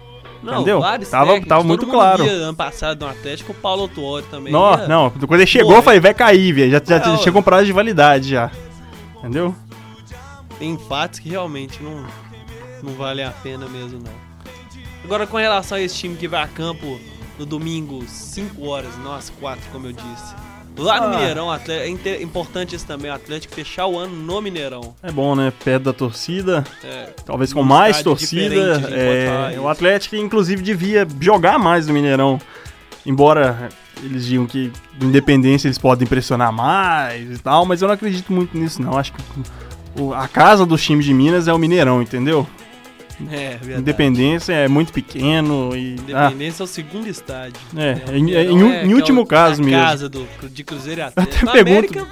Não, 0.45 0.55
Entendeu? 0.57 0.81
vários 0.81 1.09
Tava- 1.09 1.25
técnicos, 1.27 1.49
tava 1.49 1.65
muito 1.65 1.87
claro. 1.87 2.23
via 2.25 2.33
ano 2.33 2.55
passado 2.55 3.01
no 3.05 3.11
Atlético, 3.11 3.53
o 3.53 3.55
Paulo 3.55 3.83
Autuori 3.83 4.27
também. 4.31 4.53
Não, 4.53 4.71
ia- 4.79 4.87
não, 4.87 5.11
quando 5.11 5.35
ele 5.41 5.47
chegou, 5.47 5.73
Pô, 5.73 5.79
eu 5.79 5.83
falei, 5.83 6.01
vai 6.01 6.13
cair, 6.15 6.53
velho. 6.53 6.71
Já, 6.71 6.83
já, 6.85 6.99
já 7.03 7.13
ó. 7.15 7.17
tinha 7.17 7.33
comprado 7.33 7.65
de 7.65 7.73
validade 7.73 8.29
já. 8.31 8.51
Entendeu? 9.19 9.55
Tem 10.59 10.77
fatos 10.79 11.19
que 11.19 11.29
realmente 11.31 11.83
não, 11.83 12.05
não 12.83 12.93
valem 12.95 13.25
a 13.25 13.31
pena 13.31 13.67
mesmo, 13.67 13.99
não. 14.05 14.13
Agora, 15.03 15.27
com 15.27 15.37
relação 15.37 15.77
a 15.77 15.81
esse 15.81 15.97
time 15.97 16.17
que 16.17 16.29
vai 16.29 16.43
a 16.43 16.47
campo 16.49 16.99
no 17.39 17.45
domingo, 17.45 18.05
5 18.07 18.67
horas, 18.69 18.97
nós 19.03 19.31
4, 19.41 19.63
como 19.73 19.87
eu 19.87 19.93
disse. 19.93 20.35
Lá 20.77 21.01
no 21.01 21.07
Ah. 21.07 21.19
Mineirão, 21.19 21.51
Atle- 21.51 21.75
é 21.75 22.23
importante 22.23 22.75
isso 22.75 22.87
também, 22.87 23.11
o 23.11 23.15
Atlético 23.15 23.55
fechar 23.55 23.87
o 23.87 23.97
ano 23.99 24.15
no 24.17 24.41
Mineirão. 24.43 24.95
É 25.03 25.13
bom, 25.13 25.35
né? 25.37 25.53
Perto 25.65 25.85
da 25.85 25.93
torcida, 25.93 26.65
É, 26.83 27.11
talvez 27.25 27.53
com 27.53 27.63
mais 27.63 28.03
torcida. 28.03 28.83
é, 28.91 29.57
o. 29.61 29.69
Atlético, 29.69 30.17
inclusive, 30.17 30.63
devia 30.63 31.07
jogar 31.21 31.59
mais 31.59 31.87
no 31.87 31.95
Mineirão. 31.95 32.41
Embora 33.07 33.69
eles 34.03 34.25
digam 34.27 34.47
que 34.47 34.73
do 34.95 35.07
Independência 35.07 35.69
eles 35.69 35.79
podem 35.79 36.07
pressionar 36.09 36.53
mais 36.53 37.31
e 37.39 37.39
tal, 37.43 37.65
mas 37.67 37.81
eu 37.83 37.87
não 37.89 37.95
acredito 37.95 38.33
muito 38.33 38.57
nisso, 38.59 38.83
não. 38.83 38.99
Acho 38.99 39.13
que 39.13 39.21
a 40.17 40.27
casa 40.27 40.67
dos 40.67 40.83
times 40.83 41.05
de 41.05 41.15
Minas 41.15 41.47
é 41.47 41.53
o 41.53 41.59
Mineirão, 41.59 42.03
entendeu? 42.03 42.47
É 43.31 43.51
verdade. 43.57 43.81
Independência 43.81 44.53
é 44.53 44.69
muito 44.69 44.93
pequeno 44.93 45.77
e. 45.77 45.97
ah, 46.13 46.27
Independência 46.27 46.63
é 46.63 46.65
o 46.65 46.67
segundo 46.67 47.07
estádio. 47.09 47.61
É, 47.77 48.11
o 48.11 48.15
em- 48.17 48.23
Mineirão 48.25 48.59
em- 48.59 48.73
é- 48.73 48.85
em 48.87 48.93
é 48.93 48.95
último 48.95 49.23
o- 49.23 49.27
caso 49.27 49.63
mesmo. 49.63 49.81
casa 49.81 50.09
do, 50.09 50.27
de 50.51 50.65
Cruzeiro 50.65 51.01
e 51.01 51.05
Atlético. 51.05 51.37
até 51.37 51.47
No 51.47 51.53
pergunto- 51.65 51.99
América, 51.99 52.07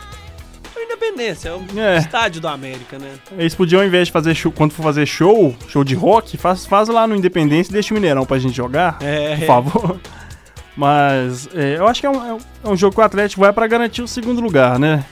é 0.76 0.84
Independência, 0.84 1.48
é 1.48 1.52
o 1.52 1.64
É. 1.80 1.96
estádio 1.98 2.40
do 2.40 2.48
América, 2.48 2.98
né? 2.98 3.08
Eles 3.36 3.54
podiam, 3.54 3.80
ao 3.80 3.86
invés 3.86 4.06
de 4.08 4.12
fazer 4.12 4.34
show, 4.34 4.52
quando 4.52 4.72
for 4.72 4.82
fazer 4.82 5.04
show, 5.06 5.54
show 5.68 5.82
de 5.82 5.94
rock, 5.94 6.36
faz, 6.36 6.64
faz 6.66 6.88
lá 6.88 7.06
no 7.06 7.16
Independência 7.16 7.70
e 7.70 7.72
deixa 7.74 7.92
o 7.92 7.96
Mineirão 7.96 8.24
pra 8.24 8.38
gente 8.38 8.54
jogar, 8.56 8.98
É, 9.00 9.36
por 9.36 9.46
favor. 9.46 10.00
Mas 10.76 11.48
é, 11.54 11.76
eu 11.78 11.86
acho 11.86 12.00
que 12.00 12.06
é 12.06 12.10
um, 12.10 12.26
é 12.26 12.32
um- 12.34 12.38
é 12.64 12.68
um 12.70 12.76
jogo 12.76 12.94
que 12.94 13.00
o 13.00 13.04
Atlético 13.04 13.40
vai 13.42 13.52
pra 13.52 13.66
garantir 13.66 14.00
o 14.02 14.08
segundo 14.08 14.40
lugar, 14.40 14.78
né? 14.78 15.04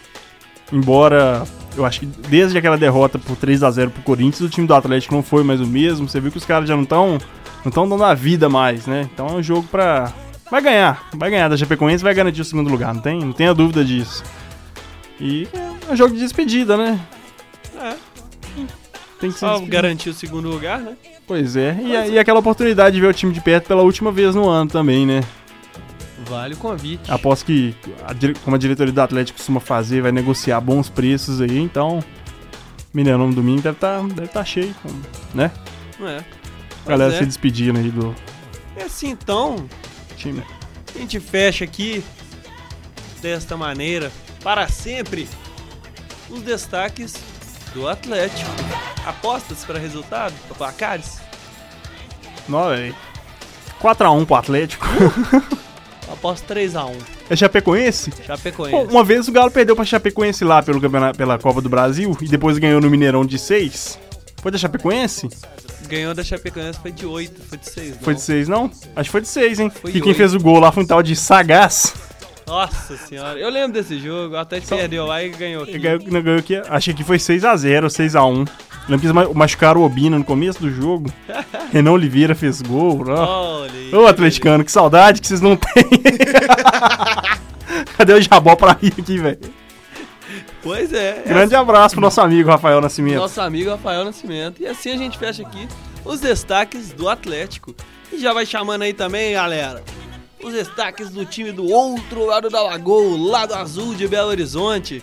Embora 0.73 1.45
eu 1.77 1.85
acho 1.85 2.01
que 2.01 2.07
desde 2.07 2.57
aquela 2.59 2.77
derrota 2.77 3.19
por 3.19 3.37
3 3.37 3.63
a 3.63 3.71
0 3.71 3.91
pro 3.91 4.03
Corinthians, 4.03 4.41
o 4.41 4.49
time 4.49 4.67
do 4.67 4.75
Atlético 4.75 5.15
não 5.15 5.23
foi 5.23 5.43
mais 5.45 5.61
o 5.61 5.67
mesmo. 5.67 6.09
Você 6.09 6.21
viu 6.21 6.31
que 6.31 6.39
os 6.39 6.45
caras 6.45 6.69
já 6.69 6.75
não 6.77 6.83
estão 6.85 7.19
não 7.65 7.71
tão 7.73 7.89
dando 7.89 8.05
a 8.05 8.15
vida 8.15 8.49
mais, 8.49 8.87
né? 8.87 9.09
Então 9.13 9.27
é 9.29 9.33
um 9.33 9.43
jogo 9.43 9.67
pra. 9.71 10.13
Vai 10.51 10.61
ganhar, 10.63 11.09
vai 11.15 11.31
ganhar 11.31 11.49
da 11.49 11.57
Chapecoense 11.57 12.03
vai 12.03 12.13
garantir 12.15 12.41
o 12.41 12.45
segundo 12.45 12.69
lugar, 12.71 12.93
não 12.93 13.01
tem, 13.01 13.21
não 13.21 13.33
tenha 13.33 13.55
dúvida 13.55 13.85
disso. 13.85 14.25
E 15.21 15.47
é 15.89 15.93
um 15.93 15.97
jogo 15.97 16.13
de 16.15 16.21
despedida, 16.21 16.77
né? 16.77 16.99
É. 17.79 17.95
Tem 19.21 19.31
que 19.31 19.39
ser 19.39 19.47
Só 19.47 19.61
garantir 19.61 20.09
o 20.11 20.15
segundo 20.15 20.49
lugar, 20.49 20.81
né? 20.81 20.95
Pois 21.27 21.55
é, 21.55 21.79
e, 21.81 21.97
a- 21.97 22.07
e 22.09 22.19
aquela 22.19 22.41
oportunidade 22.41 22.97
de 22.97 23.01
ver 23.01 23.07
o 23.09 23.13
time 23.15 23.33
de 23.33 23.41
perto 23.41 23.69
pela 23.69 23.83
última 23.83 24.11
vez 24.11 24.35
no 24.35 24.49
ano 24.49 24.69
também, 24.71 25.07
né? 25.07 25.21
Vale 26.27 26.55
o 26.55 26.57
convite. 26.57 27.11
Aposto 27.11 27.47
que, 27.47 27.75
a 28.03 28.15
como 28.45 28.57
a 28.57 28.59
diretoria 28.59 28.93
do 28.93 29.01
Atlético 29.01 29.39
costuma 29.39 29.61
fazer, 29.61 30.03
vai 30.03 30.13
negociar 30.13 30.61
bons 30.61 30.89
preços 30.89 31.41
aí, 31.41 31.59
então. 31.59 32.03
Mineirão 32.93 33.29
no 33.29 33.35
domingo 33.35 33.63
deve 33.63 33.77
estar 33.77 34.03
deve 34.03 34.29
tá 34.29 34.45
cheio, 34.45 34.75
né? 35.33 35.51
Não 35.99 36.09
é. 36.09 36.25
A 36.85 36.89
galera 36.89 37.11
Pois 37.11 37.19
se 37.19 37.23
é. 37.23 37.27
despedindo 37.27 37.79
aí 37.79 37.91
do 37.91 38.15
É 38.77 38.85
assim, 38.85 39.11
então, 39.11 39.69
time. 40.17 40.43
a 40.95 40.99
gente 40.99 41.21
fecha 41.21 41.65
aqui 41.65 42.03
desta 43.23 43.57
maneira, 43.57 44.11
para 44.43 44.67
sempre, 44.69 45.29
os 46.29 46.43
destaques 46.43 47.15
do 47.73 47.89
Atlético. 47.89 48.51
Apostas 49.07 49.65
para 49.65 49.79
resultado, 49.79 50.35
para 50.49 50.57
placares? 50.57 51.21
Não, 52.49 52.69
velho. 52.69 52.95
4x1 53.81 54.27
pro 54.27 54.35
Atlético. 54.35 54.87
Aposto 56.21 56.53
3x1. 56.53 56.93
É 57.31 57.35
Chapecoense? 57.35 58.13
Chapecoense. 58.27 58.93
uma 58.93 59.03
vez 59.03 59.27
o 59.27 59.33
Galo 59.33 59.51
perdeu 59.51 59.75
pra 59.75 59.87
Chapecoense 59.87 60.45
lá 60.45 60.63
pelo 60.63 60.79
campeonato, 60.79 61.17
pela 61.17 61.39
Copa 61.39 61.63
do 61.63 61.69
Brasil 61.71 62.15
e 62.21 62.29
depois 62.29 62.59
ganhou 62.59 62.79
no 62.79 62.91
Mineirão 62.91 63.25
de 63.25 63.39
6. 63.39 63.99
Foi 64.43 64.53
da 64.53 64.59
Chapecoense? 64.59 65.31
Ganhou 65.89 66.13
da 66.13 66.23
Chapecoense 66.23 66.79
foi 66.79 66.93
de 66.93 67.07
8, 67.07 67.43
foi 67.43 67.59
de 67.59 67.71
6. 67.71 67.97
Foi 68.03 68.15
de 68.15 68.21
6, 68.21 68.49
não? 68.49 68.71
Acho 68.95 69.09
que 69.09 69.11
foi 69.11 69.21
de 69.23 69.29
6, 69.29 69.61
hein? 69.61 69.71
Foi 69.71 69.91
e 69.91 69.95
quem 69.95 70.09
oito. 70.09 70.17
fez 70.19 70.35
o 70.35 70.39
gol 70.39 70.61
lá 70.61 70.71
foi 70.71 70.83
um 70.83 70.87
tal 70.87 71.03
de 71.03 71.17
Sagaz. 71.17 71.95
Nossa 72.47 72.97
senhora, 72.99 73.39
eu 73.39 73.49
lembro 73.49 73.73
desse 73.73 73.99
jogo, 73.99 74.37
até 74.37 74.61
perdeu 74.61 75.07
lá 75.07 75.23
e 75.23 75.31
ganhou 75.31 75.63
aqui. 75.63 75.79
Ganhou, 75.79 76.01
não 76.07 76.23
ganhou 76.23 76.39
aqui, 76.39 76.57
achei 76.69 76.93
que 76.93 77.03
foi 77.03 77.17
6x0, 77.17 77.87
6x1. 77.87 78.47
Lembro 78.89 79.01
que 79.01 79.07
eles 79.07 79.13
ma- 79.13 79.33
machucaram 79.35 79.81
o 79.81 79.85
Obina 79.85 80.19
no 80.19 80.25
começo 80.25 80.61
do 80.61 80.71
jogo. 80.71 81.13
Renan 81.73 81.93
Oliveira 81.93 82.35
fez 82.35 82.61
gol. 82.61 83.03
ó. 83.09 83.67
Ô, 83.97 84.07
atleticano, 84.07 84.65
que 84.65 84.73
saudade 84.73 85.21
que 85.21 85.27
vocês 85.29 85.41
não 85.41 85.57
têm. 85.57 85.85
Cadê 87.97 88.15
o 88.15 88.21
Jabó 88.23 88.57
pra 88.57 88.77
rir 88.81 88.93
aqui, 88.99 89.19
velho? 89.19 89.39
Pois 90.63 90.93
é. 90.93 91.23
Grande 91.27 91.55
abraço 91.55 91.95
pro 91.95 92.03
nosso 92.03 92.21
amigo 92.21 92.51
Rafael 92.51 92.81
Nascimento. 92.81 93.17
Nosso 93.19 93.41
amigo 93.41 93.71
Rafael 93.71 94.05
Nascimento. 94.05 94.61
E 94.63 94.67
assim 94.67 94.91
a 94.93 94.97
gente 94.97 95.19
fecha 95.19 95.43
aqui 95.43 95.69
os 96.05 96.21
destaques 96.21 96.93
do 96.93 97.09
Atlético. 97.09 97.75
E 98.13 98.19
já 98.19 98.33
vai 98.33 98.45
chamando 98.45 98.83
aí 98.83 98.93
também, 98.93 99.35
galera, 99.35 99.83
os 100.43 100.53
destaques 100.53 101.11
do 101.11 101.25
time 101.25 101.53
do 101.53 101.69
outro 101.71 102.27
lado 102.27 102.51
da 102.51 102.61
lagoa, 102.63 103.03
o 103.03 103.25
lado 103.29 103.55
azul 103.55 103.95
de 103.95 104.09
Belo 104.09 104.29
Horizonte. 104.31 105.03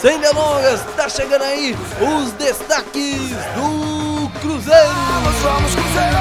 Sem 0.00 0.20
delongas, 0.20 0.82
tá 0.94 1.08
chegando 1.08 1.42
aí 1.42 1.76
os 2.00 2.32
destaques 2.32 3.30
do 3.54 4.30
Cruzeiro. 4.40 4.94
Vamos, 4.94 5.34
vamos, 5.42 5.74
Cruzeiro! 5.74 6.16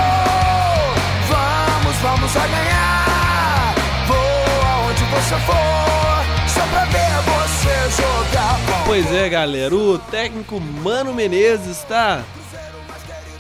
Vamos, 1.29 1.95
vamos 1.97 2.37
a 2.37 2.47
ganhar! 2.47 3.75
Vou 4.07 4.17
aonde 4.17 5.03
você 5.03 5.35
for, 5.45 6.49
só 6.49 6.67
pra 6.67 6.85
ver 6.85 7.15
você 7.25 8.01
jogar. 8.01 8.85
Pois 8.85 9.13
é, 9.13 9.29
galera, 9.29 9.75
o 9.75 9.99
técnico 9.99 10.59
Mano 10.59 11.13
Menezes 11.13 11.77
está 11.77 12.23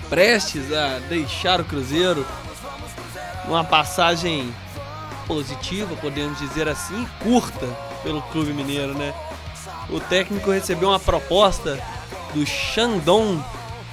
prestes 0.09 0.71
a 0.73 0.99
deixar 1.09 1.61
o 1.61 1.65
Cruzeiro 1.65 2.25
numa 3.47 3.63
passagem 3.63 4.53
positiva, 5.25 5.95
podemos 5.95 6.37
dizer 6.39 6.67
assim, 6.67 7.07
curta 7.23 7.67
pelo 8.03 8.21
clube 8.23 8.53
mineiro, 8.53 8.93
né? 8.93 9.13
O 9.89 9.99
técnico 9.99 10.51
recebeu 10.51 10.89
uma 10.89 10.99
proposta 10.99 11.79
do 12.33 12.45
Shandong. 12.45 13.43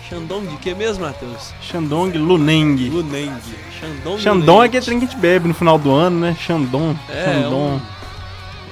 Shandong 0.09 0.47
de 0.47 0.57
que 0.57 0.75
mesmo, 0.75 1.05
Matheus? 1.05 1.55
Shandong 1.61 2.17
Luneng. 2.19 2.89
Luneng. 2.89 3.33
Shandong 3.79 4.21
Xandong 4.21 4.63
é 4.63 4.67
aquele 4.67 4.85
trem 4.85 4.99
que 4.99 5.05
a 5.05 5.09
gente 5.09 5.21
bebe 5.21 5.49
no 5.49 5.55
final 5.55 5.79
do 5.79 5.93
ano, 5.93 6.21
né? 6.21 6.37
Xandong. 6.39 6.97
É, 7.09 7.25
Xandong. 7.25 7.81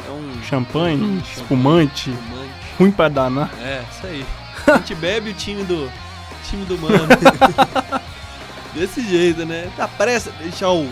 É 0.06 0.10
um 0.10 0.42
Champanhe, 0.42 1.22
espumante. 1.34 2.10
espumante. 2.10 2.50
Ruim 2.78 2.90
pra 2.90 3.08
danar. 3.08 3.50
É, 3.60 3.82
isso 3.90 4.06
aí. 4.06 4.26
A 4.66 4.76
gente 4.78 4.94
bebe 4.94 5.30
o 5.30 5.34
time 5.34 5.64
do. 5.64 5.90
time 6.48 6.64
do 6.64 6.78
mano. 6.78 7.06
Desse 8.74 9.02
jeito, 9.06 9.44
né? 9.44 9.70
Tá 9.76 9.88
prestes 9.88 10.32
a 10.38 10.42
deixar 10.42 10.70
o. 10.70 10.88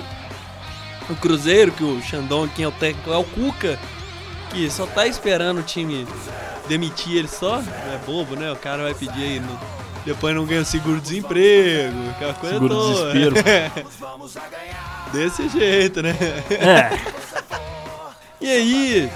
O 1.08 1.14
Cruzeiro, 1.16 1.72
que 1.72 1.82
o 1.82 2.02
Xandão, 2.02 2.46
quem 2.48 2.64
é 2.64 2.68
o 2.68 2.72
técnico, 2.72 3.10
é 3.10 3.16
o 3.16 3.24
Cuca, 3.24 3.78
que 4.50 4.70
só 4.70 4.86
tá 4.86 5.06
esperando 5.06 5.58
o 5.58 5.62
time 5.62 6.06
demitir 6.68 7.16
ele 7.16 7.28
só. 7.28 7.58
É 7.60 7.98
bobo, 8.06 8.34
né? 8.36 8.50
O 8.52 8.56
cara 8.56 8.82
vai 8.84 8.94
pedir 8.94 9.22
aí. 9.22 9.40
no- 9.40 9.78
depois 10.06 10.34
não 10.34 10.46
ganha 10.46 10.64
seguro-desemprego, 10.64 12.10
aquela 12.10 12.32
coisa 12.34 12.58
toda. 12.58 12.74
Seguro-desespero. 13.12 13.86
Desse 15.12 15.48
jeito, 15.48 16.02
né? 16.02 16.14
É. 16.50 16.98
E 18.40 18.46
aí, 18.48 19.10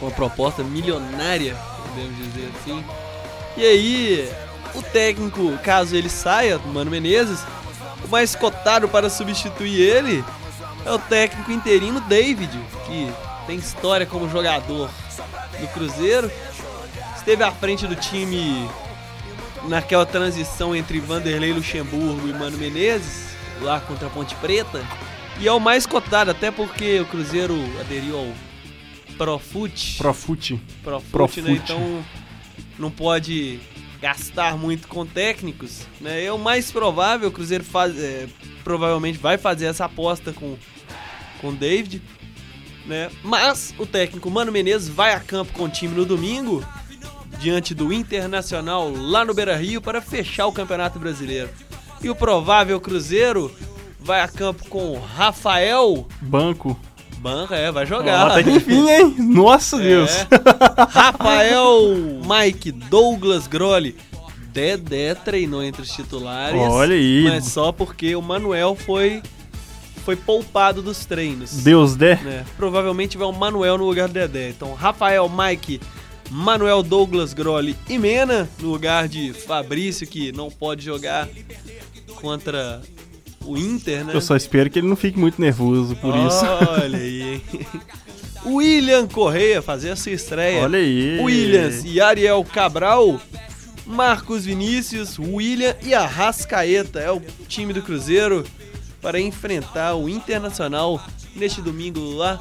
uma 0.00 0.10
proposta 0.10 0.62
milionária, 0.64 1.54
podemos 1.86 2.16
dizer 2.16 2.50
assim. 2.58 2.82
E 3.58 3.62
aí, 3.64 4.32
o 4.74 4.80
técnico, 4.82 5.52
caso 5.62 5.94
ele 5.94 6.08
saia, 6.08 6.58
Mano 6.58 6.90
Menezes, 6.90 7.40
o 8.02 8.08
mais 8.08 8.34
cotado 8.34 8.88
para 8.88 9.10
substituir 9.10 9.78
ele 9.82 10.24
é 10.86 10.90
o 10.90 10.98
técnico 10.98 11.52
interino 11.52 12.00
David, 12.00 12.50
que 12.86 13.12
tem 13.46 13.56
história 13.56 14.04
como 14.04 14.28
jogador 14.28 14.90
do 15.60 15.68
Cruzeiro. 15.68 16.30
Esteve 17.16 17.42
à 17.42 17.52
frente 17.52 17.86
do 17.86 17.94
time 17.94 18.68
naquela 19.68 20.04
transição 20.04 20.74
entre 20.74 21.00
Vanderlei 21.00 21.52
Luxemburgo 21.52 22.28
e 22.28 22.32
Mano 22.32 22.56
Menezes, 22.58 23.34
lá 23.60 23.80
contra 23.80 24.08
a 24.08 24.10
Ponte 24.10 24.34
Preta. 24.36 24.84
E 25.38 25.46
é 25.46 25.52
o 25.52 25.60
mais 25.60 25.86
cotado, 25.86 26.30
até 26.30 26.50
porque 26.50 27.00
o 27.00 27.06
Cruzeiro 27.06 27.54
aderiu 27.80 28.18
ao 28.18 28.32
Profut. 29.16 29.96
Profute. 29.96 30.60
Profut, 30.82 31.10
Profut. 31.10 31.42
né? 31.42 31.52
Então 31.52 32.04
não 32.78 32.90
pode 32.90 33.58
gastar 34.00 34.56
muito 34.58 34.88
com 34.88 35.06
técnicos, 35.06 35.86
né? 36.00 36.24
É 36.24 36.32
o 36.32 36.38
mais 36.38 36.70
provável, 36.70 37.28
o 37.28 37.32
Cruzeiro 37.32 37.64
faz, 37.64 37.98
é, 37.98 38.28
provavelmente 38.62 39.18
vai 39.18 39.38
fazer 39.38 39.66
essa 39.66 39.86
aposta 39.86 40.32
com 40.32 40.56
com 41.40 41.48
o 41.48 41.52
David, 41.52 42.02
né? 42.86 43.10
Mas 43.22 43.74
o 43.78 43.86
técnico 43.86 44.30
Mano 44.30 44.52
Menezes 44.52 44.88
vai 44.88 45.14
a 45.14 45.20
campo 45.20 45.52
com 45.52 45.64
o 45.64 45.68
time 45.68 45.94
no 45.94 46.04
domingo 46.04 46.64
diante 47.38 47.74
do 47.74 47.92
Internacional 47.92 48.90
lá 48.90 49.24
no 49.24 49.34
Beira-Rio 49.34 49.80
para 49.80 50.00
fechar 50.00 50.46
o 50.46 50.52
Campeonato 50.52 50.98
Brasileiro. 50.98 51.50
E 52.02 52.08
o 52.08 52.14
provável 52.14 52.80
Cruzeiro 52.80 53.52
vai 54.00 54.20
a 54.20 54.28
campo 54.28 54.68
com 54.68 54.98
Rafael 54.98 56.06
Banco. 56.20 56.78
Banca, 57.18 57.56
é, 57.56 57.72
vai 57.72 57.86
jogar. 57.86 58.30
até 58.30 58.42
que 58.42 58.50
enfim, 58.50 58.88
hein? 58.88 59.14
Nossa 59.18 59.78
Deus. 59.78 60.10
É. 60.10 60.28
Rafael 60.88 61.94
Mike 62.24 62.70
Douglas 62.70 63.46
Groli. 63.46 63.96
Dedé 64.52 65.14
treinou 65.14 65.62
entre 65.62 65.82
os 65.82 65.90
titulares. 65.90 66.60
Olha 66.60 66.94
aí. 66.94 67.24
Mas 67.24 67.46
só 67.46 67.72
porque 67.72 68.14
o 68.14 68.22
Manuel 68.22 68.74
foi 68.74 69.22
foi 70.06 70.14
poupado 70.14 70.80
dos 70.80 71.04
treinos. 71.04 71.50
Deus 71.64 71.96
der. 71.96 72.22
né? 72.22 72.44
Provavelmente 72.56 73.18
vai 73.18 73.26
o 73.26 73.32
Manuel 73.32 73.76
no 73.76 73.84
lugar 73.84 74.06
do 74.06 74.14
Dedé. 74.14 74.50
Então, 74.50 74.72
Rafael 74.72 75.28
Mike, 75.28 75.80
Manuel 76.30 76.80
Douglas 76.84 77.34
Groli 77.34 77.76
e 77.88 77.98
Mena 77.98 78.48
no 78.60 78.70
lugar 78.70 79.08
de 79.08 79.32
Fabrício, 79.32 80.06
que 80.06 80.30
não 80.30 80.48
pode 80.48 80.84
jogar 80.84 81.28
contra 82.20 82.80
o 83.44 83.58
Inter, 83.58 84.04
né? 84.04 84.12
Eu 84.14 84.20
só 84.20 84.36
espero 84.36 84.70
que 84.70 84.78
ele 84.78 84.86
não 84.86 84.94
fique 84.94 85.18
muito 85.18 85.40
nervoso 85.40 85.96
por 85.96 86.14
isso. 86.14 86.44
Olha 86.80 86.98
aí, 86.98 87.22
hein? 87.34 87.42
William 88.46 89.08
Correia 89.08 89.60
fazer 89.60 89.90
a 89.90 89.96
sua 89.96 90.12
estreia. 90.12 90.62
Olha 90.62 90.78
aí. 90.78 91.18
Williams 91.20 91.82
e 91.84 92.00
Ariel 92.00 92.44
Cabral, 92.44 93.20
Marcos 93.84 94.44
Vinícius, 94.44 95.18
William 95.18 95.74
e 95.82 95.92
Arrascaeta. 95.94 97.00
É 97.00 97.10
o 97.10 97.20
time 97.48 97.72
do 97.72 97.82
Cruzeiro 97.82 98.44
para 99.00 99.20
enfrentar 99.20 99.94
o 99.94 100.08
Internacional 100.08 101.00
neste 101.34 101.60
domingo 101.60 102.00
lá 102.16 102.40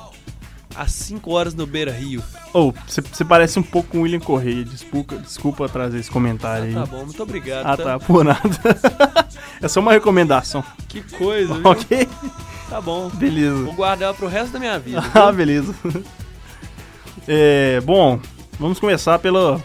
às 0.75 0.91
5 0.91 1.31
horas 1.31 1.53
no 1.53 1.65
Beira 1.65 1.91
Rio. 1.91 2.21
Ô, 2.53 2.73
você 2.87 3.01
você 3.01 3.23
parece 3.23 3.57
um 3.59 3.63
pouco 3.63 3.89
com 3.91 3.99
o 3.99 4.01
William 4.01 4.19
Correia. 4.19 4.63
Desculpa, 4.63 5.15
desculpa 5.17 5.69
trazer 5.69 5.99
esse 5.99 6.11
comentário 6.11 6.65
aí. 6.65 6.73
Tá 6.73 6.85
bom, 6.85 7.05
muito 7.05 7.21
obrigado. 7.23 7.65
Ah, 7.65 7.77
tá, 7.77 7.99
por 7.99 8.23
nada. 8.25 8.39
é 9.61 9.67
só 9.67 9.79
uma 9.79 9.91
recomendação. 9.93 10.63
Que 10.87 11.01
coisa, 11.01 11.53
viu? 11.53 11.65
Ok? 11.65 12.07
Tá 12.69 12.81
bom. 12.81 13.09
Beleza. 13.09 13.63
Vou 13.63 13.73
guardar 13.73 14.07
ela 14.09 14.13
pro 14.17 14.27
resto 14.27 14.51
da 14.53 14.59
minha 14.59 14.77
vida. 14.79 15.01
Ah, 15.13 15.31
beleza. 15.31 15.73
É, 17.27 17.79
bom, 17.81 18.19
vamos 18.59 18.79
começar 18.79 19.17
pelo 19.19 19.61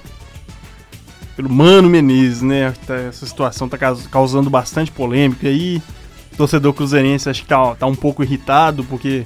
pelo 1.36 1.48
Mano 1.50 1.88
Menezes, 1.88 2.42
né? 2.42 2.72
Tá- 2.86 2.94
essa 2.96 3.26
situação 3.26 3.68
tá 3.68 3.78
caus- 3.78 4.06
causando 4.06 4.50
bastante 4.50 4.90
polêmica 4.90 5.48
aí. 5.48 5.78
O 5.78 5.82
torcedor 6.40 6.72
cruzeirense 6.72 7.28
acho 7.28 7.42
que 7.42 7.48
tá, 7.48 7.74
tá 7.74 7.86
um 7.86 7.94
pouco 7.94 8.22
irritado 8.22 8.82
porque 8.84 9.24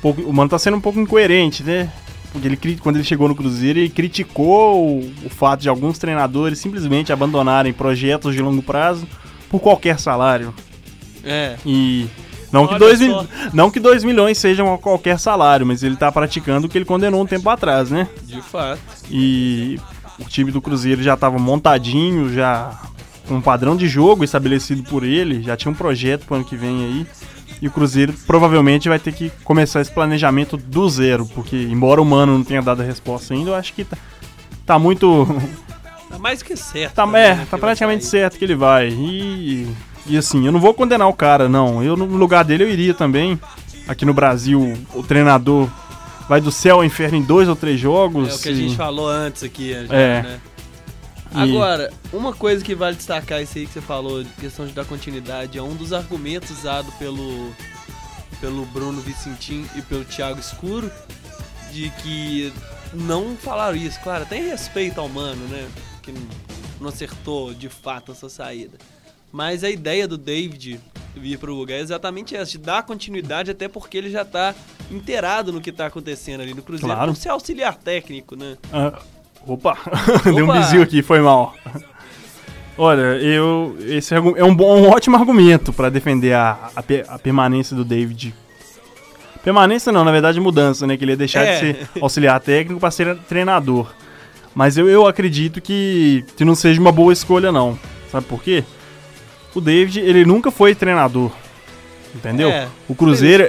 pouco- 0.00 0.22
o 0.22 0.32
Mano 0.32 0.48
tá 0.48 0.58
sendo 0.58 0.78
um 0.78 0.80
pouco 0.80 0.98
incoerente, 0.98 1.62
né? 1.62 1.92
Porque 2.32 2.48
ele, 2.48 2.78
quando 2.80 2.96
ele 2.96 3.04
chegou 3.04 3.28
no 3.28 3.34
Cruzeiro, 3.34 3.78
ele 3.78 3.88
criticou 3.90 4.82
o, 4.82 5.12
o 5.24 5.28
fato 5.30 5.60
de 5.60 5.68
alguns 5.68 5.98
treinadores 5.98 6.58
simplesmente 6.58 7.12
abandonarem 7.12 7.72
projetos 7.72 8.34
de 8.34 8.40
longo 8.40 8.62
prazo 8.62 9.06
por 9.50 9.60
qualquer 9.60 9.98
salário. 9.98 10.54
É. 11.22 11.56
E 11.66 12.06
não 12.50 12.66
que, 12.66 12.78
dois, 12.78 12.98
só. 12.98 13.26
não 13.52 13.70
que 13.70 13.80
2 13.80 14.04
milhões 14.04 14.38
sejam 14.38 14.76
qualquer 14.78 15.18
salário, 15.18 15.66
mas 15.66 15.82
ele 15.82 15.96
tá 15.96 16.10
praticando 16.10 16.66
o 16.66 16.70
que 16.70 16.78
ele 16.78 16.84
condenou 16.84 17.22
um 17.22 17.26
tempo 17.26 17.48
atrás, 17.50 17.90
né? 17.90 18.08
De 18.24 18.40
fato. 18.40 18.80
E 19.10 19.78
o 20.18 20.24
time 20.24 20.50
do 20.50 20.60
Cruzeiro 20.62 21.02
já 21.02 21.16
tava 21.16 21.38
montadinho, 21.38 22.32
já 22.32 22.78
um 23.30 23.40
padrão 23.40 23.76
de 23.76 23.86
jogo 23.88 24.24
estabelecido 24.24 24.82
por 24.84 25.04
ele, 25.04 25.42
já 25.42 25.56
tinha 25.56 25.70
um 25.70 25.74
projeto 25.74 26.24
pro 26.26 26.36
ano 26.36 26.44
que 26.44 26.56
vem 26.56 26.84
aí. 26.84 27.06
E 27.60 27.66
o 27.66 27.70
Cruzeiro 27.70 28.14
provavelmente 28.26 28.88
vai 28.88 28.98
ter 29.00 29.12
que 29.12 29.30
começar 29.42 29.80
esse 29.80 29.90
planejamento 29.90 30.56
do 30.56 30.88
zero, 30.88 31.26
porque 31.34 31.56
embora 31.56 32.00
o 32.00 32.04
Mano 32.04 32.38
não 32.38 32.44
tenha 32.44 32.62
dado 32.62 32.82
a 32.82 32.84
resposta 32.84 33.34
ainda, 33.34 33.50
eu 33.50 33.54
acho 33.56 33.72
que 33.74 33.84
tá, 33.84 33.96
tá 34.64 34.78
muito 34.78 35.26
Tá 36.08 36.18
mais 36.18 36.42
que 36.42 36.56
certo. 36.56 36.94
Tá, 36.94 37.04
também, 37.04 37.20
é, 37.22 37.34
né, 37.34 37.46
tá 37.50 37.58
praticamente 37.58 38.04
certo 38.04 38.38
que 38.38 38.44
ele 38.44 38.54
vai. 38.54 38.88
E, 38.88 39.68
e 40.06 40.16
assim, 40.16 40.46
eu 40.46 40.52
não 40.52 40.60
vou 40.60 40.72
condenar 40.72 41.06
o 41.08 41.12
cara, 41.12 41.48
não. 41.48 41.82
Eu, 41.82 41.96
no 41.96 42.06
lugar 42.06 42.44
dele, 42.44 42.64
eu 42.64 42.70
iria 42.70 42.94
também. 42.94 43.38
Aqui 43.86 44.04
no 44.06 44.14
Brasil, 44.14 44.74
o 44.94 45.02
treinador 45.02 45.68
vai 46.28 46.40
do 46.40 46.50
céu 46.52 46.76
ao 46.76 46.84
inferno 46.84 47.18
em 47.18 47.22
dois 47.22 47.48
ou 47.48 47.56
três 47.56 47.78
jogos. 47.80 48.28
É 48.30 48.34
o 48.34 48.38
que 48.38 48.48
a 48.48 48.52
e- 48.52 48.54
gente 48.54 48.76
falou 48.76 49.08
antes 49.08 49.42
aqui, 49.42 49.72
já, 49.86 49.94
É. 49.94 50.22
né? 50.22 50.40
E- 51.32 51.38
Agora, 51.38 51.92
uma 52.12 52.32
coisa 52.32 52.64
que 52.64 52.74
vale 52.74 52.96
destacar 52.96 53.42
isso 53.42 53.58
aí 53.58 53.66
que 53.66 53.72
você 53.72 53.80
falou, 53.80 54.22
de 54.24 54.30
questão 54.30 54.66
de 54.66 54.72
dar 54.72 54.84
continuidade, 54.84 55.58
é 55.58 55.62
um 55.62 55.74
dos 55.76 55.92
argumentos 55.92 56.50
usado 56.50 56.90
pelo, 56.92 57.52
pelo 58.40 58.64
Bruno 58.66 59.00
Vicentim 59.00 59.66
e 59.76 59.82
pelo 59.82 60.04
Thiago 60.04 60.40
Escuro, 60.40 60.90
de 61.72 61.90
que 62.02 62.52
não 62.94 63.36
falaram 63.36 63.76
isso. 63.76 64.00
Claro, 64.00 64.24
tem 64.26 64.42
respeito 64.48 65.00
ao 65.00 65.08
mano, 65.08 65.46
né? 65.48 65.68
Que 66.02 66.12
não- 66.80 66.88
acertou 66.88 67.52
de 67.52 67.68
fato 67.68 68.12
essa 68.12 68.28
saída. 68.28 68.78
Mas 69.30 69.62
a 69.62 69.68
ideia 69.70 70.08
do 70.08 70.16
David 70.16 70.80
vir 71.14 71.36
para 71.38 71.50
o 71.50 71.54
lugar 71.54 71.74
é 71.76 71.80
exatamente 71.80 72.34
essa, 72.36 72.52
de 72.52 72.58
dar 72.58 72.82
continuidade, 72.84 73.50
até 73.50 73.68
porque 73.68 73.98
ele 73.98 74.08
já 74.10 74.24
tá 74.24 74.54
inteirado 74.90 75.52
no 75.52 75.60
que 75.60 75.70
tá 75.72 75.86
acontecendo 75.86 76.40
ali 76.40 76.54
no 76.54 76.62
Cruzeiro, 76.62 76.94
Claro. 76.94 77.12
por 77.12 77.18
ser 77.20 77.28
auxiliar 77.30 77.74
técnico, 77.76 78.36
né? 78.36 78.56
Ah, 78.72 78.98
opa, 79.48 79.76
deu 80.24 80.46
um 80.46 80.50
Opa. 80.50 80.58
bizil 80.60 80.82
aqui, 80.82 81.02
foi 81.02 81.20
mal. 81.20 81.54
Olha, 82.76 83.00
eu 83.16 83.76
esse 83.80 84.14
é 84.14 84.20
um, 84.20 84.54
bom, 84.54 84.80
um 84.80 84.88
ótimo 84.90 85.16
argumento 85.16 85.72
para 85.72 85.88
defender 85.90 86.32
a, 86.34 86.70
a, 86.76 86.82
a 87.14 87.18
permanência 87.18 87.74
do 87.74 87.84
David. 87.84 88.32
Permanência 89.42 89.90
não, 89.90 90.04
na 90.04 90.12
verdade 90.12 90.38
mudança, 90.38 90.86
né? 90.86 90.96
Que 90.96 91.04
ele 91.04 91.12
ia 91.12 91.16
deixar 91.16 91.44
É. 91.44 91.54
de 91.54 91.60
ser 91.60 91.88
auxiliar 92.00 92.38
técnico 92.40 92.80
para 92.80 92.90
ser 92.90 93.16
treinador. 93.28 93.88
Mas 94.54 94.76
eu, 94.76 94.88
eu 94.88 95.06
acredito 95.06 95.60
que, 95.60 96.24
que 96.36 96.44
não 96.44 96.54
seja 96.54 96.80
uma 96.80 96.92
boa 96.92 97.12
escolha, 97.12 97.50
não. 97.50 97.78
Sabe 98.10 98.26
por 98.26 98.42
quê? 98.42 98.64
O 99.54 99.60
David, 99.60 100.00
ele 100.00 100.24
nunca 100.24 100.50
foi 100.50 100.74
treinador. 100.74 101.30
Entendeu? 102.14 102.48
É, 102.48 102.68
o 102.88 102.94
Cruzeiro 102.94 103.44
é, 103.44 103.46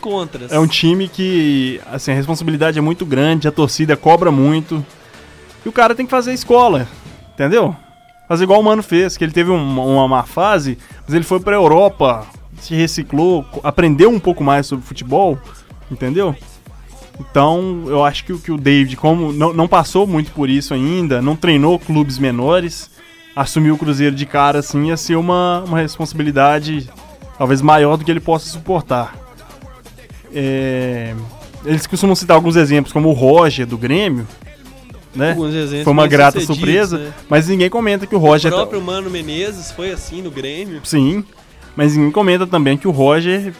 contras. 0.00 0.52
é 0.52 0.58
um 0.58 0.66
time 0.66 1.08
que, 1.08 1.80
assim, 1.90 2.10
a 2.12 2.14
responsabilidade 2.14 2.78
é 2.78 2.82
muito 2.82 3.06
grande, 3.06 3.46
a 3.46 3.52
torcida 3.52 3.96
cobra 3.96 4.30
muito. 4.30 4.84
E 5.66 5.68
o 5.68 5.72
cara 5.72 5.96
tem 5.96 6.06
que 6.06 6.10
fazer 6.12 6.32
escola, 6.32 6.86
entendeu? 7.34 7.74
Fazer 8.28 8.44
igual 8.44 8.60
o 8.60 8.62
Mano 8.62 8.84
fez, 8.84 9.16
que 9.16 9.24
ele 9.24 9.32
teve 9.32 9.50
um- 9.50 9.80
uma 9.96 10.06
má 10.06 10.22
fase, 10.22 10.78
mas 11.04 11.12
ele 11.12 11.24
foi 11.24 11.40
pra 11.40 11.56
Europa, 11.56 12.24
se 12.60 12.72
reciclou, 12.76 13.44
aprendeu 13.64 14.08
um 14.08 14.20
pouco 14.20 14.44
mais 14.44 14.68
sobre 14.68 14.86
futebol, 14.86 15.36
entendeu? 15.90 16.36
Então, 17.18 17.82
eu 17.88 18.04
acho 18.04 18.24
que, 18.24 18.32
o- 18.32 18.38
que 18.38 18.52
o 18.52 18.56
David, 18.56 18.96
como 18.96 19.32
não, 19.32 19.52
não 19.52 19.66
passou 19.66 20.06
muito 20.06 20.30
por 20.30 20.48
isso 20.48 20.72
ainda, 20.72 21.20
não 21.20 21.34
treinou 21.34 21.80
clubes 21.80 22.16
menores, 22.16 22.88
assumir 23.34 23.72
o 23.72 23.76
Cruzeiro 23.76 24.14
de 24.14 24.24
cara 24.24 24.60
assim 24.60 24.86
ia 24.86 24.96
ser 24.96 25.16
uma, 25.16 25.64
uma 25.66 25.80
responsabilidade 25.80 26.88
talvez 27.36 27.60
maior 27.60 27.96
do 27.96 28.04
que 28.04 28.10
ele 28.12 28.20
possa 28.20 28.48
suportar. 28.48 29.16
É, 30.32 31.12
eles 31.64 31.88
costumam 31.88 32.14
citar 32.14 32.36
alguns 32.36 32.54
exemplos, 32.54 32.92
como 32.92 33.08
o 33.08 33.12
Roger 33.12 33.66
do 33.66 33.76
Grêmio, 33.76 34.26
né? 35.16 35.34
Foi 35.82 35.92
uma 35.92 36.06
grata 36.06 36.40
surpresa, 36.40 36.98
né? 36.98 37.14
mas 37.28 37.48
ninguém 37.48 37.70
comenta 37.70 38.06
que 38.06 38.14
o 38.14 38.18
O 38.18 38.20
Roger. 38.20 38.52
próprio 38.52 38.80
Mano 38.80 39.10
Menezes 39.10 39.72
foi 39.72 39.90
assim 39.90 40.22
no 40.22 40.30
Grêmio. 40.30 40.80
Sim, 40.84 41.24
mas 41.74 41.96
ninguém 41.96 42.12
comenta 42.12 42.46
também 42.46 42.76
que 42.76 42.86
o 42.86 42.90
Roger 42.90 43.52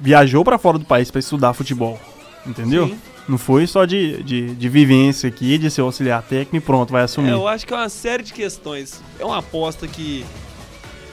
viajou 0.00 0.44
pra 0.44 0.58
fora 0.58 0.78
do 0.78 0.84
país 0.84 1.10
pra 1.10 1.18
estudar 1.18 1.52
futebol, 1.52 1.98
entendeu? 2.46 2.88
Sim. 2.88 2.98
Não 3.26 3.38
foi 3.38 3.66
só 3.66 3.86
de, 3.86 4.22
de, 4.22 4.54
de 4.54 4.68
vivência 4.68 5.28
aqui, 5.28 5.56
de 5.56 5.70
ser 5.70 5.80
auxiliar 5.80 6.22
técnico 6.22 6.56
e 6.56 6.60
pronto, 6.60 6.92
vai 6.92 7.02
assumir. 7.02 7.30
É, 7.30 7.32
eu 7.32 7.48
acho 7.48 7.66
que 7.66 7.72
é 7.72 7.76
uma 7.76 7.88
série 7.88 8.22
de 8.22 8.32
questões. 8.34 9.02
É 9.18 9.24
uma 9.24 9.38
aposta 9.38 9.88
que 9.88 10.24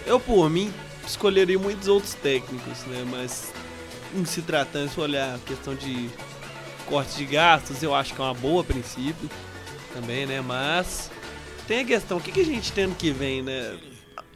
eu, 0.05 0.19
por 0.19 0.49
mim, 0.49 0.69
escolheria 1.07 1.57
muitos 1.57 1.87
outros 1.87 2.13
técnicos, 2.13 2.79
né? 2.87 3.05
Mas 3.09 3.53
em 4.13 4.25
se 4.25 4.41
tratando, 4.41 4.89
se 4.89 4.99
olhar 4.99 5.35
a 5.35 5.39
questão 5.39 5.73
de 5.73 6.09
corte 6.85 7.15
de 7.15 7.25
gastos, 7.25 7.81
eu 7.81 7.95
acho 7.95 8.13
que 8.13 8.19
é 8.21 8.25
uma 8.25 8.33
boa 8.33 8.59
a 8.59 8.63
princípio 8.65 9.29
também, 9.93 10.25
né? 10.25 10.41
Mas 10.41 11.10
tem 11.67 11.80
a 11.82 11.86
questão, 11.86 12.17
o 12.17 12.21
que, 12.21 12.32
que 12.32 12.41
a 12.41 12.45
gente 12.45 12.71
tem 12.71 12.86
ano 12.86 12.95
que 12.95 13.12
vem, 13.12 13.41
né? 13.41 13.77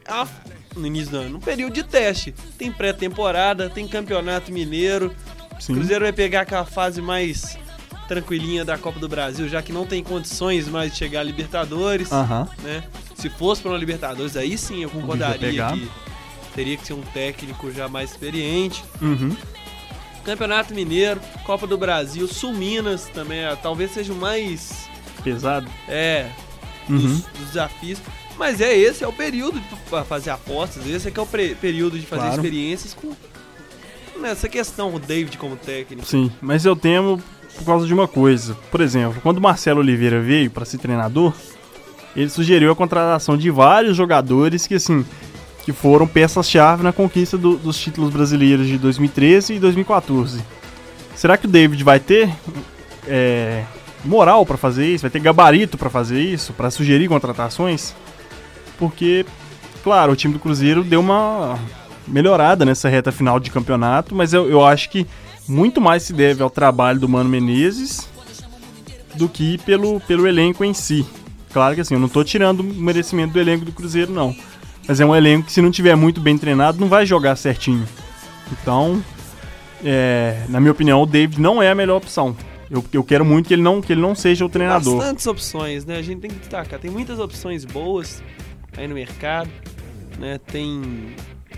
Ah, 0.08 0.28
No 0.76 0.86
início 0.86 1.12
do 1.12 1.18
ano, 1.18 1.38
um 1.38 1.42
período 1.42 1.74
de 1.74 1.84
teste. 1.84 2.34
Tem 2.58 2.72
pré-temporada, 2.72 3.70
tem 3.70 3.88
campeonato 3.88 4.52
mineiro. 4.52 5.16
O. 5.70 5.74
Cruzeiro 5.74 6.04
vai 6.04 6.14
pegar 6.14 6.42
aquela 6.42 6.66
fase 6.66 7.02
mais 7.02 7.58
tranquilinha 8.08 8.64
da 8.64 8.78
Copa 8.78 9.00
do 9.00 9.08
Brasil, 9.08 9.48
já 9.50 9.62
que 9.62 9.72
não 9.74 9.86
tem 9.86 10.04
condições 10.04 10.68
mais 10.68 10.92
de 10.92 10.98
chegar 10.98 11.22
a 11.22 11.24
Libertadores, 11.24 12.12
né? 12.62 12.84
Se 13.16 13.30
fosse 13.30 13.62
para 13.62 13.72
uma 13.72 13.78
Libertadores, 13.78 14.38
aí 14.38 14.58
sim 14.58 14.84
eu 14.84 14.90
concordaria 14.90 15.40
que 15.74 15.90
teria 16.54 16.78
que 16.78 16.86
ser 16.86 16.94
um 16.94 17.02
técnico 17.02 17.72
já 17.72 17.88
mais 17.88 18.12
experiente. 18.12 18.84
Uhum. 19.02 19.36
Campeonato 20.24 20.74
Mineiro, 20.74 21.20
Copa 21.44 21.66
do 21.68 21.78
Brasil, 21.78 22.28
Sul 22.28 22.54
Minas 22.54 23.06
também, 23.06 23.40
talvez 23.62 23.92
seja 23.92 24.12
o 24.12 24.16
mais 24.16 24.90
Pesado. 25.26 25.68
é 25.90 26.28
Uhum. 26.88 26.98
dos, 27.00 27.22
dos 27.22 27.48
desafios. 27.48 28.00
Mas 28.38 28.62
é 28.62 28.78
esse 28.78 29.04
é 29.04 29.08
o 29.08 29.14
período 29.14 29.60
para 29.90 30.04
fazer 30.04 30.30
apostas, 30.30 30.86
esse 30.88 31.08
é 31.08 31.12
que 31.12 31.20
é 31.20 31.24
o 31.24 31.26
período 31.26 31.98
de 32.00 32.06
fazer 32.06 32.22
Claro. 32.24 32.36
experiências 32.36 32.94
com 32.94 33.12
nessa 34.22 34.48
questão 34.48 34.94
o 34.94 35.00
David 35.00 35.38
como 35.38 35.56
técnico. 35.56 36.06
Sim, 36.08 36.32
mas 36.42 36.66
eu 36.66 36.76
temo 36.76 37.22
por 37.58 37.66
causa 37.66 37.86
de 37.88 37.94
uma 37.94 38.08
coisa. 38.08 38.56
Por 38.72 38.82
exemplo, 38.82 39.20
quando 39.22 39.38
o 39.38 39.42
Marcelo 39.42 39.80
Oliveira 39.80 40.22
veio 40.22 40.50
para 40.52 40.64
ser 40.66 40.78
treinador, 40.78 41.34
ele 42.16 42.30
sugeriu 42.30 42.72
a 42.72 42.76
contratação 42.76 43.38
de 43.38 43.50
vários 43.50 43.96
jogadores 43.98 44.68
que, 44.68 44.76
assim, 44.76 45.06
que 45.64 45.72
foram 45.74 46.06
peças-chave 46.08 46.84
na 46.84 46.92
conquista 46.94 47.38
do- 47.38 47.58
dos 47.58 47.78
títulos 47.80 48.12
brasileiros 48.12 48.68
de 48.68 48.78
2013 48.78 49.54
e 49.56 49.60
2014. 49.60 50.42
Será 51.16 51.38
que 51.38 51.46
o 51.46 51.50
David 51.50 51.84
vai 51.84 52.00
ter 52.00 52.30
é, 53.08 53.64
moral 54.06 54.46
para 54.46 54.58
fazer 54.58 54.88
isso? 54.88 55.04
Vai 55.04 55.12
ter 55.12 55.20
gabarito 55.20 55.78
para 55.78 55.90
fazer 55.90 56.22
isso? 56.22 56.54
Para 56.54 56.70
sugerir 56.70 57.08
contratações? 57.08 57.94
Porque, 58.78 59.26
claro, 59.84 60.14
o 60.14 60.16
time 60.16 60.34
do 60.34 60.40
Cruzeiro 60.40 60.84
deu 60.84 61.00
uma 61.00 61.58
melhorada 62.08 62.66
nessa 62.66 62.88
reta 62.88 63.12
final 63.12 63.40
de 63.40 63.50
campeonato, 63.50 64.14
mas 64.14 64.34
eu, 64.34 64.50
eu 64.50 64.66
acho 64.66 64.90
que 64.90 65.08
muito 65.48 65.82
mais 65.82 66.04
se 66.04 66.14
deve 66.14 66.44
ao 66.44 66.50
trabalho 66.50 67.00
do 67.00 67.10
Mano 67.10 67.30
Menezes 67.30 68.08
do 69.16 69.30
que 69.30 69.58
pelo, 69.60 70.00
pelo 70.02 70.28
elenco 70.28 70.64
em 70.64 70.74
si. 70.74 71.06
Claro 71.52 71.74
que 71.74 71.82
assim, 71.82 71.94
eu 71.94 72.00
não 72.00 72.10
tô 72.10 72.24
tirando 72.24 72.60
o 72.60 72.64
merecimento 72.64 73.34
do 73.34 73.40
elenco 73.40 73.66
do 73.66 73.72
Cruzeiro, 73.72 74.12
não. 74.12 74.36
Mas 74.88 75.00
é 75.00 75.06
um 75.06 75.16
elenco 75.16 75.48
que, 75.48 75.54
se 75.54 75.62
não 75.62 75.72
tiver 75.72 75.96
muito 75.96 76.20
bem 76.20 76.38
treinado, 76.38 76.80
não 76.80 76.88
vai 76.88 77.06
jogar 77.06 77.36
certinho. 77.36 77.88
Então, 78.52 79.02
é, 79.84 80.44
na 80.50 80.60
minha 80.60 80.72
opinião, 80.72 81.02
o 81.02 81.06
David 81.06 81.40
não 81.40 81.62
é 81.62 81.72
a 81.72 81.76
melhor 81.76 81.98
opção. 81.98 82.36
Eu, 82.70 82.84
eu 82.92 83.04
quero 83.04 83.24
muito 83.24 83.48
que 83.48 83.54
ele 83.54 83.62
não, 83.62 83.82
que 83.82 83.94
ele 83.94 84.02
não 84.02 84.16
seja 84.16 84.44
o 84.46 84.50
treinador. 84.50 84.98
Bastantes 84.98 85.28
opções, 85.28 85.86
né? 85.86 85.98
A 85.98 86.02
gente 86.02 86.22
tem 86.22 86.30
que 86.32 86.38
destacar. 86.40 86.80
Tem 86.80 86.90
muitas 86.90 87.20
opções 87.20 87.64
boas 87.64 88.24
aí 88.76 88.88
no 88.88 88.96
mercado, 88.96 89.50
né? 90.20 90.40
Tem 90.52 91.14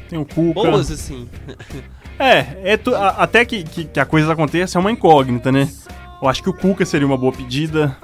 Tem 0.10 0.20
o 0.20 0.26
Cuca. 0.26 0.54
boas 0.54 0.92
assim. 0.92 1.30
É, 2.20 2.74
é 2.74 2.78
tu- 2.78 2.96
a- 2.96 3.10
até 3.10 3.46
que, 3.46 3.64
que, 3.64 3.86
que 3.86 4.00
a 4.00 4.06
coisa 4.06 4.34
aconteça 4.34 4.78
é 4.78 4.82
uma 4.82 4.92
incógnita, 4.92 5.52
né? 5.52 5.70
Eu 6.22 6.28
acho 6.28 6.42
que 6.44 6.50
o 6.50 6.54
Cuca 6.54 6.84
seria 6.86 7.06
uma 7.08 7.18
boa 7.18 7.32
pedida. 7.32 7.96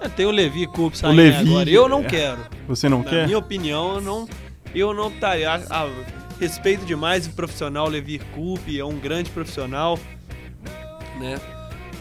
É, 0.00 0.08
Tem 0.08 0.26
o 0.26 0.30
Levi 0.30 0.66
Coupe 0.66 0.98
saindo 0.98 1.16
Levi, 1.16 1.48
agora. 1.50 1.70
Eu 1.70 1.88
não 1.88 2.00
é. 2.00 2.04
quero. 2.04 2.38
Você 2.68 2.88
não 2.88 2.98
Na 2.98 3.04
quer? 3.10 3.24
minha 3.26 3.38
opinião, 3.38 3.94
eu 3.94 4.00
não, 4.00 4.28
eu 4.74 4.92
não 4.92 5.08
estaria. 5.08 5.50
a- 5.52 5.84
a- 5.84 5.90
respeito 6.38 6.84
demais 6.84 7.26
o 7.26 7.30
profissional 7.30 7.88
Levi 7.88 8.18
Coupe, 8.34 8.78
é 8.78 8.84
um 8.84 8.98
grande 8.98 9.30
profissional, 9.30 9.98
né? 11.18 11.38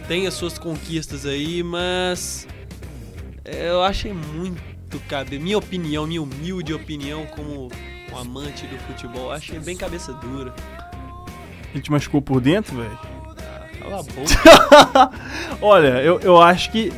Tem 0.08 0.28
as 0.28 0.34
suas 0.36 0.58
conquistas 0.58 1.26
aí, 1.26 1.64
mas 1.64 2.48
eu 3.44 3.82
achei 3.84 4.14
muito 4.14 4.64
cabe. 5.10 5.40
Minha 5.40 5.58
opinião, 5.58 6.06
minha 6.06 6.22
humilde 6.22 6.74
opinião 6.74 7.26
como 7.36 7.70
um 8.12 8.18
amante 8.18 8.66
do 8.68 8.78
futebol, 8.80 9.32
achei 9.32 9.60
bem 9.60 9.76
cabeça 9.76 10.14
dura. 10.14 10.54
Ele 11.74 11.82
te 11.82 11.92
machucou 11.92 12.22
por 12.22 12.40
dentro, 12.40 12.78
velho? 12.78 13.00
Cala 13.80 14.00
a 14.00 14.04
boca. 14.04 15.12
Olha, 15.62 16.02
eu, 16.02 16.20
eu 16.22 16.42
acho 16.42 16.72
que. 16.72 16.94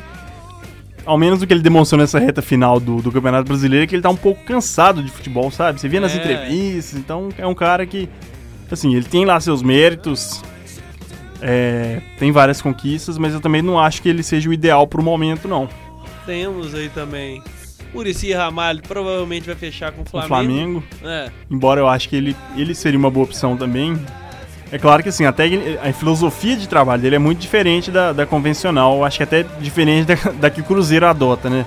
Ao 1.05 1.17
menos 1.17 1.41
o 1.41 1.47
que 1.47 1.53
ele 1.53 1.61
demonstrou 1.61 1.99
nessa 1.99 2.19
reta 2.19 2.41
final 2.41 2.79
do, 2.81 3.01
do 3.01 3.09
Campeonato 3.11 3.47
Brasileiro 3.47 3.85
é 3.85 3.87
que 3.87 3.95
ele 3.95 4.01
tá 4.01 4.09
um 4.09 4.15
pouco 4.17 4.43
cansado 4.43 5.01
de 5.01 5.09
futebol, 5.09 5.49
sabe? 5.49 5.79
Você 5.79 5.87
vê 5.87 6.01
nas 6.01 6.13
É. 6.13 6.17
entrevistas, 6.17 6.99
então 6.99 7.29
é 7.37 7.47
um 7.47 7.55
cara 7.55 7.85
que. 7.85 8.09
Assim, 8.69 8.93
ele 8.93 9.05
tem 9.05 9.23
lá 9.25 9.39
seus 9.39 9.63
méritos, 9.63 10.43
é, 11.41 12.01
tem 12.17 12.31
várias 12.31 12.61
conquistas, 12.61 13.17
mas 13.17 13.33
eu 13.33 13.39
também 13.39 13.61
não 13.61 13.79
acho 13.79 14.01
que 14.01 14.09
ele 14.09 14.23
seja 14.23 14.49
o 14.49 14.53
ideal 14.53 14.87
pro 14.87 15.03
momento, 15.03 15.47
não. 15.47 15.69
Temos 16.25 16.73
aí 16.73 16.89
também. 16.89 17.41
Murici 17.93 18.33
Ramalho 18.33 18.81
provavelmente 18.83 19.45
vai 19.45 19.55
fechar 19.55 19.91
com 19.91 20.01
o 20.01 20.03
O 20.03 20.09
Flamengo. 20.09 20.27
Flamengo, 20.27 20.83
É, 21.03 21.31
embora 21.49 21.79
eu 21.79 21.87
acho 21.87 22.09
que 22.09 22.15
ele, 22.15 22.35
ele 22.55 22.75
seria 22.75 22.99
uma 22.99 23.09
boa 23.09 23.25
opção 23.25 23.55
também. 23.55 23.97
É 24.71 24.77
claro 24.77 25.01
que 25.01 25.07
assim, 25.09 25.25
até 25.25 25.45
a 25.81 25.93
filosofia 25.93 26.57
de 26.57 26.67
trabalho 26.67 27.01
dele 27.01 27.15
é 27.15 27.19
muito 27.19 27.39
diferente 27.39 27.89
da, 27.89 28.11
da 28.11 28.25
convencional. 28.25 28.97
Eu 28.97 29.05
acho 29.05 29.17
que 29.17 29.23
até 29.23 29.43
diferente 29.61 30.07
da, 30.07 30.15
da 30.37 30.49
que 30.49 30.59
o 30.59 30.63
Cruzeiro 30.63 31.05
adota, 31.05 31.49
né? 31.49 31.65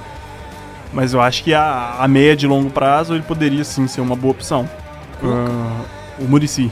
Mas 0.93 1.15
eu 1.15 1.21
acho 1.21 1.43
que 1.43 1.55
a, 1.55 1.97
a 1.99 2.07
médio 2.07 2.47
e 2.47 2.51
longo 2.51 2.69
prazo 2.69 3.15
ele 3.15 3.23
poderia 3.23 3.65
sim 3.65 3.89
ser 3.89 4.01
uma 4.03 4.15
boa 4.17 4.33
opção. 4.33 4.69
Ah, 5.23 5.85
o 6.19 6.25
Murici. 6.25 6.71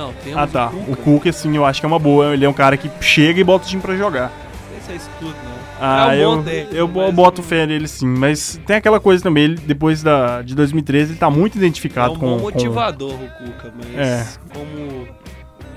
Não, 0.00 0.12
temos 0.14 0.38
Ah 0.42 0.46
tá. 0.46 0.66
o 0.68 0.78
O 0.80 0.84
Cuca. 0.96 1.02
Cuca, 1.02 1.30
assim, 1.30 1.54
eu 1.56 1.64
acho 1.64 1.80
que 1.80 1.86
é 1.86 1.88
uma 1.88 1.98
boa. 1.98 2.32
Ele 2.32 2.44
é 2.44 2.48
um 2.48 2.52
cara 2.52 2.76
que 2.76 2.90
chega 3.00 3.40
e 3.40 3.44
bota 3.44 3.64
o 3.64 3.68
time 3.68 3.82
pra 3.82 3.96
jogar. 3.96 4.32
Esse 4.80 4.92
é 4.92 4.96
isso 4.96 5.10
tudo, 5.18 5.34
não. 5.44 5.60
Ah, 5.82 6.14
é 6.14 6.22
eu, 6.22 6.42
técnico, 6.42 6.74
eu 6.76 6.88
mas 6.88 7.14
boto 7.14 7.42
fé 7.42 7.66
nele 7.66 7.88
sim. 7.88 8.06
Mas 8.06 8.60
tem 8.66 8.76
aquela 8.76 9.00
coisa 9.00 9.22
também, 9.22 9.44
ele, 9.44 9.54
depois 9.56 10.02
da, 10.02 10.42
de 10.42 10.54
2013, 10.54 11.12
ele 11.12 11.18
tá 11.18 11.30
muito 11.30 11.56
É 11.56 11.58
identificado 11.58 12.12
um 12.12 12.16
com. 12.16 12.36
com- 12.36 12.38
motivador 12.42 13.14
o 13.14 13.28
Cuca, 13.38 13.72
mas 13.76 13.96
É. 13.96 14.26
como 14.52 15.06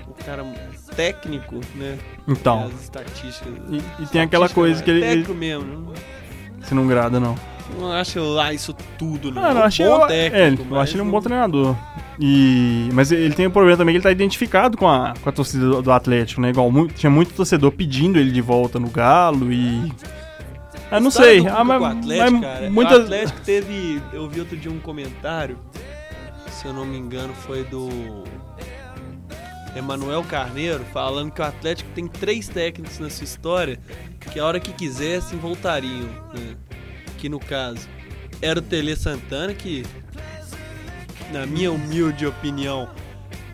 o 0.09 0.13
cara 0.25 0.43
técnico, 0.95 1.59
né? 1.75 1.97
Então. 2.27 2.69
E, 3.69 3.81
e 4.03 4.05
tem 4.07 4.21
aquela 4.21 4.49
coisa 4.49 4.83
que 4.83 4.89
ele, 4.91 4.99
ele 4.99 5.09
Técnico 5.23 5.33
mesmo. 5.33 5.65
Não, 5.65 5.93
se 6.67 6.75
não 6.75 6.85
grada, 6.87 7.19
não. 7.19 7.35
Não 7.79 7.91
acho 7.91 8.19
lá 8.19 8.53
isso 8.53 8.73
tudo, 8.97 9.31
não. 9.31 9.43
Ah, 9.43 9.53
não, 9.53 9.61
um 9.61 9.63
achei, 9.63 9.85
bom 9.85 10.01
eu, 10.01 10.07
técnico. 10.07 10.63
é, 10.63 10.75
eu 10.75 10.79
acho 10.79 10.95
ele 10.95 11.01
um 11.01 11.09
bom 11.09 11.21
treinador. 11.21 11.75
E, 12.19 12.89
mas 12.93 13.11
ele 13.11 13.33
tem 13.33 13.47
um 13.47 13.51
problema 13.51 13.77
também 13.77 13.93
que 13.93 13.97
ele 13.97 14.03
tá 14.03 14.11
identificado 14.11 14.77
com 14.77 14.87
a, 14.87 15.13
com 15.21 15.29
a 15.29 15.31
torcida 15.31 15.65
do, 15.67 15.81
do 15.81 15.91
Atlético, 15.91 16.41
né? 16.41 16.49
Igual 16.49 16.69
mu- 16.71 16.87
tinha 16.87 17.09
muito 17.09 17.33
torcedor 17.33 17.71
pedindo 17.71 18.19
ele 18.19 18.31
de 18.31 18.41
volta 18.41 18.79
no 18.79 18.89
Galo 18.89 19.51
e. 19.51 19.91
Eu 20.91 21.01
não 21.01 21.09
História 21.09 21.41
sei. 21.41 21.47
Ah, 21.47 21.63
mas, 21.63 21.81
Atlético, 21.83 22.31
mas 22.31 22.41
cara, 22.41 22.69
muitas. 22.69 22.99
O 22.99 23.01
Atlético 23.03 23.41
teve. 23.41 24.01
Eu 24.13 24.29
vi 24.29 24.39
outro 24.41 24.55
dia 24.55 24.71
um 24.71 24.79
comentário. 24.79 25.57
Se 26.49 26.65
eu 26.67 26.73
não 26.73 26.85
me 26.85 26.97
engano, 26.97 27.33
foi 27.33 27.63
do. 27.63 27.89
Emanuel 29.75 30.23
Carneiro, 30.23 30.85
falando 30.93 31.31
que 31.31 31.41
o 31.41 31.43
Atlético 31.43 31.89
tem 31.95 32.07
três 32.07 32.47
técnicos 32.47 32.99
na 32.99 33.09
sua 33.09 33.23
história 33.23 33.79
que 34.31 34.39
a 34.39 34.45
hora 34.45 34.59
que 34.59 34.71
quisessem 34.71 35.39
voltariam. 35.39 36.09
Né? 36.31 36.55
Que 37.23 37.29
no 37.29 37.39
caso 37.39 37.87
era 38.41 38.59
o 38.59 38.61
Tele 38.61 38.97
Santana, 38.97 39.53
que 39.53 39.85
na 41.31 41.45
minha 41.45 41.71
humilde 41.71 42.27
opinião 42.27 42.89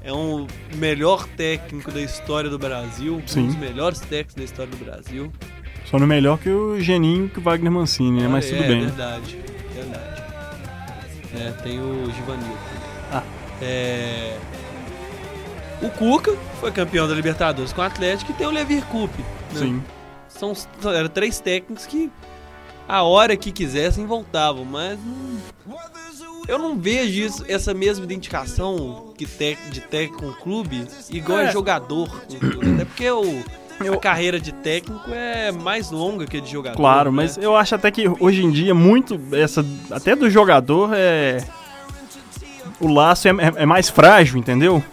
é 0.04 0.12
um 0.12 0.48
melhor 0.78 1.28
técnico 1.38 1.92
da 1.92 2.02
história 2.02 2.50
do 2.50 2.58
Brasil, 2.58 3.22
Sim. 3.28 3.42
um 3.42 3.46
dos 3.46 3.56
melhores 3.58 4.00
técnicos 4.00 4.34
da 4.34 4.44
história 4.44 4.72
do 4.72 4.84
Brasil. 4.84 5.32
Só 5.86 6.00
no 6.00 6.08
melhor 6.08 6.40
que 6.40 6.50
o 6.50 6.82
Geninho 6.82 7.30
que 7.30 7.38
o 7.38 7.44
Wagner 7.44 7.72
Mancini, 7.72 8.24
né? 8.24 8.28
Mas 8.28 8.48
é, 8.48 8.56
tudo 8.58 8.68
bem. 8.68 8.78
É 8.80 8.86
verdade, 8.86 9.40
verdade. 9.76 10.24
É, 11.36 11.52
tem 11.62 11.80
o 11.80 12.12
Givanildo. 12.12 12.58
Ah. 13.12 13.24
É, 13.62 14.36
o 15.84 15.92
Cuca 15.92 16.36
foi 16.60 16.72
campeão 16.72 17.08
da 17.08 17.14
Libertadores 17.14 17.72
com 17.72 17.82
o 17.82 17.84
Atlético 17.84 18.32
e 18.32 18.34
tem 18.34 18.48
o 18.48 18.52
Levir 18.52 18.84
Coupe. 18.86 19.22
né? 19.54 19.60
Sim. 19.60 19.84
São, 20.28 20.54
eram 20.92 21.10
três 21.10 21.40
técnicos 21.40 21.86
que 21.86 22.10
a 22.90 23.04
hora 23.04 23.38
que 23.38 23.52
quisessem 23.52 24.06
voltavam, 24.06 24.66
mas 24.66 24.98
não- 25.66 25.80
eu 26.48 26.58
não 26.58 26.76
vejo 26.78 27.22
isso, 27.22 27.46
essa 27.48 27.74
mesma 27.74 28.04
identificação 28.04 29.14
que 29.16 29.26
tec, 29.28 29.60
de 29.70 29.82
técnico 29.82 30.24
com 30.26 30.34
clube 30.42 30.88
igual 31.12 31.40
É. 31.40 31.46
é 31.46 31.52
jogador. 31.52 32.10
Até 32.74 32.86
porque 32.86 33.12
o, 33.12 33.44
a 33.94 33.98
carreira 33.98 34.40
de 34.40 34.52
técnico 34.52 35.12
é 35.12 35.52
mais 35.52 35.92
longa 35.92 36.26
que 36.26 36.38
a 36.38 36.42
de 36.42 36.52
jogador. 36.52 36.76
Claro, 36.76 37.12
né? 37.12 37.18
mas 37.18 37.38
eu 37.38 37.56
acho 37.56 37.76
até 37.76 37.92
que 37.92 38.06
hoje 38.20 38.44
em 38.44 38.50
dia 38.52 38.74
muito 38.74 39.20
essa 39.32 39.64
até 39.92 40.16
do 40.16 40.28
jogador 40.30 40.90
é 40.94 41.38
o 42.80 42.88
laço 42.92 43.28
é, 43.28 43.32
é- 43.32 43.54
é 43.64 43.66
mais 43.66 43.90
frágil, 43.90 44.38
entendeu? 44.40 44.84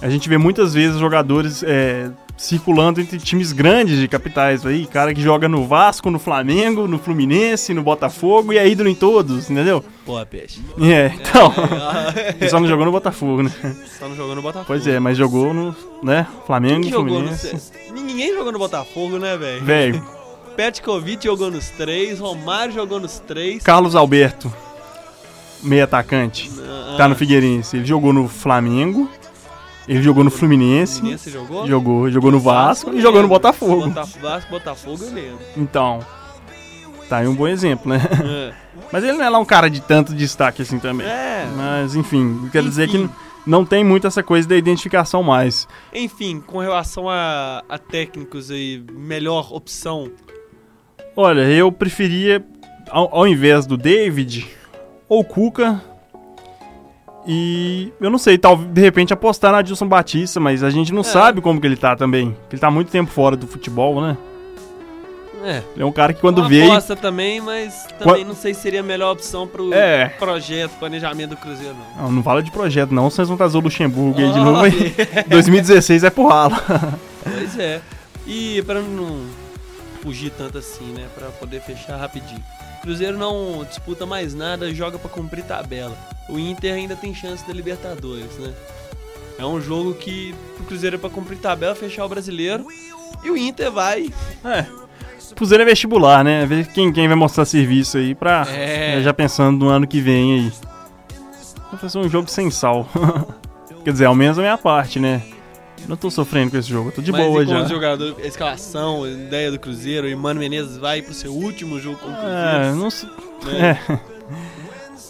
A 0.00 0.08
gente 0.08 0.28
vê 0.30 0.38
muitas 0.38 0.72
vezes 0.72 0.98
jogadores 0.98 1.62
é, 1.62 2.10
circulando 2.40 3.02
entre 3.02 3.18
times 3.18 3.52
grandes 3.52 3.98
de 3.98 4.08
capitais 4.08 4.64
aí, 4.64 4.86
cara 4.86 5.12
que 5.12 5.20
joga 5.20 5.46
no 5.46 5.66
Vasco, 5.66 6.10
no 6.10 6.18
Flamengo, 6.18 6.88
no 6.88 6.98
Fluminense, 6.98 7.74
no 7.74 7.82
Botafogo 7.82 8.50
e 8.50 8.58
é 8.58 8.66
ídolo 8.66 8.88
em 8.88 8.94
todos, 8.94 9.50
entendeu? 9.50 9.84
Pô, 10.06 10.24
peixe. 10.24 10.58
É, 10.80 11.12
então, 11.20 11.52
ele 12.40 12.48
só 12.48 12.58
não 12.58 12.66
jogou 12.66 12.86
no 12.86 12.92
Botafogo, 12.92 13.42
né? 13.42 13.52
Só 13.98 14.08
não 14.08 14.16
jogou 14.16 14.34
no 14.34 14.40
Botafogo. 14.40 14.64
Pois 14.66 14.86
é, 14.86 14.98
mas 14.98 15.18
jogou 15.18 15.52
no, 15.52 15.76
né, 16.02 16.26
Flamengo, 16.46 16.80
Quem 16.80 16.90
jogou 16.90 17.20
no... 17.20 17.28
Fluminense. 17.28 17.72
Ninguém 17.92 18.34
jogou 18.34 18.52
no 18.52 18.58
Botafogo, 18.58 19.18
né, 19.18 19.36
velho? 19.36 19.62
Velho, 19.62 20.06
Petkovic 20.56 21.22
jogou 21.24 21.50
nos 21.50 21.68
três, 21.68 22.18
Romário 22.18 22.72
jogou 22.72 22.98
nos 22.98 23.18
três. 23.18 23.62
Carlos 23.62 23.94
Alberto, 23.94 24.50
meio 25.62 25.84
atacante. 25.84 26.50
Ah, 26.58 26.94
Tá 26.96 27.06
no 27.06 27.14
Figueirense. 27.14 27.76
Ele 27.76 27.84
jogou 27.84 28.12
no 28.12 28.28
Flamengo. 28.28 29.08
Ele 29.90 30.02
jogou 30.04 30.22
no 30.22 30.30
Fluminense. 30.30 30.98
Fluminense 31.00 31.30
jogou? 31.30 31.66
Jogou, 31.66 32.10
jogou 32.10 32.30
no 32.30 32.38
Vasco 32.38 32.92
e 32.94 33.00
jogou 33.00 33.22
no. 33.22 33.28
Botafogo. 33.28 33.88
Bota- 33.88 34.04
Vasco, 34.20 34.50
Botafogo 34.50 35.02
eu 35.04 35.12
lembro. 35.12 35.38
Então, 35.56 35.98
tá 37.08 37.16
aí 37.18 37.26
um 37.26 37.34
bom 37.34 37.48
exemplo, 37.48 37.90
né? 37.90 38.00
É. 38.24 38.54
Mas 38.92 39.02
ele 39.02 39.14
não 39.14 39.24
é 39.24 39.28
lá 39.28 39.38
um 39.40 39.44
cara 39.44 39.68
de 39.68 39.80
tanto 39.80 40.14
destaque 40.14 40.62
assim 40.62 40.78
também. 40.78 41.04
É. 41.06 41.44
Mas 41.56 41.96
enfim, 41.96 42.48
quer 42.52 42.62
dizer 42.62 42.88
que 42.88 42.98
Enfim. 42.98 43.10
não 43.44 43.64
tem 43.64 43.82
muito 43.82 44.06
essa 44.06 44.22
coisa 44.22 44.46
da 44.48 44.56
identificação 44.56 45.24
mais. 45.24 45.66
Enfim, 45.92 46.40
com 46.40 46.58
relação 46.58 47.08
a, 47.10 47.64
a 47.68 47.76
técnicos 47.76 48.48
aí, 48.48 48.80
melhor 48.92 49.52
opção. 49.52 50.08
Olha, 51.16 51.40
eu 51.42 51.72
preferia, 51.72 52.44
ao, 52.88 53.12
ao 53.12 53.26
invés 53.26 53.66
do 53.66 53.76
David, 53.76 54.46
ou 55.08 55.24
Cuca. 55.24 55.82
E 57.32 57.92
eu 58.00 58.10
não 58.10 58.18
sei, 58.18 58.36
talvez 58.36 58.68
de 58.72 58.80
repente 58.80 59.12
apostar 59.12 59.52
na 59.52 59.58
Adilson 59.58 59.86
Batista, 59.86 60.40
mas 60.40 60.64
a 60.64 60.70
gente 60.70 60.92
não 60.92 61.02
É. 61.02 61.04
sabe 61.04 61.40
como 61.40 61.60
que 61.60 61.66
ele 61.66 61.76
tá 61.76 61.94
também. 61.94 62.36
Ele 62.50 62.60
tá 62.60 62.70
muito 62.72 62.90
tempo 62.90 63.08
fora 63.08 63.36
do 63.36 63.46
futebol, 63.46 64.00
né? 64.02 64.16
É. 65.44 65.62
É 65.78 65.84
um 65.84 65.92
cara 65.92 66.12
que 66.12 66.20
quando 66.20 66.38
Uma 66.40 66.48
veio. 66.48 66.70
aposta 66.72 66.96
também, 66.96 67.40
mas 67.40 67.86
também 68.00 68.24
não 68.24 68.34
sei 68.34 68.52
se 68.52 68.60
seria 68.62 68.80
a 68.80 68.82
melhor 68.82 69.12
opção 69.12 69.46
pro 69.46 69.72
É. 69.72 70.08
projeto, 70.18 70.72
planejamento 70.78 71.30
do 71.30 71.36
Cruzeiro, 71.36 71.74
não. 71.96 72.02
Não, 72.04 72.12
não 72.12 72.22
fala 72.22 72.42
de 72.42 72.50
projeto, 72.50 72.90
não, 72.92 73.08
vocês 73.08 73.28
vão 73.28 73.36
trazer 73.36 73.56
o 73.56 73.60
Luxemburgo 73.60 74.18
aí 74.20 74.26
de 74.32 74.38
Olha. 74.38 74.44
novo. 74.44 74.64
Aí. 74.64 74.94
2016 75.30 76.02
é 76.04 76.10
por 76.10 76.26
ralo. 76.28 76.56
Pois 77.22 77.56
é. 77.58 77.80
E 78.26 78.60
pra 78.66 78.80
não 78.82 79.20
fugir 80.02 80.30
tanto 80.36 80.58
assim, 80.58 80.92
né? 80.92 81.06
Pra 81.14 81.28
poder 81.28 81.60
fechar 81.62 81.96
rapidinho. 81.96 82.42
Cruzeiro 82.82 83.18
não 83.18 83.64
disputa 83.64 84.06
mais 84.06 84.34
nada, 84.34 84.72
joga 84.74 84.98
pra 84.98 85.10
cumprir 85.10 85.44
tabela. 85.44 85.96
O 86.28 86.38
Inter 86.38 86.74
ainda 86.74 86.96
tem 86.96 87.14
chance 87.14 87.46
da 87.46 87.52
Libertadores, 87.52 88.38
né? 88.38 88.52
É 89.38 89.44
um 89.44 89.60
jogo 89.60 89.94
que 89.94 90.34
o 90.58 90.64
Cruzeiro 90.64 90.96
é 90.96 90.98
pra 90.98 91.10
cumprir 91.10 91.38
tabela, 91.38 91.74
fechar 91.74 92.04
o 92.04 92.08
brasileiro. 92.08 92.66
E 93.22 93.30
o 93.30 93.36
Inter 93.36 93.70
vai. 93.70 94.10
É. 94.44 94.66
Cruzeiro 95.34 95.62
é 95.62 95.66
vestibular, 95.66 96.24
né? 96.24 96.44
Ver 96.46 96.66
quem, 96.68 96.92
quem 96.92 97.06
vai 97.06 97.16
mostrar 97.16 97.44
serviço 97.44 97.98
aí 97.98 98.14
pra. 98.14 98.46
É. 98.48 98.96
né, 98.96 99.02
Já 99.02 99.12
pensando 99.12 99.64
no 99.64 99.70
ano 99.70 99.86
que 99.86 100.00
vem 100.00 100.34
aí. 100.34 100.52
Vai 101.70 101.80
fazer 101.80 101.98
um 101.98 102.08
jogo 102.08 102.28
sem 102.28 102.50
sal. 102.50 102.88
Quer 103.84 103.92
dizer, 103.92 104.04
ao 104.06 104.14
menos 104.14 104.38
a 104.38 104.42
minha 104.42 104.58
parte, 104.58 104.98
né? 104.98 105.22
Não 105.88 105.96
tô 105.96 106.10
sofrendo 106.10 106.50
com 106.52 106.56
esse 106.56 106.68
jogo, 106.68 106.88
eu 106.88 106.92
tô 106.92 107.02
de 107.02 107.10
Mas 107.10 107.20
boa 107.26 107.42
e 107.42 107.46
já. 107.46 107.62
os 107.62 107.68
jogadores, 107.68 108.14
a 108.22 108.26
escalação, 108.26 109.06
ideia 109.06 109.50
do 109.50 109.58
Cruzeiro, 109.58 110.08
e 110.08 110.14
Mano 110.14 110.38
Menezes 110.38 110.76
vai 110.76 111.02
pro 111.02 111.12
seu 111.12 111.32
último 111.32 111.80
jogo 111.80 111.96
com 111.98 112.08
o 112.08 112.12
É, 112.12 112.14
Cruzeiro. 112.54 112.76
não 112.76 112.90
sei. 112.90 113.08
né? 113.44 113.78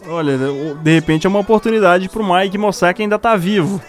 É. 0.06 0.09
Olha, 0.09 0.38
de 0.83 0.90
repente 0.94 1.26
é 1.26 1.28
uma 1.30 1.40
oportunidade 1.40 2.09
pro 2.09 2.24
Mike 2.24 2.56
mostrar 2.56 2.94
que 2.94 3.02
ainda 3.02 3.18
tá 3.18 3.37
vivo. 3.37 3.80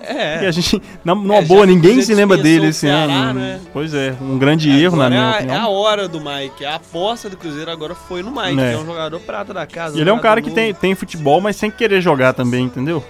É. 0.00 0.32
Porque 0.34 0.46
a 0.46 0.50
gente, 0.52 0.80
na, 1.04 1.14
numa 1.14 1.36
É, 1.36 1.42
boa, 1.42 1.66
ninguém 1.66 2.00
se 2.00 2.14
lembra 2.14 2.36
dele 2.38 2.68
esse 2.68 2.80
Ceará, 2.80 3.12
ano. 3.12 3.40
né? 3.40 3.60
Pois 3.72 3.92
é, 3.92 4.14
um 4.22 4.38
grande 4.38 4.70
erro, 4.70 4.96
na 4.96 5.10
minha 5.10 5.20
é 5.20 5.24
a- 5.24 5.30
opinião. 5.36 5.54
É 5.56 5.58
a 5.58 5.68
hora 5.68 6.06
do 6.08 6.20
Mike. 6.20 6.64
A 6.64 6.76
aposta 6.76 7.28
do 7.28 7.36
Cruzeiro 7.36 7.70
agora 7.70 7.94
foi 7.94 8.22
no 8.22 8.30
Mike, 8.30 8.60
É. 8.60 8.70
que 8.70 8.74
é 8.76 8.78
um 8.78 8.86
jogador 8.86 9.20
prata 9.20 9.52
da 9.52 9.66
casa. 9.66 9.98
Ele 10.00 10.08
é 10.08 10.12
um 10.12 10.16
jogador 10.16 10.22
cara 10.22 10.40
que 10.42 10.50
tem, 10.52 10.72
tem 10.72 10.94
futebol, 10.94 11.40
mas 11.40 11.56
sem 11.56 11.70
querer 11.70 12.00
jogar 12.00 12.32
também, 12.32 12.64
entendeu? 12.64 13.04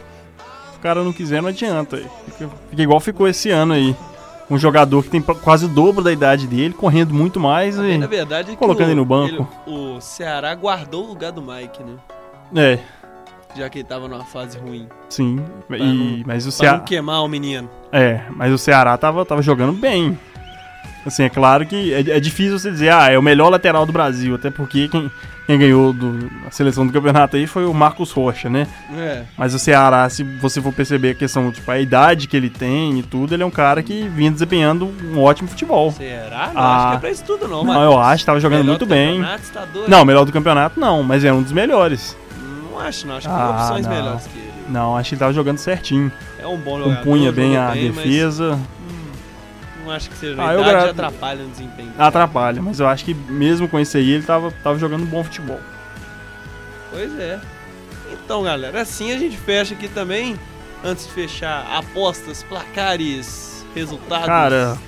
O 0.79 0.81
cara 0.83 1.03
não 1.03 1.13
quiser, 1.13 1.43
não 1.43 1.49
adianta. 1.49 1.97
Fica, 2.27 2.49
fica 2.71 2.83
igual 2.83 3.01
ficou 3.01 3.27
esse 3.29 3.51
ano 3.51 3.73
aí. 3.75 3.97
Um 4.51 4.57
jogador 4.57 5.03
que 5.03 5.11
tem 5.11 5.21
quase 5.21 5.67
o 5.67 5.69
dobro 5.69 6.03
da 6.03 6.11
idade 6.13 6.47
dele, 6.47 6.73
correndo 6.73 7.13
muito 7.13 7.39
mais 7.39 7.77
e. 7.77 7.99
Na 7.99 8.07
verdade, 8.07 8.53
é 8.53 8.57
colocando 8.57 8.87
o, 8.87 8.91
ele 8.91 8.95
no 8.95 9.05
banco. 9.05 9.47
ele- 9.67 9.77
o 9.77 10.01
Ceará 10.01 10.55
guardou 10.55 11.05
o 11.05 11.09
lugar 11.09 11.33
do 11.33 11.43
Mike, 11.43 11.83
né? 11.83 11.93
É, 12.57 12.79
Já 13.57 13.69
que 13.69 13.79
ele 13.81 13.89
tava 13.89 14.09
numa 14.09 14.25
fase 14.25 14.57
ruim. 14.59 14.89
sim. 15.11 15.39
E, 15.71 15.79
não- 15.79 16.23
mas 16.27 16.47
o 16.47 16.53
Ceará. 16.53 16.79
não 16.79 16.85
queimar 16.85 17.23
o 17.25 17.29
menino. 17.29 17.69
É, 17.93 18.23
mas 18.31 18.53
o 18.53 18.57
Ceará 18.59 18.97
tava, 18.97 19.25
tava 19.27 19.43
jogando 19.43 19.73
bem. 19.73 20.19
Assim, 21.09 21.25
é 21.25 21.29
claro 21.29 21.67
que 21.67 21.93
é, 21.93 22.01
é 22.17 22.21
difícil 22.21 22.59
você 22.59 22.71
dizer, 22.71 22.91
ah, 22.93 23.11
é 23.11 23.19
o 23.19 23.23
melhor 23.23 23.49
lateral 23.49 23.85
do 23.85 23.93
Brasil, 23.93 24.35
até 24.35 24.51
porque 24.51 24.89
quem, 24.89 25.11
quem 25.47 25.59
ganhou 25.59 25.93
do, 25.93 26.31
a 26.47 26.51
seleção 26.51 26.87
do 26.87 26.93
campeonato 26.93 27.37
aí 27.37 27.47
foi 27.47 27.65
o 27.65 27.75
Marcos 27.75 28.11
Rocha, 28.13 28.49
né? 28.49 28.67
É. 28.97 29.23
Mas 29.37 29.55
o 29.55 29.59
Ceará, 29.59 30.09
se 30.09 30.23
você 30.23 30.61
for 30.63 30.73
perceber 30.73 31.11
a 31.11 31.15
questão, 31.15 31.51
tipo, 31.51 31.71
a 31.71 31.79
idade 31.81 32.27
que 32.29 32.37
ele 32.37 32.51
tem 32.51 32.99
e 32.99 33.03
tudo, 33.03 33.35
ele 33.35 33.43
é 33.43 33.47
um 33.47 33.51
cara 33.51 33.83
que 33.83 34.09
vinha 34.09 34.31
desempenhando 34.31 34.93
um 35.05 35.21
ótimo 35.21 35.49
futebol. 35.49 35.91
Será? 35.93 36.51
Não, 36.55 36.61
Ah. 36.61 36.77
acho 36.77 36.91
que 36.91 36.97
é 36.97 37.01
pra 37.01 37.11
isso 37.11 37.25
tudo, 37.25 37.49
não, 37.49 37.65
Não, 37.65 37.75
mano. 37.75 37.81
eu 37.93 37.99
acho, 37.99 38.25
tava 38.25 38.39
jogando 38.41 38.65
muito 38.65 38.87
bem. 38.87 39.23
Tá 39.53 39.65
doido? 39.65 39.89
Não, 39.89 40.05
melhor 40.05 40.25
do 40.25 40.33
campeonato 40.33 40.79
não, 40.79 41.03
mas 41.03 41.25
é 41.25 41.33
um 41.33 41.43
dos 41.43 41.53
melhores. 41.53 42.17
Não 42.71 42.79
acho, 42.81 43.07
não. 43.07 43.17
Acho 43.17 43.27
que 43.29 43.35
Ah, 43.35 43.39
tem 43.47 43.55
opções 43.63 43.87
não. 43.87 43.95
melhores 43.95 44.27
que 44.27 44.39
ele. 44.39 44.49
Não, 44.69 44.97
acho 44.99 45.09
que 45.09 45.15
ele 45.15 45.21
tava 45.21 45.33
jogando 45.33 45.57
certinho. 45.59 46.13
É 46.39 46.47
um 46.47 46.59
bom 46.59 46.79
jogador. 46.79 46.97
Compunha 46.99 47.33
bem 47.33 47.57
a 47.57 47.69
mas 47.69 47.81
defesa. 47.81 48.59
Não 49.89 49.95
acho 49.95 50.11
que 50.11 50.17
seja 50.19 50.35
Ah, 50.43 50.49
verdade 50.55 50.71
gra- 50.71 50.91
atrapalha 50.91 51.43
no 51.45 51.49
desempenho. 51.51 51.91
Atrapalha, 51.99 52.61
mas 52.61 52.79
eu 52.79 52.87
acho 52.87 53.07
que 53.07 53.15
mesmo 53.15 53.67
com 53.69 53.81
isso 53.81 53.97
aí, 53.97 54.11
ele 54.11 54.23
tava, 54.23 54.51
tava 54.63 54.79
jogando 54.79 55.07
bom 55.07 55.25
futebol. 55.25 55.59
Pois 56.91 57.19
é. 57.19 57.41
Então, 58.13 58.43
galera, 58.43 58.83
assim 58.83 59.13
a 59.13 59.19
gente 59.19 59.37
fecha 59.39 59.75
aqui 59.75 59.89
também. 59.89 60.39
Antes 60.85 61.07
de 61.07 61.13
fechar, 61.13 61.67
apostas, 61.75 62.43
placares, 62.43 63.65
resultados. 63.75 64.27
Cara, 64.27 64.79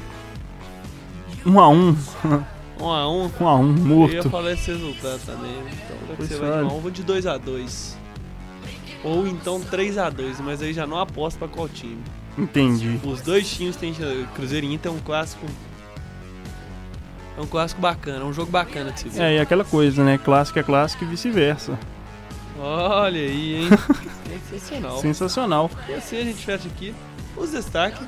um 1.46 1.58
a 1.58 1.68
um, 1.68 1.96
um 2.78 2.90
a 2.90 3.08
um. 3.10 3.30
um 3.40 3.48
a 3.48 3.56
um, 3.56 3.70
Eu 3.72 3.78
ia 3.78 3.84
morto. 3.86 4.30
falar 4.30 4.52
esse 4.52 4.70
resultado 4.70 5.20
também. 5.24 5.50
Então, 5.50 5.96
já 6.10 6.14
que 6.14 6.22
você 6.26 6.36
vai 6.36 6.50
de 6.50 6.56
um 6.58 6.68
a 6.68 6.72
um, 6.72 6.74
eu 6.76 6.80
vou 6.80 6.90
de 6.90 7.02
2 7.02 7.26
a 7.26 7.38
2 7.38 7.98
Ou 9.02 9.26
então 9.26 9.60
3 9.62 9.96
a 9.98 10.10
2 10.10 10.40
mas 10.40 10.60
aí 10.62 10.72
já 10.74 10.86
não 10.86 10.98
aposto 10.98 11.38
pra 11.38 11.48
qual 11.48 11.68
time. 11.70 11.98
Entendi. 12.38 13.00
Os 13.04 13.20
dois 13.20 13.48
times 13.50 13.76
têm. 13.76 13.94
Cruzeiro 14.34 14.66
e 14.66 14.74
Inter 14.74 14.90
é 14.90 14.94
um 14.94 15.00
clássico. 15.00 15.46
É 17.36 17.40
um 17.40 17.46
clássico 17.46 17.80
bacana, 17.80 18.20
é 18.20 18.24
um 18.24 18.32
jogo 18.32 18.50
bacana 18.50 18.92
de 18.92 19.00
se 19.00 19.08
ver. 19.08 19.22
É, 19.22 19.36
e 19.36 19.38
aquela 19.38 19.64
coisa, 19.64 20.04
né? 20.04 20.18
Clássico 20.18 20.58
é 20.58 20.62
clássico 20.62 21.04
e 21.04 21.06
vice-versa. 21.06 21.78
Olha 22.58 23.20
aí, 23.20 23.62
hein? 23.62 23.68
Sensacional. 24.50 25.00
Sensacional. 25.00 25.70
E 25.88 25.94
assim 25.94 26.18
a 26.18 26.24
gente 26.24 26.44
fecha 26.44 26.68
aqui 26.68 26.94
os 27.36 27.50
destaques 27.50 28.06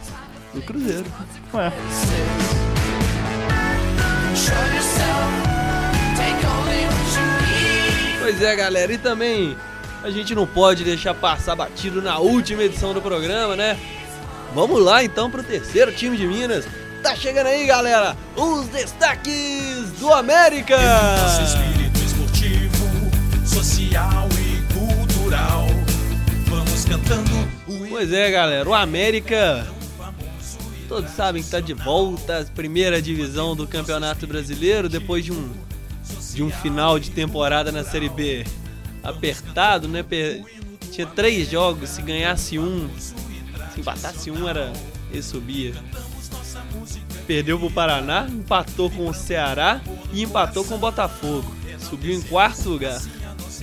do 0.53 0.61
Cruzeiro. 0.63 1.07
Ué. 1.55 1.73
Pois 8.21 8.43
é, 8.43 8.57
galera, 8.57 8.93
e 8.93 8.99
também 8.99 9.57
a 10.03 10.11
gente 10.11 10.35
não 10.35 10.47
pode 10.47 10.85
deixar 10.85 11.15
passar 11.15 11.55
batido 11.57 12.03
na 12.03 12.19
última 12.19 12.63
edição 12.63 12.93
do 12.93 13.01
programa, 13.01 13.57
né? 13.57 13.79
Vamos 14.55 14.83
lá 14.83 15.03
então 15.03 15.31
pro 15.31 15.43
terceiro 15.43 15.93
time 15.93 16.17
de 16.17 16.27
Minas. 16.27 16.67
Tá 17.03 17.17
chegando 17.17 17.47
aí, 17.47 17.67
galera, 17.67 18.17
os 18.37 18.67
destaques 18.69 19.91
do 19.99 20.13
América. 20.13 20.77
Nosso 20.77 21.43
espírito 21.43 21.99
esportivo, 21.99 23.47
social 23.47 24.29
e 24.39 24.73
cultural. 24.75 25.67
Vamos 26.47 26.85
cantando 26.85 27.31
o 27.67 27.89
Pois 27.89 28.13
é, 28.13 28.31
galera, 28.31 28.69
o 28.69 28.75
América. 28.75 29.67
Todos 30.87 31.11
sabem 31.13 31.43
que 31.43 31.49
tá 31.49 31.59
de 31.59 31.73
volta 31.73 32.41
à 32.41 32.45
primeira 32.45 33.01
divisão 33.01 33.57
do 33.57 33.67
Campeonato 33.67 34.27
Brasileiro 34.27 34.89
depois 34.89 35.25
de 35.25 35.33
um 35.33 35.51
de 36.35 36.43
um 36.43 36.51
final 36.51 36.99
de 36.99 37.11
temporada 37.11 37.71
na 37.71 37.85
Série 37.85 38.09
B 38.09 38.45
apertado, 39.03 39.89
né? 39.89 40.05
Tinha 40.91 41.07
três 41.07 41.51
jogos, 41.51 41.91
se 41.91 42.03
ganhasse 42.03 42.59
um, 42.59 42.89
se 43.73 43.81
empatasse 43.81 44.31
um 44.31 44.49
era 44.49 44.73
ele 45.11 45.23
subia. 45.23 45.75
Perdeu 47.27 47.59
pro 47.59 47.71
Paraná, 47.71 48.27
empatou 48.29 48.91
com 48.91 49.09
o 49.09 49.15
Ceará 49.15 49.81
e 50.13 50.23
empatou 50.23 50.65
com 50.65 50.75
o 50.75 50.79
Botafogo. 50.79 51.55
Subiu 51.79 52.15
em 52.15 52.23
quarto 52.23 52.69
lugar. 52.69 53.01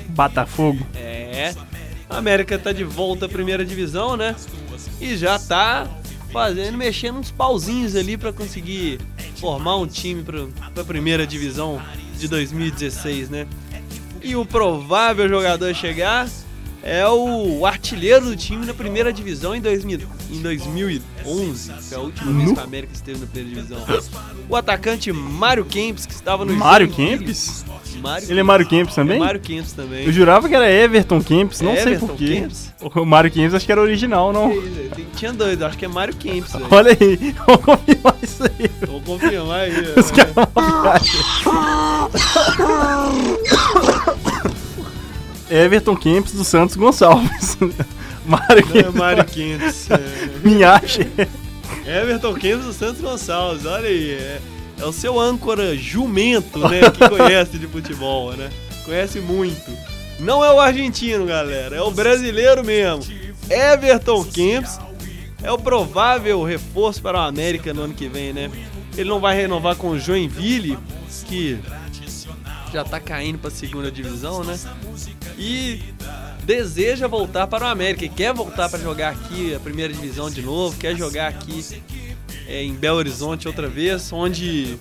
Botafogo. 0.10 0.86
É. 0.96 1.54
A 2.10 2.18
América 2.18 2.58
tá 2.58 2.72
de 2.72 2.84
volta 2.84 3.26
à 3.26 3.30
primeira 3.30 3.66
divisão, 3.66 4.16
né? 4.16 4.36
E 5.00 5.16
já 5.16 5.38
tá 5.40 5.88
fazendo, 6.32 6.78
mexendo 6.78 7.18
uns 7.18 7.32
pauzinhos 7.32 7.96
ali 7.96 8.18
pra 8.18 8.32
conseguir 8.32 9.00
formar 9.38 9.78
um 9.78 9.88
time 9.88 10.24
pra, 10.24 10.48
pra 10.74 10.84
primeira 10.84 11.26
divisão 11.26 11.82
de 12.18 12.28
2016, 12.28 13.30
né? 13.30 13.48
E 14.22 14.36
o 14.36 14.46
provável 14.46 15.28
jogador 15.30 15.74
chegar 15.74 16.28
é 16.84 17.08
o 17.08 17.66
artilheiro 17.66 18.26
do 18.26 18.36
time 18.36 18.66
na 18.66 18.74
primeira 18.74 19.12
divisão 19.12 19.54
em, 19.56 19.62
2000, 19.62 20.00
em 20.32 20.42
2011. 20.42 21.72
Foi 21.82 21.98
a 21.98 22.02
última 22.02 22.32
vez 22.34 22.52
que 22.54 22.60
a 22.60 22.64
América 22.64 22.94
esteve 22.94 23.20
na 23.20 23.28
primeira 23.28 23.62
divisão. 23.62 23.86
O 24.48 24.56
atacante 24.56 25.12
Mário 25.12 25.66
Kempis, 25.66 26.06
que 26.06 26.14
estava 26.14 26.46
no 26.46 26.54
Mário. 26.54 26.90
Kempis? 26.90 27.66
Mário 28.02 28.32
Ele 28.32 28.40
é 28.40 28.44
Mário 28.44 28.66
Kempis 28.66 28.96
também? 28.96 29.18
É 29.18 29.20
Mário 29.20 29.40
Kempis 29.42 29.74
também. 29.74 30.06
Eu 30.06 30.12
jurava 30.14 30.48
que 30.48 30.56
era 30.56 30.72
Everton 30.72 31.22
Kempis, 31.22 31.60
não 31.60 31.74
sei 31.76 31.94
Everton 31.96 32.08
porquê. 32.08 32.48
O 32.96 33.06
Mário 33.06 33.30
Kempis 33.30 33.54
acho 33.54 33.66
que 33.66 33.72
era 33.72 33.82
original, 33.82 34.32
não. 34.32 34.50
Tem- 34.96 35.06
Tinha 35.16 35.34
dois, 35.34 35.62
acho 35.62 35.78
que 35.78 35.84
é 35.84 35.88
Mário 35.88 36.16
Kempis. 36.16 36.54
velho. 36.54 36.68
Olha 36.72 36.92
aí, 37.00 37.36
vamos 37.46 37.66
confirmar 37.66 38.16
isso 38.22 38.44
aí. 38.44 38.72
Vou 38.88 39.02
confirmar 39.02 39.60
aí. 39.62 39.74
Os 39.98 40.12
ó. 40.12 40.14
caras 40.16 40.50
Everton 45.50 45.96
Kempis 45.96 46.34
do 46.34 46.44
Santos 46.44 46.76
Gonçalves. 46.76 47.58
Mário 48.26 48.66
Não 48.68 48.80
é 48.80 48.84
Kempis. 48.84 48.94
Mário 48.96 49.26
Kempis. 49.26 49.92
É 49.92 50.00
Minhache. 50.48 51.08
Everton 51.86 52.34
Kempis 52.36 52.66
do 52.66 52.74
Santos 52.74 53.02
Gonçalves, 53.02 53.66
olha 53.66 53.88
aí. 53.88 54.12
É, 54.12 54.42
é 54.80 54.86
o 54.86 54.94
seu 54.94 55.20
âncora 55.20 55.76
jumento, 55.76 56.60
né? 56.60 56.82
Que 56.92 57.10
conhece 57.10 57.58
de 57.58 57.68
futebol, 57.68 58.34
né? 58.34 58.50
Conhece 58.86 59.20
muito. 59.20 59.72
Não 60.20 60.44
é 60.44 60.52
o 60.52 60.60
argentino, 60.60 61.26
galera. 61.26 61.76
É 61.76 61.82
o 61.82 61.92
brasileiro 61.92 62.64
mesmo. 62.64 63.04
Everton 63.50 64.24
Kempis 64.26 64.80
é 65.42 65.52
o 65.52 65.58
provável 65.58 66.44
reforço 66.44 67.02
para 67.02 67.18
o 67.18 67.22
América 67.22 67.74
no 67.74 67.84
ano 67.84 67.94
que 67.94 68.08
vem, 68.08 68.34
né? 68.34 68.52
Ele 68.98 69.10
não 69.10 69.20
vai 69.20 69.36
renovar 69.36 69.76
com 69.76 69.90
o 69.90 70.00
Joinville, 70.00 70.78
que 71.26 71.58
já 72.72 72.84
tá 72.84 73.00
caindo 73.00 73.40
pra 73.40 73.50
segunda 73.50 73.90
divisão, 73.90 74.44
né? 74.44 74.60
E 75.40 75.82
deseja 76.44 77.08
voltar 77.08 77.48
para 77.48 77.66
o 77.66 77.68
América, 77.70 78.08
quer 78.10 78.34
voltar 78.34 78.68
para 78.68 78.78
jogar 78.78 79.14
aqui 79.14 79.56
a 79.56 79.60
primeira 79.60 79.94
divisão 79.94 80.30
de 80.30 80.42
novo, 80.42 80.78
quer 80.78 80.96
jogar 80.98 81.30
aqui 81.30 81.64
é, 82.46 82.62
em 82.62 82.74
Belo 82.74 82.98
Horizonte 82.98 83.48
outra 83.48 83.70
vez, 83.70 84.12
onde 84.12 84.78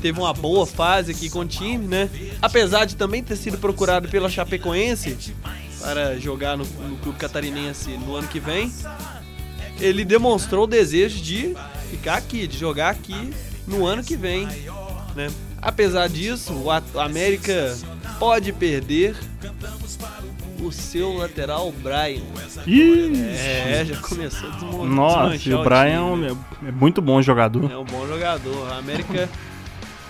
teve 0.00 0.18
uma 0.18 0.32
boa 0.32 0.66
fase 0.66 1.12
aqui 1.12 1.28
com 1.28 1.40
o 1.40 1.46
time, 1.46 1.86
né? 1.86 2.08
Apesar 2.40 2.86
de 2.86 2.96
também 2.96 3.22
ter 3.22 3.36
sido 3.36 3.58
procurado 3.58 4.08
pela 4.08 4.30
Chapecoense 4.30 5.34
para 5.78 6.18
jogar 6.18 6.56
no, 6.56 6.64
no 6.64 6.96
clube 6.96 7.18
catarinense 7.18 7.90
no 7.98 8.16
ano 8.16 8.28
que 8.28 8.40
vem, 8.40 8.72
ele 9.78 10.04
demonstrou 10.04 10.64
o 10.64 10.66
desejo 10.66 11.20
de 11.20 11.54
ficar 11.90 12.16
aqui, 12.16 12.46
de 12.46 12.58
jogar 12.58 12.90
aqui 12.90 13.34
no 13.66 13.84
ano 13.84 14.02
que 14.02 14.16
vem, 14.16 14.46
né? 15.14 15.28
Apesar 15.62 16.08
disso, 16.08 16.52
o 16.52 16.66
o 16.66 17.00
América 17.00 17.74
pode 18.18 18.52
perder 18.52 19.14
o 20.60 20.70
seu 20.72 21.12
lateral 21.14 21.72
Brian. 21.72 22.20
Ih, 22.66 23.12
É, 23.28 23.84
já 23.86 23.96
começou 23.96 24.48
a 24.48 24.52
desmon- 24.52 24.86
nossa, 24.86 25.26
o 25.26 25.62
Brian 25.64 25.82
é 25.84 26.14
time, 26.14 26.26
né? 26.26 26.32
um- 26.32 26.68
é 26.68 26.72
muito 26.72 27.00
bom 27.00 27.22
jogador. 27.22 27.70
É 27.70 27.76
um 27.76 27.84
bom 27.84 28.06
jogador. 28.08 28.72
A 28.72 28.78
América, 28.78 29.28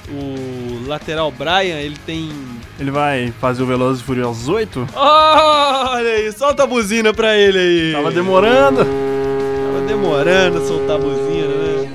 o 0.09 0.87
lateral 0.89 1.31
Brian, 1.31 1.79
ele 1.79 1.97
tem. 2.05 2.31
Ele 2.79 2.91
vai 2.91 3.33
fazer 3.41 3.63
o 3.63 3.67
Velozes 3.67 4.03
e 4.03 4.05
Furiosos 4.05 4.49
8? 4.49 4.87
Olha 4.95 6.11
aí, 6.11 6.33
solta 6.33 6.65
a 6.65 6.67
buzina 6.67 7.13
pra 7.15 7.37
ele 7.37 7.59
aí. 7.59 7.93
Tava 7.93 8.11
demorando. 8.11 8.79
Tava 8.79 9.87
demorando 9.87 10.67
soltar 10.67 10.97
a 10.97 10.99
buzina, 10.99 11.49
né? 11.49 11.93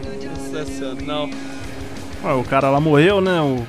Sensacional. 0.52 1.30
Ué, 2.24 2.34
o 2.34 2.44
cara 2.44 2.70
lá 2.70 2.80
morreu, 2.80 3.22
né? 3.22 3.40
O 3.42 3.66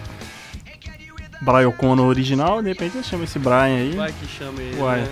Brian 1.41 1.69
O'Connor 1.69 2.07
original, 2.07 2.63
de 2.63 2.69
repente 2.71 3.03
chama 3.05 3.25
esse 3.25 3.39
Brian 3.39 3.77
aí. 3.77 3.93
Vai 3.97 4.13
que 4.13 4.27
chama 4.27 4.61
ele. 4.61 4.81
Uai. 4.81 5.01
Né? 5.03 5.09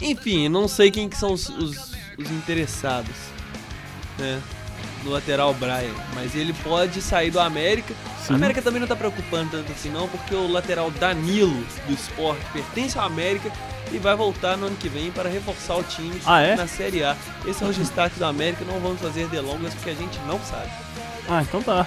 Enfim, 0.00 0.48
não 0.48 0.68
sei 0.68 0.90
quem 0.90 1.08
que 1.08 1.16
são 1.16 1.32
os, 1.32 1.48
os- 1.48 1.92
os 2.16 2.30
interessados, 2.30 3.14
né? 4.18 4.40
No 5.04 5.10
lateral 5.10 5.52
Brian, 5.54 5.94
mas 6.14 6.34
ele 6.34 6.52
pode 6.64 7.00
sair 7.02 7.30
do 7.30 7.38
América. 7.40 7.94
Sim. 8.26 8.32
A 8.34 8.36
América 8.36 8.60
também 8.62 8.80
não 8.80 8.88
tá 8.88 8.96
preocupando 8.96 9.50
tanto 9.50 9.70
assim 9.72 9.90
não, 9.90 10.08
porque 10.08 10.34
o 10.34 10.50
lateral 10.50 10.90
Danilo 10.90 11.64
do 11.86 11.92
esporte 11.94 12.44
pertence 12.52 12.98
ao 12.98 13.06
América 13.06 13.50
e 13.92 13.98
vai 13.98 14.14
voltar 14.16 14.56
no 14.56 14.66
ano 14.66 14.76
que 14.76 14.88
vem 14.88 15.10
para 15.10 15.28
reforçar 15.28 15.76
o 15.76 15.82
time 15.84 16.20
Ah, 16.26 16.40
é? 16.42 16.56
na 16.56 16.66
Série 16.66 17.04
A. 17.04 17.16
Esse 17.46 17.62
é 17.62 17.66
o 17.66 17.72
destaque 17.72 18.18
do 18.18 18.24
América, 18.24 18.64
não 18.64 18.78
vamos 18.80 19.00
fazer 19.00 19.26
delongas 19.28 19.72
porque 19.74 19.90
a 19.90 19.94
gente 19.94 20.18
não 20.26 20.38
sabe. 20.40 20.70
Ah, 21.28 21.42
então 21.42 21.62
tá. 21.62 21.86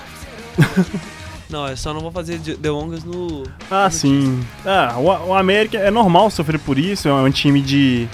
Não, 1.49 1.67
eu 1.67 1.75
só 1.75 1.93
não 1.93 1.99
vou 2.01 2.11
fazer 2.11 2.37
de- 2.39 2.55
delongas 2.55 3.03
no. 3.03 3.43
Ah, 3.69 3.85
no 3.85 3.91
sim. 3.91 4.39
Ah, 4.65 4.95
o, 4.97 5.03
o 5.29 5.33
América 5.33 5.77
é 5.77 5.91
normal 5.91 6.29
sofrer 6.29 6.59
por 6.59 6.77
isso, 6.79 7.07
é 7.09 7.13
um 7.13 7.29
time 7.31 7.61
de 7.61 8.07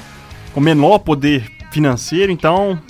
com 0.53 0.59
menor 0.59 0.99
poder 0.99 1.51
financeiro, 1.71 2.31
então, 2.31 2.81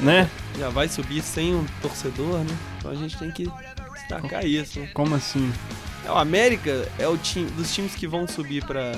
né? 0.00 0.28
Já 0.58 0.68
vai 0.68 0.88
subir 0.88 1.22
sem 1.22 1.54
um 1.54 1.64
torcedor, 1.82 2.38
né? 2.38 2.56
Então 2.78 2.90
a 2.92 2.94
gente 2.94 3.18
tem 3.18 3.30
que 3.32 3.48
destacar 3.94 4.44
isso. 4.46 4.78
né? 4.78 4.88
Como 4.94 5.14
assim? 5.14 5.52
É, 6.04 6.10
O 6.10 6.14
América 6.16 6.88
é 7.00 7.08
o 7.08 7.16
time 7.18 7.50
dos 7.50 7.74
times 7.74 7.94
que 7.96 8.06
vão 8.06 8.28
subir 8.28 8.64
pra. 8.64 8.92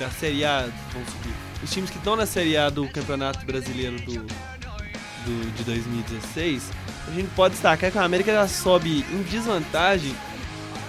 Da 0.00 0.10
Série 0.10 0.44
A 0.44 0.62
vão 0.92 1.04
subir. 1.06 1.34
Os 1.62 1.70
times 1.70 1.88
que 1.88 1.98
estão 1.98 2.16
na 2.16 2.26
Série 2.26 2.56
A 2.56 2.68
do 2.68 2.88
Campeonato 2.88 3.46
Brasileiro 3.46 3.96
do, 4.00 4.14
do- 5.24 5.52
de 5.56 5.62
2016, 5.62 6.64
a 7.08 7.10
gente 7.10 7.28
pode 7.34 7.54
destacar 7.54 7.90
que 7.90 7.98
o 7.98 8.00
América 8.02 8.32
já 8.32 8.48
sobe 8.48 9.04
em 9.10 9.22
desvantagem 9.22 10.14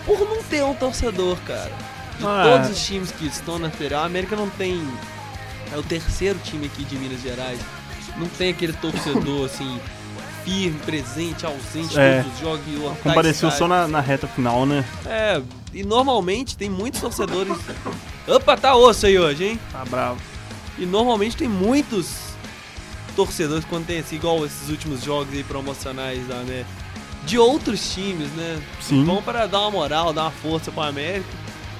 por 0.05 0.19
não 0.19 0.43
ter 0.43 0.63
um 0.63 0.73
torcedor, 0.73 1.37
cara. 1.45 1.71
De 2.19 2.25
Ah. 2.25 2.43
todos 2.43 2.69
os 2.77 2.85
times 2.85 3.11
que 3.11 3.25
estão 3.25 3.57
na 3.57 3.71
Série 3.71 3.93
A, 3.95 3.99
a 4.01 4.05
América 4.05 4.35
não 4.35 4.49
tem. 4.49 4.85
É 5.71 5.77
o 5.77 5.83
terceiro 5.83 6.37
time 6.43 6.67
aqui 6.67 6.83
de 6.83 6.95
Minas 6.97 7.21
Gerais. 7.21 7.59
Não 8.17 8.27
tem 8.27 8.51
aquele 8.51 8.73
torcedor 8.73 9.45
assim, 9.51 9.79
firme, 10.45 10.77
presente, 10.85 11.45
ausente, 11.45 11.97
É. 11.99 12.21
todos 12.21 12.33
os 12.35 12.39
jogos 12.39 12.61
e 12.67 12.75
lotar 12.75 12.97
Compareceu 13.01 13.49
só 13.49 13.67
na, 13.67 13.87
na 13.87 13.99
reta 14.01 14.27
final, 14.27 14.65
né? 14.65 14.85
É, 15.05 15.41
e 15.73 15.83
normalmente 15.83 16.55
tem 16.55 16.69
muitos 16.69 17.01
torcedores. 17.01 17.57
Opa, 18.27 18.55
tá 18.55 18.75
osso 18.75 19.05
aí 19.07 19.17
hoje, 19.17 19.45
hein? 19.45 19.59
Tá 19.71 19.83
bravo. 19.85 20.19
E 20.77 20.85
normalmente 20.85 21.35
tem 21.37 21.47
muitos 21.47 22.32
torcedores 23.15 23.65
quando 23.65 23.85
tem 23.85 23.99
assim, 23.99 24.15
igual 24.17 24.45
esses 24.45 24.69
últimos 24.69 25.03
jogos 25.03 25.33
aí 25.33 25.43
promocionais 25.43 26.27
lá, 26.27 26.37
né? 26.43 26.65
De 27.25 27.37
outros 27.37 27.93
times, 27.93 28.27
né? 28.31 28.61
Sim. 28.81 29.03
Vão 29.05 29.21
para 29.21 29.47
dar 29.47 29.61
uma 29.61 29.71
moral, 29.71 30.11
dar 30.13 30.23
uma 30.23 30.31
força 30.31 30.71
pro 30.71 30.81
América. 30.83 31.25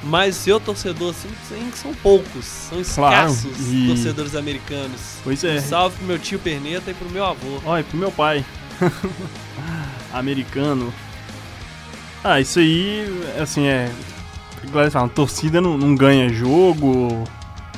Mas 0.06 0.36
seu 0.36 0.60
torcedor, 0.60 1.12
assim, 1.12 1.30
sim, 1.48 1.72
são 1.74 1.94
poucos. 1.94 2.44
São 2.46 2.82
Claro, 2.84 3.32
escassos 3.32 3.72
e- 3.72 3.88
torcedores 3.88 4.36
americanos. 4.36 5.00
Pois 5.24 5.42
é. 5.46 5.56
Um 5.58 5.62
salve 5.62 5.96
pro 5.98 6.06
meu 6.06 6.20
tio 6.20 6.38
Perneta 6.40 6.92
e 6.92 6.94
pro 6.94 7.10
meu 7.10 7.26
avô. 7.26 7.60
Olha, 7.66 7.84
pro 7.86 7.98
meu 7.98 8.12
pai. 8.12 8.44
Americano. 10.14 10.94
Ah, 12.24 12.40
isso 12.40 12.60
aí, 12.60 13.06
assim, 13.42 13.66
é. 13.68 13.92
Eles 14.62 14.94
falam, 14.94 15.10
torcida 15.10 15.60
não, 15.60 15.78
não 15.78 15.94
ganha 15.94 16.30
jogo, 16.30 17.26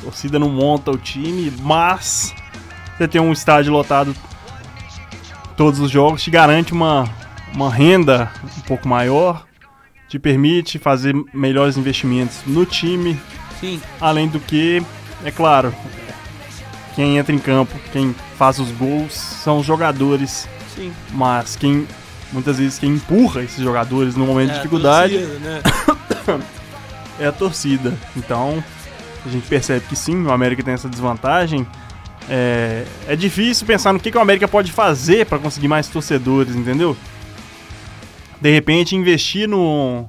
torcida 0.04 0.38
não 0.38 0.50
monta 0.50 0.92
o 0.92 0.98
time, 0.98 1.52
mas 1.62 2.34
você 2.98 3.08
tem 3.08 3.22
um 3.22 3.32
estádio 3.32 3.72
lotado 3.72 4.16
todos 5.58 5.80
os 5.80 5.90
jogos, 5.90 6.24
te 6.24 6.30
garante 6.30 6.74
uma, 6.74 7.10
uma 7.54 7.72
renda 7.72 8.32
um 8.58 8.62
pouco 8.62 8.88
maior, 8.88 9.46
te 10.08 10.20
permite 10.20 10.78
fazer 10.78 11.16
melhores 11.34 11.78
investimentos 11.78 12.40
no 12.46 12.66
time, 12.66 13.20
Sim, 13.60 13.82
além 14.00 14.28
do 14.28 14.40
que, 14.40 14.84
é 15.24 15.32
claro, 15.32 15.74
quem 16.96 17.18
entra 17.18 17.34
em 17.34 17.40
campo, 17.40 17.78
quem 17.92 18.16
faz 18.38 18.60
os 18.60 18.72
gols 18.72 19.14
são 19.14 19.60
os 19.60 19.66
jogadores, 19.66 20.48
Sim. 20.76 20.92
mas 21.14 21.56
quem 21.56 21.88
muitas 22.32 22.58
vezes 22.58 22.78
quem 22.80 22.92
empurra 22.92 23.44
esses 23.44 23.64
jogadores 23.64 24.16
no 24.16 24.26
momento 24.26 24.50
É, 24.50 24.54
de 24.54 24.58
dificuldade 24.60 25.18
torcida, 25.18 25.40
né? 25.40 26.42
é 27.20 27.28
a 27.28 27.32
torcida. 27.32 27.94
Então, 28.16 28.64
a 29.26 29.30
gente 29.30 29.48
percebe 29.48 29.86
que 29.88 29.96
sim, 29.96 30.24
o 30.24 30.32
América 30.32 30.62
tem 30.62 30.74
essa 30.74 30.90
desvantagem. 30.90 31.66
É, 32.30 32.86
é 33.08 33.16
difícil 33.16 33.68
pensar 33.68 33.94
no 33.94 34.00
que, 34.00 34.10
que 34.12 34.18
o 34.18 34.22
América 34.22 34.48
pode 34.48 34.72
fazer 34.72 35.26
para 35.26 35.38
conseguir 35.38 35.68
mais 35.68 35.88
torcedores, 35.88 36.56
entendeu? 36.56 36.98
De 38.42 38.52
repente, 38.52 38.96
investir 38.96 39.48
no 39.48 40.06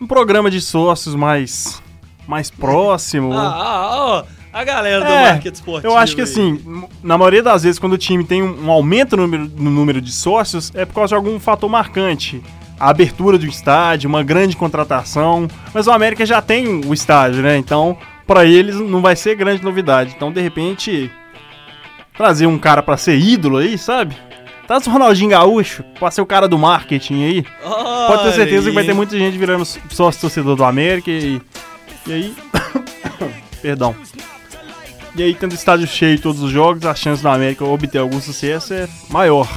um 0.00 0.06
programa 0.06 0.50
de 0.50 0.60
sócios 0.60 1.14
mais 1.14 1.82
mais 2.26 2.50
próximo. 2.50 3.32
Ah, 3.32 3.54
ah, 3.54 3.96
ó, 3.96 4.24
a 4.52 4.64
galera 4.64 5.04
do 5.04 5.10
É, 5.10 5.32
marketing 5.32 5.54
esportivo. 5.54 5.92
Eu 5.92 5.96
acho 5.96 6.14
que 6.14 6.20
aí. 6.20 6.28
assim, 6.28 6.84
na 7.02 7.16
maioria 7.16 7.42
das 7.42 7.62
vezes, 7.62 7.78
quando 7.78 7.94
o 7.94 7.98
time 7.98 8.22
tem 8.22 8.42
um, 8.42 8.66
um 8.66 8.70
aumento 8.70 9.16
no 9.16 9.22
número, 9.22 9.50
no 9.56 9.70
número 9.70 10.00
de 10.00 10.12
sócios, 10.12 10.70
é 10.74 10.84
por 10.84 10.94
causa 10.94 11.08
de 11.08 11.14
algum 11.14 11.40
fator 11.40 11.68
marcante. 11.68 12.42
A 12.78 12.90
abertura 12.90 13.36
do 13.38 13.46
estádio, 13.46 14.08
uma 14.08 14.22
grande 14.22 14.56
contratação. 14.56 15.48
Mas 15.74 15.86
o 15.88 15.90
América 15.90 16.24
já 16.24 16.40
tem 16.40 16.82
o 16.84 16.94
estádio, 16.94 17.42
né? 17.42 17.56
Então, 17.56 17.96
pra 18.28 18.44
eles 18.44 18.76
não 18.76 19.00
vai 19.00 19.16
ser 19.16 19.34
grande 19.34 19.64
novidade. 19.64 20.12
Então, 20.14 20.30
de 20.30 20.40
repente, 20.40 21.10
trazer 22.16 22.46
um 22.46 22.58
cara 22.58 22.82
pra 22.82 22.96
ser 22.98 23.18
ídolo 23.18 23.56
aí, 23.56 23.78
sabe? 23.78 24.14
Traz 24.66 24.86
o 24.86 24.90
Ronaldinho 24.90 25.30
Gaúcho 25.30 25.82
pra 25.98 26.10
ser 26.10 26.20
o 26.20 26.26
cara 26.26 26.46
do 26.46 26.58
marketing 26.58 27.24
aí. 27.24 27.46
Pode 28.06 28.24
ter 28.24 28.32
certeza 28.34 28.68
que 28.68 28.74
vai 28.74 28.82
aí. 28.82 28.88
ter 28.88 28.94
muita 28.94 29.16
gente 29.18 29.38
virando 29.38 29.64
sócio 29.64 30.20
torcedor 30.20 30.54
do 30.54 30.62
América 30.62 31.10
e. 31.10 31.40
E 32.06 32.12
aí. 32.12 32.36
Perdão. 33.62 33.96
E 35.16 35.22
aí, 35.22 35.34
tendo 35.34 35.54
estádio 35.54 35.86
cheio 35.86 36.20
todos 36.20 36.42
os 36.42 36.50
jogos, 36.50 36.84
a 36.84 36.94
chance 36.94 37.22
do 37.22 37.28
América 37.28 37.64
obter 37.64 37.98
algum 37.98 38.20
sucesso 38.20 38.74
é 38.74 38.86
maior. 39.08 39.48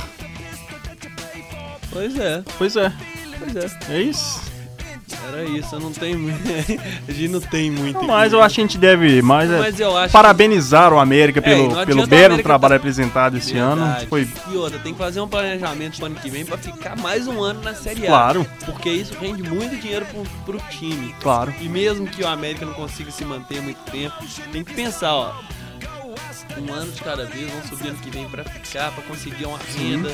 Pois 1.91 2.17
é, 2.17 2.41
Pois 2.57 2.77
é, 2.77 2.91
pois 3.37 3.55
é. 3.57 3.93
é 3.93 4.01
isso. 4.01 4.50
Era 5.27 5.43
isso, 5.43 5.75
eu 5.75 5.79
não 5.79 5.91
tenho. 5.91 6.29
a 7.07 7.11
gente 7.11 7.27
não 7.29 7.39
tem 7.41 7.69
muito. 7.71 8.03
Mas 8.03 8.33
eu 8.33 8.41
acho 8.41 8.55
que 8.55 8.61
a 8.61 8.63
gente 8.63 8.77
deve 8.77 9.21
mais 9.21 9.49
é, 9.51 9.59
Mas 9.59 9.79
eu 9.79 9.95
acho. 9.97 10.11
parabenizar 10.11 10.93
o 10.93 10.99
América 10.99 11.39
É, 11.39 11.41
pelo, 11.41 11.65
adianta 11.71 11.85
pelo 11.85 12.07
belo 12.07 12.41
trabalho 12.43 12.71
tá- 12.73 12.77
apresentado 12.77 13.37
esse 13.37 13.57
ano. 13.57 13.83
Verdade. 13.83 14.07
Foi 14.07 14.27
E 14.51 14.55
outra, 14.55 14.79
tem 14.79 14.93
que 14.93 14.99
fazer 14.99 15.21
um 15.21 15.27
planejamento 15.27 15.97
pro 15.97 16.05
ano 16.07 16.15
que 16.15 16.29
vem 16.29 16.45
pra 16.45 16.57
ficar 16.57 16.95
mais 16.97 17.27
um 17.27 17.41
ano 17.41 17.61
na 17.61 17.73
Série 17.73 18.05
A. 18.05 18.09
claro, 18.09 18.45
Porque 18.65 18.89
isso 18.89 19.13
rende 19.19 19.43
muito 19.43 19.75
dinheiro 19.79 20.05
pro, 20.05 20.23
pro 20.57 20.69
time. 20.69 21.13
claro. 21.21 21.53
E 21.61 21.67
mesmo 21.69 22.07
que 22.07 22.23
o 22.23 22.27
América 22.27 22.65
não 22.65 22.73
consiga 22.73 23.11
se 23.11 23.23
manter 23.25 23.61
muito 23.61 23.79
tempo, 23.91 24.15
tem 24.51 24.63
que 24.63 24.73
pensar, 24.73 25.13
ó. 25.13 25.33
Um 26.57 26.73
ano 26.73 26.91
de 26.91 27.01
cada 27.01 27.25
vez, 27.25 27.49
vamos 27.49 27.69
subir 27.69 27.87
ano 27.89 27.97
que 27.99 28.09
vem 28.09 28.27
pra 28.27 28.43
ficar, 28.43 28.91
pra 28.91 29.01
conseguir 29.03 29.45
uma 29.45 29.57
renda, 29.77 30.11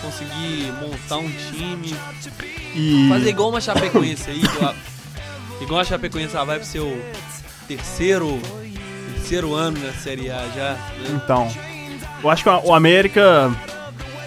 conseguir 0.00 0.72
montar 0.80 1.16
um 1.18 1.30
time. 1.30 1.94
E 2.74 3.08
Fazer 3.08 3.30
igual 3.30 3.50
uma 3.50 3.60
Chapecoense 3.60 4.30
aí, 4.30 4.42
eu- 4.42 4.74
igual 5.62 5.80
a 5.80 5.84
Chapecoense 5.84 6.34
ela 6.34 6.44
vai 6.44 6.58
pro 6.58 6.66
seu 6.66 7.00
terceiro, 7.68 8.40
terceiro 9.14 9.54
ano 9.54 9.78
na 9.84 9.92
Série 9.92 10.30
A 10.30 10.44
já. 10.54 10.72
né? 10.72 11.20
Então, 11.22 11.48
eu 12.22 12.30
acho 12.30 12.42
que 12.42 12.48
o 12.48 12.74
América 12.74 13.50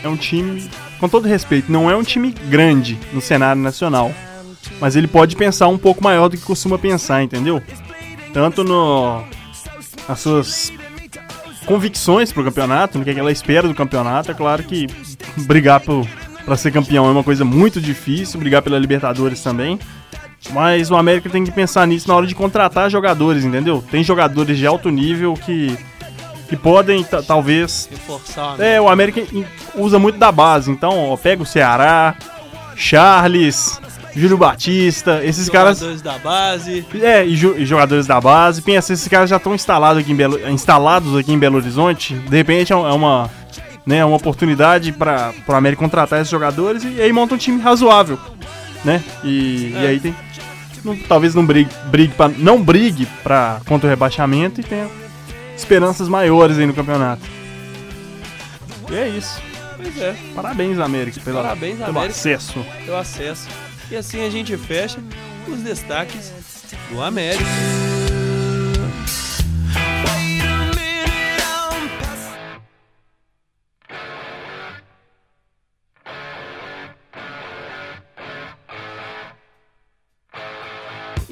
é 0.03 0.07
um 0.07 0.15
time, 0.17 0.69
com 0.99 1.09
todo 1.09 1.27
respeito, 1.27 1.71
não 1.71 1.89
é 1.89 1.95
um 1.95 2.03
time 2.03 2.31
grande 2.49 2.97
no 3.11 3.21
cenário 3.21 3.61
nacional. 3.61 4.11
Mas 4.79 4.95
ele 4.95 5.07
pode 5.07 5.35
pensar 5.35 5.67
um 5.67 5.77
pouco 5.77 6.03
maior 6.03 6.27
do 6.27 6.35
que 6.37 6.43
costuma 6.43 6.77
pensar, 6.77 7.21
entendeu? 7.23 7.61
Tanto 8.33 8.63
no, 8.63 9.23
nas 10.09 10.19
suas 10.19 10.73
convicções 11.65 12.31
pro 12.33 12.43
campeonato, 12.43 12.97
no 12.97 13.05
que 13.05 13.11
ela 13.11 13.31
espera 13.31 13.67
do 13.67 13.73
campeonato. 13.75 14.31
É 14.31 14.33
claro 14.33 14.63
que 14.63 14.87
brigar 15.47 15.79
por, 15.79 16.05
pra 16.45 16.55
ser 16.55 16.71
campeão 16.71 17.05
é 17.07 17.11
uma 17.11 17.23
coisa 17.23 17.43
muito 17.45 17.79
difícil, 17.81 18.39
brigar 18.39 18.61
pela 18.61 18.77
Libertadores 18.79 19.41
também. 19.41 19.79
Mas 20.51 20.91
o 20.91 20.95
América 20.95 21.29
tem 21.29 21.43
que 21.43 21.51
pensar 21.51 21.87
nisso 21.87 22.07
na 22.07 22.15
hora 22.15 22.27
de 22.27 22.35
contratar 22.35 22.89
jogadores, 22.89 23.43
entendeu? 23.43 23.83
Tem 23.89 24.03
jogadores 24.03 24.57
de 24.57 24.67
alto 24.67 24.89
nível 24.91 25.33
que, 25.33 25.75
que 26.47 26.55
podem, 26.55 27.03
ta- 27.03 27.23
talvez. 27.23 27.89
Reforçar, 27.91 28.55
né? 28.57 28.75
É, 28.75 28.81
o 28.81 28.87
América 28.87 29.23
usa 29.73 29.97
muito 29.97 30.19
da 30.19 30.31
base. 30.31 30.69
Então, 30.69 31.09
ó, 31.09 31.17
pega 31.17 31.41
o 31.41 31.45
Ceará, 31.47 32.13
Charles, 32.75 33.81
Júlio 34.15 34.37
Batista, 34.37 35.19
esses 35.25 35.49
caras. 35.49 35.79
Jogadores 35.79 36.01
da 36.03 36.17
base. 36.19 36.85
É, 37.01 37.25
e, 37.25 37.35
jo- 37.35 37.55
e 37.57 37.65
jogadores 37.65 38.05
da 38.05 38.21
base. 38.21 38.61
Pensa, 38.61 38.93
esses 38.93 39.07
caras 39.07 39.29
já 39.29 39.37
estão 39.37 39.55
instalados 39.55 40.03
aqui 40.03 40.11
em 40.11 40.15
Belo, 40.15 40.39
instalados 40.49 41.17
aqui 41.17 41.33
em 41.33 41.39
Belo 41.39 41.57
Horizonte. 41.57 42.13
De 42.13 42.37
repente 42.37 42.71
é 42.71 42.75
é 42.75 42.79
uma, 42.79 43.31
né, 43.85 44.03
uma 44.03 44.15
oportunidade 44.17 44.91
para 44.91 45.33
o 45.47 45.53
América 45.53 45.81
contratar 45.81 46.19
esses 46.21 46.31
jogadores 46.31 46.83
e, 46.83 47.01
aí 47.01 47.11
monta 47.13 47.35
um 47.35 47.37
time 47.37 47.61
razoável, 47.61 48.19
né? 48.83 49.03
E, 49.23 49.71
e 49.73 49.85
É. 49.85 49.87
aí 49.87 49.99
tem, 49.99 50.15
não- 50.83 50.95
talvez 50.97 51.35
não 51.35 51.45
brigue, 51.45 51.69
brigue 51.85 52.13
pra, 52.13 52.27
não 52.27 52.61
brigue 52.61 53.05
para 53.23 53.61
contra 53.65 53.87
o 53.87 53.89
rebaixamento 53.89 54.59
e 54.61 54.63
tenha 54.63 54.87
esperanças 55.55 56.07
maiores 56.09 56.57
aí 56.57 56.65
no 56.65 56.73
campeonato. 56.73 57.21
E 58.91 58.95
é 58.95 59.07
isso. 59.07 59.41
Pois 59.77 60.01
é, 60.01 60.15
Parabéns 60.33 60.79
América 60.79 61.19
pela, 61.23 61.41
Parabéns, 61.43 61.77
pelo 61.77 61.89
América. 61.89 62.11
acesso. 62.13 62.65
eu 62.87 62.97
acesso. 62.97 63.47
E 63.91 63.95
assim 63.95 64.25
a 64.25 64.29
gente 64.29 64.55
fecha 64.57 64.97
os 65.47 65.59
destaques 65.59 66.33
do 66.91 67.01
América. 67.03 67.43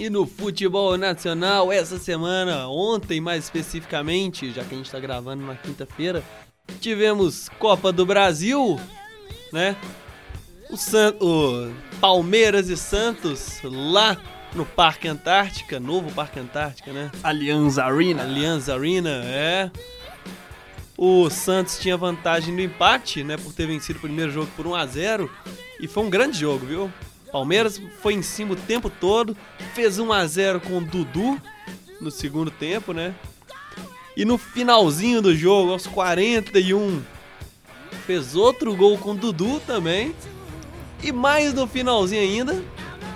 E 0.04 0.10
no 0.10 0.28
futebol 0.28 0.98
nacional, 0.98 1.72
essa 1.72 1.98
semana, 1.98 2.68
ontem 2.68 3.22
mais 3.22 3.46
especificamente, 3.46 4.52
já 4.52 4.62
que 4.62 4.76
a 4.76 4.78
gente 4.78 4.92
tá 4.92 5.00
gravando 5.00 5.46
na 5.46 5.56
quinta-feira, 5.56 6.22
tivemos 6.82 7.48
Copa 7.58 7.90
do 7.90 8.06
Brasil, 8.06 8.78
né? 9.54 9.78
O, 10.70 10.76
San... 10.76 11.16
o 11.22 11.72
Palmeiras 12.02 12.68
e 12.68 12.76
Santos 12.76 13.60
lá 13.64 14.18
no 14.54 14.66
Parque 14.66 15.08
Antártica, 15.08 15.80
novo 15.80 16.12
Parque 16.12 16.38
Antártica, 16.38 16.92
né? 16.92 17.10
Alianza 17.24 17.86
Arena. 17.86 18.24
Allianz 18.24 18.68
Arena, 18.68 19.10
é. 19.24 19.72
O 20.98 21.30
Santos 21.30 21.80
tinha 21.80 21.96
vantagem 21.96 22.54
no 22.54 22.60
empate, 22.60 23.24
né, 23.24 23.38
por 23.38 23.54
ter 23.54 23.68
vencido 23.68 24.00
o 24.00 24.02
primeiro 24.02 24.34
jogo 24.34 24.52
por 24.54 24.68
1 24.68 24.76
a 24.76 24.86
0 24.86 25.32
e 25.80 25.88
foi 25.88 26.04
um 26.04 26.10
grande 26.10 26.38
jogo, 26.38 26.66
viu? 26.66 26.92
Palmeiras 27.34 27.82
foi 28.00 28.14
em 28.14 28.22
cima 28.22 28.54
o 28.54 28.56
tempo 28.56 28.92
todo, 28.92 29.36
fez 29.74 29.98
1 29.98 30.14
a 30.14 30.24
0 30.28 30.60
com 30.60 30.78
o 30.78 30.82
Dudu 30.86 31.42
no 32.00 32.12
segundo 32.12 32.52
tempo, 32.52 32.94
né? 32.94 33.16
E 34.16 34.24
no 34.24 34.38
finalzinho 34.38 35.20
do 35.20 35.36
jogo, 35.36 35.72
aos 35.72 35.88
41, 35.88 37.02
fez 38.06 38.36
outro 38.36 38.76
gol 38.76 39.00
com 39.00 39.14
o 39.14 39.16
Dudu 39.16 39.60
também. 39.62 40.14
E 41.02 41.12
mais 41.12 41.56
no 41.56 41.66
finalzinho 41.66 42.22
ainda, 42.22 42.64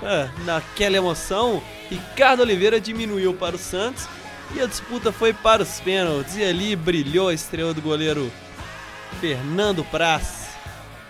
é, 0.01 0.28
naquela 0.45 0.97
emoção, 0.97 1.61
Ricardo 1.88 2.39
Oliveira 2.39 2.80
diminuiu 2.80 3.36
para 3.36 3.55
o 3.55 3.59
Santos 3.59 4.07
e 4.55 4.59
a 4.59 4.65
disputa 4.65 5.11
foi 5.11 5.32
para 5.32 5.61
os 5.61 5.80
pênaltis. 5.80 6.36
E 6.38 6.43
ali 6.43 6.76
brilhou 6.76 7.28
a 7.28 7.36
estrela 7.36 7.72
do 7.72 7.84
goleiro 7.84 8.32
Fernando 9.22 9.84
Praz. 9.84 10.47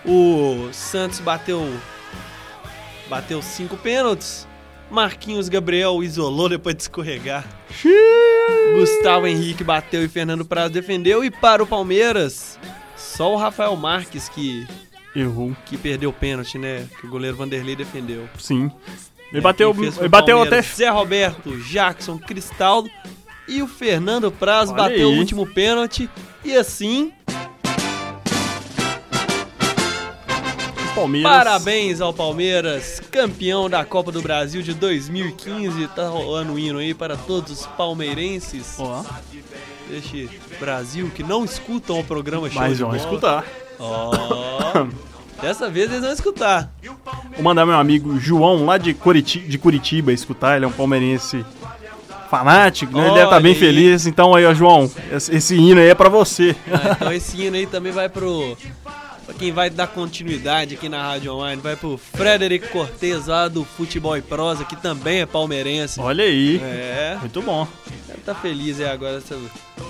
O 0.04 0.68
Santos 0.74 1.20
bateu 1.20 1.72
bateu 3.08 3.42
cinco 3.42 3.76
pênaltis. 3.76 4.46
Marquinhos 4.90 5.48
Gabriel 5.48 6.02
isolou 6.02 6.48
depois 6.48 6.74
de 6.74 6.82
escorregar. 6.82 7.44
Gustavo 8.74 9.26
Henrique 9.26 9.62
bateu 9.62 10.02
e 10.02 10.08
Fernando 10.08 10.44
Praz 10.44 10.70
defendeu. 10.70 11.22
E 11.22 11.30
para 11.30 11.62
o 11.62 11.66
Palmeiras, 11.66 12.58
só 12.96 13.34
o 13.34 13.36
Rafael 13.36 13.76
Marques 13.76 14.28
que, 14.28 14.66
Errou. 15.14 15.54
que 15.66 15.76
perdeu 15.76 16.10
o 16.10 16.12
pênalti, 16.12 16.56
né? 16.56 16.86
Que 16.98 17.06
o 17.06 17.10
goleiro 17.10 17.36
Vanderlei 17.36 17.76
defendeu. 17.76 18.28
Sim. 18.38 18.70
Ele 19.30 19.42
bateu, 19.42 19.74
fez 19.74 19.94
foi 19.94 20.04
ele 20.04 20.08
bateu 20.08 20.42
até. 20.42 20.62
Zé 20.62 20.88
Roberto, 20.88 21.54
Jackson, 21.64 22.18
Cristaldo 22.18 22.90
e 23.46 23.62
o 23.62 23.66
Fernando 23.66 24.32
Praz 24.32 24.70
Olha 24.70 24.78
bateu 24.78 25.08
aí. 25.10 25.14
o 25.16 25.18
último 25.18 25.46
pênalti. 25.46 26.08
E 26.42 26.56
assim, 26.56 27.12
Palmeiras. 30.98 31.30
parabéns 31.30 32.00
ao 32.00 32.12
Palmeiras, 32.12 33.00
campeão 33.10 33.68
da 33.70 33.84
Copa 33.84 34.10
do 34.10 34.20
Brasil 34.20 34.62
de 34.62 34.74
2015. 34.74 35.86
Tá 35.88 36.08
rolando 36.08 36.54
o 36.54 36.58
hino 36.58 36.78
aí 36.78 36.92
para 36.94 37.16
todos 37.16 37.60
os 37.60 37.66
palmeirenses 37.66 38.74
Ó, 38.78 39.04
deste 39.88 40.28
Brasil 40.58 41.10
que 41.14 41.22
não 41.22 41.44
escutam 41.44 42.00
o 42.00 42.04
programa 42.04 42.48
Show 42.50 42.60
mas 42.60 42.78
vão 42.78 42.94
escutar. 42.96 43.44
Ó, 43.78 44.10
dessa 45.40 45.70
vez 45.70 45.90
eles 45.90 46.02
vão 46.02 46.12
escutar. 46.12 46.72
Vou 47.34 47.42
mandar 47.44 47.64
meu 47.64 47.76
amigo 47.76 48.18
João 48.18 48.64
lá 48.66 48.76
de 48.78 48.92
Curitiba, 48.94 49.48
de 49.48 49.58
Curitiba 49.58 50.12
escutar. 50.12 50.56
Ele 50.56 50.64
é 50.64 50.68
um 50.68 50.72
palmeirense 50.72 51.44
fanático, 52.28 52.92
né? 52.92 53.06
Ele 53.06 53.14
deve 53.14 53.24
estar 53.24 53.40
bem 53.40 53.52
Olha 53.52 53.60
aí. 53.60 53.66
feliz. 53.66 54.06
Então 54.06 54.34
aí, 54.34 54.44
ó, 54.44 54.52
João, 54.52 54.90
esse, 55.30 55.54
hino 55.56 55.80
aí 55.80 55.88
é 55.88 55.94
pra 55.94 56.08
você. 56.08 56.54
Ah, 56.70 56.92
então 56.96 57.12
esse 57.12 57.40
hino 57.40 57.56
aí 57.56 57.66
também 57.66 57.92
vai 57.92 58.08
pro. 58.08 58.56
Quem 59.38 59.52
vai 59.52 59.70
dar 59.70 59.86
continuidade 59.86 60.74
aqui 60.74 60.88
na 60.88 61.02
Rádio 61.02 61.34
Online, 61.34 61.60
vai 61.60 61.76
pro 61.76 61.98
Frederico 61.98 62.68
Cortez 62.68 63.26
lá 63.26 63.46
do 63.48 63.64
Futebol 63.64 64.16
e 64.16 64.22
Prosa, 64.22 64.64
que 64.64 64.74
também 64.74 65.20
é 65.20 65.26
palmeirense. 65.26 66.00
Olha 66.00 66.24
aí. 66.24 66.60
É, 66.62 67.16
Muito 67.20 67.42
bom. 67.42 67.66
deve 68.06 68.20
tá 68.20 68.34
feliz 68.34 68.80
aí 68.80 68.88
agora 68.88 69.18
essa, 69.18 69.38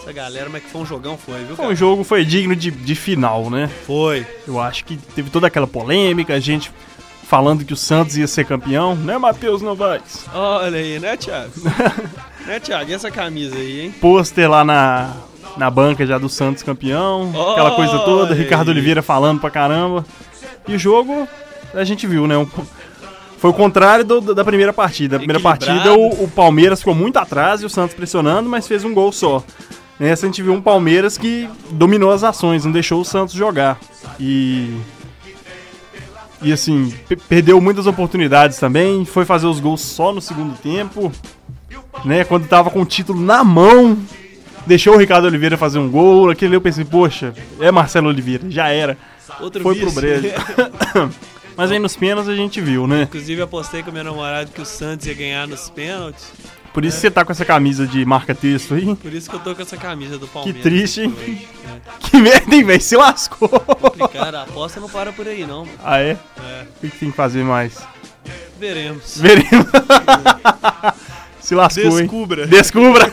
essa 0.00 0.12
galera, 0.12 0.48
mas 0.50 0.62
que 0.62 0.70
foi 0.70 0.80
um 0.82 0.86
jogão, 0.86 1.16
foi, 1.16 1.44
viu, 1.44 1.56
Foi 1.56 1.66
um 1.66 1.76
jogo 1.76 2.04
foi 2.04 2.24
digno 2.24 2.54
de, 2.54 2.70
de 2.70 2.94
final, 2.94 3.48
né? 3.48 3.70
Foi. 3.86 4.26
Eu 4.46 4.60
acho 4.60 4.84
que 4.84 4.96
teve 4.96 5.30
toda 5.30 5.46
aquela 5.46 5.66
polêmica, 5.66 6.34
a 6.34 6.40
gente 6.40 6.70
falando 7.28 7.64
que 7.64 7.74
o 7.74 7.76
Santos 7.76 8.16
ia 8.16 8.26
ser 8.26 8.46
campeão, 8.46 8.94
né, 8.94 9.18
Matheus 9.18 9.60
Novaes? 9.60 10.24
Olha 10.32 10.78
aí, 10.78 10.98
né, 10.98 11.14
Thiago? 11.16 11.52
né, 12.46 12.58
Thiago? 12.58 12.90
E 12.90 12.94
essa 12.94 13.10
camisa 13.10 13.56
aí, 13.56 13.82
hein? 13.82 13.94
Pôster 14.00 14.50
lá 14.50 14.64
na, 14.64 15.14
na 15.58 15.70
banca 15.70 16.06
já 16.06 16.16
do 16.18 16.28
Santos 16.28 16.62
campeão, 16.62 17.30
aquela 17.52 17.72
coisa 17.72 17.98
toda, 18.00 18.32
Olha 18.32 18.34
Ricardo. 18.42 18.68
Oliveira 18.70 19.02
falando 19.02 19.40
pra 19.40 19.50
caramba. 19.50 20.04
E 20.66 20.74
o 20.74 20.78
jogo, 20.78 21.26
a 21.74 21.84
gente 21.84 22.06
viu, 22.06 22.26
né? 22.26 22.36
um- 22.38 22.46
foi 23.38 23.50
o 23.50 23.54
contrário 23.54 24.04
do- 24.04 24.34
da 24.34 24.44
primeira 24.44 24.72
partida. 24.72 25.16
A 25.16 25.18
primeira 25.18 25.40
partida, 25.40 25.94
o, 25.94 26.24
o 26.24 26.28
Palmeiras 26.28 26.80
ficou 26.80 26.94
muito 26.94 27.18
atrás 27.18 27.62
e 27.62 27.66
o 27.66 27.70
Santos 27.70 27.94
pressionando, 27.94 28.48
mas 28.48 28.66
fez 28.66 28.84
um 28.84 28.92
gol 28.92 29.12
só. 29.12 29.42
Nessa 29.98 30.26
a 30.26 30.28
gente 30.28 30.42
viu 30.42 30.52
um 30.52 30.60
Palmeiras 30.60 31.16
que 31.18 31.48
dominou 31.70 32.10
as 32.12 32.22
ações, 32.24 32.64
não 32.64 32.72
deixou 32.72 33.00
o 33.00 33.04
Santos 33.04 33.34
jogar. 33.34 33.78
E. 34.18 34.76
E 36.40 36.52
assim, 36.52 36.92
pe- 37.08 37.16
perdeu 37.16 37.60
muitas 37.60 37.86
oportunidades 37.86 38.58
também, 38.58 39.04
foi 39.04 39.24
fazer 39.24 39.46
os 39.48 39.58
gols 39.58 39.80
só 39.80 40.12
no 40.12 40.20
segundo 40.20 40.56
tempo, 40.56 41.10
né? 42.04 42.22
Quando 42.24 42.46
tava 42.46 42.70
com 42.70 42.80
o 42.82 42.86
título 42.86 43.20
na 43.20 43.42
mão, 43.42 43.98
deixou 44.66 44.94
o 44.94 44.98
Ricardo 44.98 45.26
Oliveira 45.26 45.56
fazer 45.56 45.78
um 45.78 45.90
gol. 45.90 46.30
Aquele 46.30 46.56
eu 46.56 46.60
pensei, 46.60 46.84
poxa, 46.84 47.32
é 47.60 47.70
Marcelo 47.70 48.08
Oliveira, 48.08 48.50
já 48.50 48.68
era. 48.68 48.96
Outro 49.40 49.62
Foi 49.62 49.74
pro 49.76 49.90
vice. 49.90 50.00
brejo. 50.00 50.28
Mas 51.56 51.72
aí 51.72 51.78
nos 51.78 51.96
pênaltis 51.96 52.28
a 52.30 52.36
gente 52.36 52.60
viu, 52.60 52.86
né? 52.86 53.02
Inclusive, 53.02 53.42
apostei 53.42 53.82
com 53.82 53.90
meu 53.90 54.04
namorado 54.04 54.50
que 54.52 54.60
o 54.60 54.64
Santos 54.64 55.06
ia 55.06 55.14
ganhar 55.14 55.46
nos 55.48 55.68
pênaltis. 55.68 56.32
Por 56.72 56.84
isso 56.84 56.98
você 57.00 57.10
tá 57.10 57.24
com 57.24 57.32
essa 57.32 57.44
camisa 57.44 57.84
de 57.86 58.04
marca-texto 58.04 58.74
aí. 58.74 58.94
Por 58.94 59.12
isso 59.12 59.28
que 59.28 59.34
eu 59.34 59.40
tô 59.40 59.54
com 59.56 59.62
essa 59.62 59.76
camisa 59.76 60.16
do 60.18 60.26
Que 60.28 60.32
Palmeiras. 60.32 60.62
triste, 60.62 61.00
hein? 61.00 61.14
hoje. 61.18 61.48
Que 61.98 62.16
merda, 62.18 62.54
hein, 62.54 62.62
velho? 62.62 62.80
Se 62.80 62.96
lascou. 62.96 63.50
É. 63.98 64.08
Cara, 64.08 64.40
a 64.40 64.42
aposta 64.44 64.78
não 64.78 64.88
para 64.88 65.12
por 65.12 65.26
aí, 65.26 65.44
não. 65.44 65.66
Ah, 65.82 65.98
é? 65.98 66.10
É, 66.40 66.62
O 66.76 66.80
que 66.80 66.90
que 66.90 66.98
tem 66.98 67.10
que 67.10 67.16
fazer 67.16 67.42
mais? 67.42 67.76
veremos. 68.60 69.18
Veremos. 69.18 69.66
Se 71.48 71.54
lascou, 71.54 71.98
hein? 71.98 72.06
Descubra. 72.06 72.46
Descubra. 72.46 73.06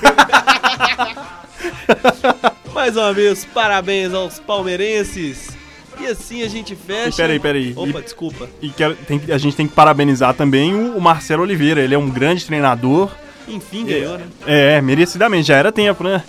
Mais 2.76 2.98
uma 2.98 3.14
vez, 3.14 3.46
parabéns 3.46 4.14
aos 4.14 4.40
palmeirenses. 4.40 5.56
E 6.02 6.06
assim 6.08 6.44
a 6.44 6.50
gente 6.50 6.76
fecha. 6.76 7.10
E 7.10 7.14
peraí, 7.16 7.40
peraí. 7.40 7.74
Opa, 7.78 8.00
E- 8.00 8.04
desculpa. 8.04 8.50
E 8.62 8.68
quero- 8.70 8.96
tem 9.08 9.22
a 9.30 9.38
gente 9.38 9.56
tem 9.56 9.66
que 9.66 9.74
parabenizar 9.74 10.34
também 10.34 10.74
o, 10.74 10.98
o 10.98 11.02
Marcelo 11.02 11.44
Oliveira. 11.44 11.80
Ele 11.82 11.96
é 11.96 11.98
um 11.98 12.10
grande 12.10 12.44
treinador. 12.46 13.10
Enfim, 13.48 13.86
ganhou, 13.86 14.18
né? 14.18 14.26
É, 14.46 14.82
merecidamente, 14.82 15.48
já 15.48 15.56
era 15.56 15.72
tempo, 15.72 16.04
né? 16.04 16.22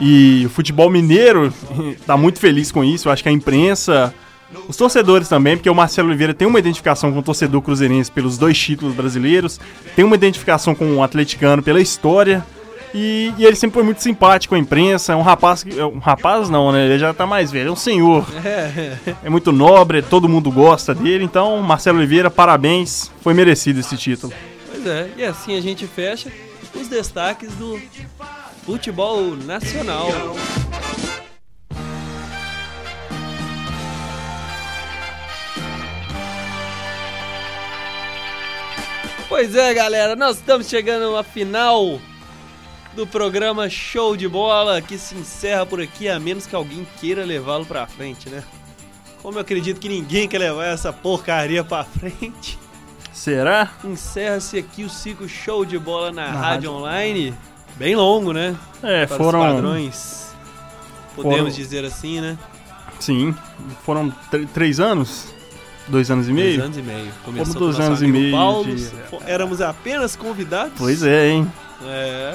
E 0.00 0.44
o 0.46 0.48
futebol 0.48 0.88
mineiro 0.88 1.52
tá 2.06 2.16
muito 2.16 2.38
feliz 2.40 2.72
com 2.72 2.82
isso. 2.82 3.08
Eu 3.08 3.12
acho 3.12 3.22
que 3.22 3.28
a 3.28 3.32
imprensa, 3.32 4.14
os 4.68 4.76
torcedores 4.76 5.28
também, 5.28 5.56
porque 5.56 5.68
o 5.70 5.74
Marcelo 5.74 6.08
Oliveira 6.08 6.34
tem 6.34 6.46
uma 6.46 6.58
identificação 6.58 7.12
com 7.12 7.18
o 7.18 7.22
torcedor 7.22 7.60
cruzeirense 7.62 8.10
pelos 8.10 8.38
dois 8.38 8.58
títulos 8.58 8.94
brasileiros, 8.94 9.60
tem 9.96 10.04
uma 10.04 10.14
identificação 10.14 10.74
com 10.74 10.96
o 10.96 11.02
atleticano 11.02 11.62
pela 11.62 11.80
história. 11.80 12.44
E, 12.94 13.32
e 13.38 13.46
ele 13.46 13.56
sempre 13.56 13.74
foi 13.74 13.82
muito 13.82 14.02
simpático 14.02 14.50
com 14.50 14.54
a 14.54 14.58
imprensa. 14.58 15.14
É 15.14 15.16
um 15.16 15.22
rapaz 15.22 15.62
que. 15.62 15.78
é 15.80 15.84
Um 15.86 15.98
rapaz 15.98 16.50
não, 16.50 16.70
né? 16.70 16.84
Ele 16.84 16.98
já 16.98 17.14
tá 17.14 17.26
mais 17.26 17.50
velho. 17.50 17.68
É 17.68 17.72
um 17.72 17.76
senhor. 17.76 18.26
É, 18.44 19.14
É 19.24 19.30
muito 19.30 19.50
nobre, 19.50 20.02
todo 20.02 20.28
mundo 20.28 20.50
gosta 20.50 20.94
dele. 20.94 21.24
Então, 21.24 21.60
Marcelo 21.62 21.96
Oliveira, 21.98 22.30
parabéns. 22.30 23.10
Foi 23.22 23.32
merecido 23.32 23.80
esse 23.80 23.96
título. 23.96 24.30
pois 24.70 24.86
é. 24.86 25.08
E 25.16 25.24
assim 25.24 25.56
a 25.56 25.60
gente 25.62 25.86
fecha 25.86 26.30
os 26.78 26.86
destaques 26.88 27.54
do 27.54 27.80
futebol 28.66 29.36
nacional. 29.36 30.10
Pois 39.32 39.54
é, 39.56 39.72
galera, 39.72 40.14
nós 40.14 40.36
estamos 40.36 40.68
chegando 40.68 41.16
à 41.16 41.24
final 41.24 41.98
do 42.94 43.06
programa 43.06 43.66
Show 43.70 44.14
de 44.14 44.28
Bola, 44.28 44.82
que 44.82 44.98
se 44.98 45.14
encerra 45.14 45.64
por 45.64 45.80
aqui, 45.80 46.06
a 46.06 46.20
menos 46.20 46.46
que 46.46 46.54
alguém 46.54 46.86
queira 47.00 47.24
levá-lo 47.24 47.64
pra 47.64 47.86
frente, 47.86 48.28
né? 48.28 48.44
Como 49.22 49.38
eu 49.38 49.40
acredito 49.40 49.80
que 49.80 49.88
ninguém 49.88 50.28
quer 50.28 50.36
levar 50.36 50.66
essa 50.66 50.92
porcaria 50.92 51.64
pra 51.64 51.82
frente, 51.82 52.58
Será? 53.10 53.70
encerra-se 53.82 54.58
aqui 54.58 54.84
o 54.84 54.90
ciclo 54.90 55.26
Show 55.26 55.64
de 55.64 55.78
Bola 55.78 56.12
na, 56.12 56.26
Na 56.26 56.32
rádio, 56.32 56.42
rádio. 56.42 56.72
online. 56.72 57.34
Bem 57.76 57.96
longo, 57.96 58.34
né? 58.34 58.54
É, 58.82 59.06
Para 59.06 59.16
foram. 59.16 59.40
os 59.40 59.46
padrões. 59.54 60.34
Podemos 61.16 61.38
foram- 61.38 61.50
dizer 61.50 61.86
assim, 61.86 62.20
né? 62.20 62.36
Sim, 63.00 63.34
foram 63.82 64.10
tr- 64.30 64.44
três 64.52 64.78
anos? 64.78 65.32
Dois 65.92 66.10
anos 66.10 66.26
e 66.26 66.32
meio? 66.32 66.56
Dois 66.56 66.64
anos 66.64 66.78
e 66.78 66.82
meio. 66.82 67.08
Começou 67.22 67.60
dois 67.60 67.76
com 67.76 67.82
anos 67.82 68.00
e 68.02 68.06
meio 68.06 68.32
Paulo. 68.32 68.64
de- 68.74 68.88
Éramos 69.26 69.60
apenas 69.60 70.16
convidados. 70.16 70.72
Pois 70.78 71.02
é, 71.02 71.28
hein? 71.28 71.52
É. 71.84 72.34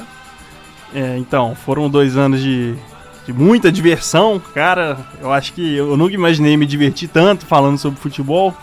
É, 0.94 1.18
então, 1.18 1.56
foram 1.66 1.90
dois 1.90 2.16
anos 2.16 2.40
de, 2.40 2.76
de 3.26 3.34
muita 3.34 3.72
diversão. 3.72 4.40
Cara, 4.54 4.96
eu 5.20 5.34
acho 5.34 5.54
que 5.54 5.76
eu 5.76 5.98
nunca 5.98 6.14
imaginei 6.14 6.56
me 6.56 6.68
divertir 6.68 7.10
tanto 7.10 7.48
falando 7.48 7.80
sobre 7.80 8.00
futebol. 8.00 8.56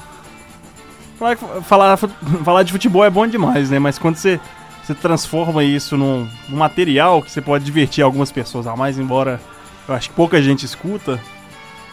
Falar, 1.18 1.36
falar, 1.62 1.96
falar 2.44 2.62
de 2.62 2.70
futebol 2.70 3.04
é 3.04 3.10
bom 3.10 3.26
demais, 3.26 3.70
né? 3.70 3.80
Mas 3.80 3.98
quando 3.98 4.14
você, 4.14 4.38
você 4.84 4.94
transforma 4.94 5.64
isso 5.64 5.96
num, 5.96 6.28
num 6.48 6.56
material 6.56 7.20
que 7.20 7.32
você 7.32 7.40
pode 7.40 7.64
divertir 7.64 8.04
algumas 8.04 8.30
pessoas 8.30 8.64
a 8.68 8.76
mais, 8.76 8.96
embora 8.96 9.40
eu 9.88 9.94
acho 9.94 10.08
que 10.10 10.14
pouca 10.14 10.40
gente 10.40 10.64
escuta, 10.64 11.20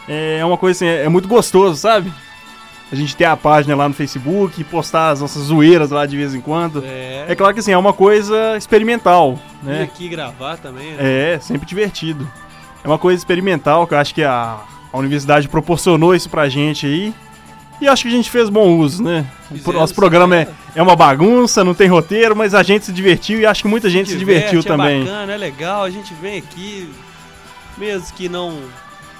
é 0.08 0.44
uma 0.44 0.56
coisa 0.56 0.76
assim, 0.78 0.86
é, 0.86 1.04
é 1.04 1.08
muito 1.08 1.26
gostoso, 1.26 1.76
sabe? 1.80 2.12
A 2.92 2.94
gente 2.94 3.16
ter 3.16 3.24
a 3.24 3.34
página 3.34 3.74
lá 3.74 3.88
no 3.88 3.94
Facebook, 3.94 4.62
postar 4.64 5.08
as 5.08 5.20
nossas 5.22 5.44
zoeiras 5.44 5.90
lá 5.90 6.04
de 6.04 6.14
vez 6.14 6.34
em 6.34 6.42
quando. 6.42 6.84
É. 6.84 7.24
É 7.26 7.34
claro 7.34 7.54
que 7.54 7.60
assim, 7.60 7.72
é 7.72 7.78
uma 7.78 7.94
coisa 7.94 8.54
experimental, 8.56 9.38
E 9.62 9.66
né? 9.66 9.82
aqui 9.84 10.08
gravar 10.10 10.58
também. 10.58 10.92
né? 10.92 11.34
É, 11.34 11.38
sempre 11.40 11.66
divertido. 11.66 12.30
É 12.84 12.86
uma 12.86 12.98
coisa 12.98 13.18
experimental 13.18 13.86
que 13.86 13.94
eu 13.94 13.98
acho 13.98 14.14
que 14.14 14.22
a, 14.22 14.58
a 14.92 14.98
universidade 14.98 15.48
proporcionou 15.48 16.14
isso 16.14 16.28
pra 16.28 16.50
gente 16.50 16.84
aí. 16.86 17.14
E 17.80 17.88
acho 17.88 18.02
que 18.02 18.08
a 18.08 18.12
gente 18.12 18.30
fez 18.30 18.50
bom 18.50 18.76
uso, 18.76 19.02
né? 19.02 19.26
Fizemos, 19.48 19.74
nosso 19.74 19.94
programa 19.94 20.36
é, 20.36 20.44
sim. 20.44 20.52
é 20.76 20.82
uma 20.82 20.94
bagunça, 20.94 21.64
não 21.64 21.74
tem 21.74 21.88
roteiro, 21.88 22.36
mas 22.36 22.54
a 22.54 22.62
gente 22.62 22.84
se 22.84 22.92
divertiu 22.92 23.40
e 23.40 23.46
acho 23.46 23.62
que 23.62 23.68
muita 23.68 23.88
gente 23.88 24.10
se 24.10 24.16
divertiu 24.18 24.60
Diverte, 24.60 24.68
também. 24.68 25.00
É 25.00 25.04
bacana, 25.04 25.32
é 25.32 25.36
legal. 25.36 25.82
A 25.82 25.90
gente 25.90 26.12
vem 26.14 26.38
aqui, 26.38 26.88
mesmo 27.78 28.06
que 28.14 28.28
não 28.28 28.56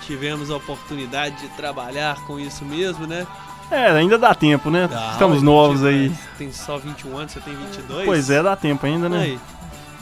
tivemos 0.07 0.51
a 0.51 0.57
oportunidade 0.57 1.37
de 1.41 1.49
trabalhar 1.57 2.17
com 2.27 2.39
isso 2.39 2.65
mesmo, 2.65 3.07
né? 3.07 3.27
É, 3.73 3.91
ainda 3.91 4.19
dá 4.19 4.35
tempo, 4.35 4.71
né? 4.71 4.87
Dá, 4.87 5.13
Estamos 5.13 5.43
novos 5.43 5.77
tipo, 5.79 5.89
aí. 5.89 6.09
mas 6.11 6.19
Tem 6.39 6.53
só 6.53 6.77
21 6.77 7.17
anos, 7.17 7.33
você 7.33 7.41
tem 7.41 7.55
22? 7.55 8.05
Pois 8.05 8.29
é, 8.31 8.43
dá 8.43 8.55
tempo 8.55 8.85
ainda, 8.85 9.09
né? 9.09 9.23
Aí, 9.23 9.41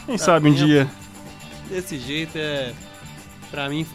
Quem 0.07 0.19
sabe 0.19 0.49
um 0.49 0.53
tempo. 0.55 0.67
dia. 0.67 0.89
desse 1.69 1.99
jeito 1.99 2.37
é. 2.37 2.73
Pra 3.51 3.69
mim. 3.69 3.87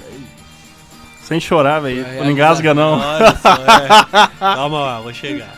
Sem 1.22 1.40
chorar, 1.40 1.80
velho. 1.82 2.06
é 2.06 2.20
Não 2.24 2.32
engasga, 2.32 2.74
não. 2.74 3.00
Olha 3.00 3.36
só, 3.36 3.50
é. 3.66 4.28
Calma 4.40 4.80
lá, 4.80 5.02
vou 5.02 5.14
chegar. 5.14 5.54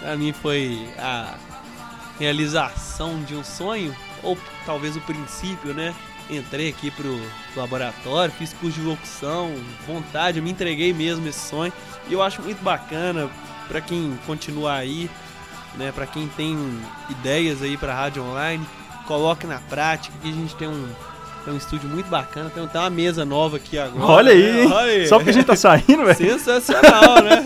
Pra 0.00 0.16
mim 0.16 0.32
foi 0.32 0.88
a 0.98 1.34
realização 2.18 3.22
de 3.22 3.34
um 3.34 3.44
sonho, 3.44 3.94
ou 4.22 4.38
talvez 4.64 4.96
o 4.96 5.00
princípio, 5.00 5.74
né? 5.74 5.94
Entrei 6.36 6.70
aqui 6.70 6.90
pro 6.90 7.20
laboratório, 7.54 8.32
fiz 8.38 8.54
curso 8.54 8.80
de 8.80 8.86
locução, 8.86 9.54
vontade, 9.86 10.38
eu 10.38 10.42
me 10.42 10.50
entreguei 10.50 10.92
mesmo 10.92 11.28
esse 11.28 11.48
sonho. 11.48 11.72
E 12.08 12.12
eu 12.12 12.22
acho 12.22 12.40
muito 12.42 12.62
bacana 12.62 13.28
pra 13.68 13.80
quem 13.80 14.18
continua 14.26 14.74
aí, 14.74 15.10
né? 15.76 15.92
Pra 15.92 16.06
quem 16.06 16.26
tem 16.28 16.56
ideias 17.10 17.60
aí 17.62 17.76
pra 17.76 17.94
rádio 17.94 18.22
online, 18.22 18.66
coloque 19.06 19.46
na 19.46 19.58
prática. 19.58 20.14
Aqui 20.18 20.30
a 20.30 20.32
gente 20.32 20.56
tem 20.56 20.68
um, 20.68 20.88
tem 21.44 21.52
um 21.52 21.56
estúdio 21.56 21.88
muito 21.88 22.08
bacana, 22.08 22.48
tem 22.50 22.64
até 22.64 22.78
uma 22.78 22.90
mesa 22.90 23.24
nova 23.24 23.58
aqui 23.58 23.78
agora. 23.78 24.04
Olha 24.04 24.32
aí, 24.32 24.52
né? 24.52 24.66
Olha 24.66 24.92
aí. 24.92 25.06
Só 25.06 25.18
porque 25.18 25.30
a 25.30 25.34
gente 25.34 25.46
tá 25.46 25.56
saindo, 25.56 26.04
velho. 26.04 26.16
Sensacional, 26.16 27.22
né? 27.22 27.42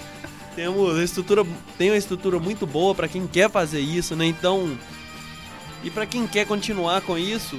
Temos 0.56 0.98
estrutura, 0.98 1.46
tem 1.78 1.90
uma 1.90 1.96
estrutura 1.96 2.38
muito 2.38 2.66
boa 2.66 2.94
pra 2.94 3.08
quem 3.08 3.26
quer 3.26 3.50
fazer 3.50 3.80
isso, 3.80 4.14
né? 4.14 4.26
Então, 4.26 4.76
e 5.82 5.90
pra 5.90 6.04
quem 6.06 6.26
quer 6.26 6.46
continuar 6.46 7.00
com 7.00 7.16
isso, 7.16 7.58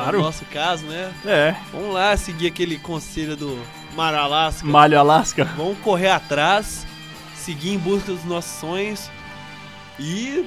Claro. 0.00 0.18
no 0.18 0.24
nosso 0.24 0.44
caso, 0.46 0.84
né? 0.86 1.12
É. 1.24 1.54
Vamos 1.72 1.92
lá 1.94 2.16
seguir 2.16 2.46
aquele 2.48 2.78
conselho 2.78 3.36
do 3.36 3.58
Mar 3.94 4.14
Alasca. 4.14 4.66
Malho 4.66 4.98
Alasca. 4.98 5.44
Vamos 5.56 5.78
correr 5.78 6.10
atrás, 6.10 6.86
seguir 7.34 7.74
em 7.74 7.78
busca 7.78 8.10
dos 8.12 8.24
nossos 8.24 8.52
sonhos 8.60 9.10
e 9.98 10.44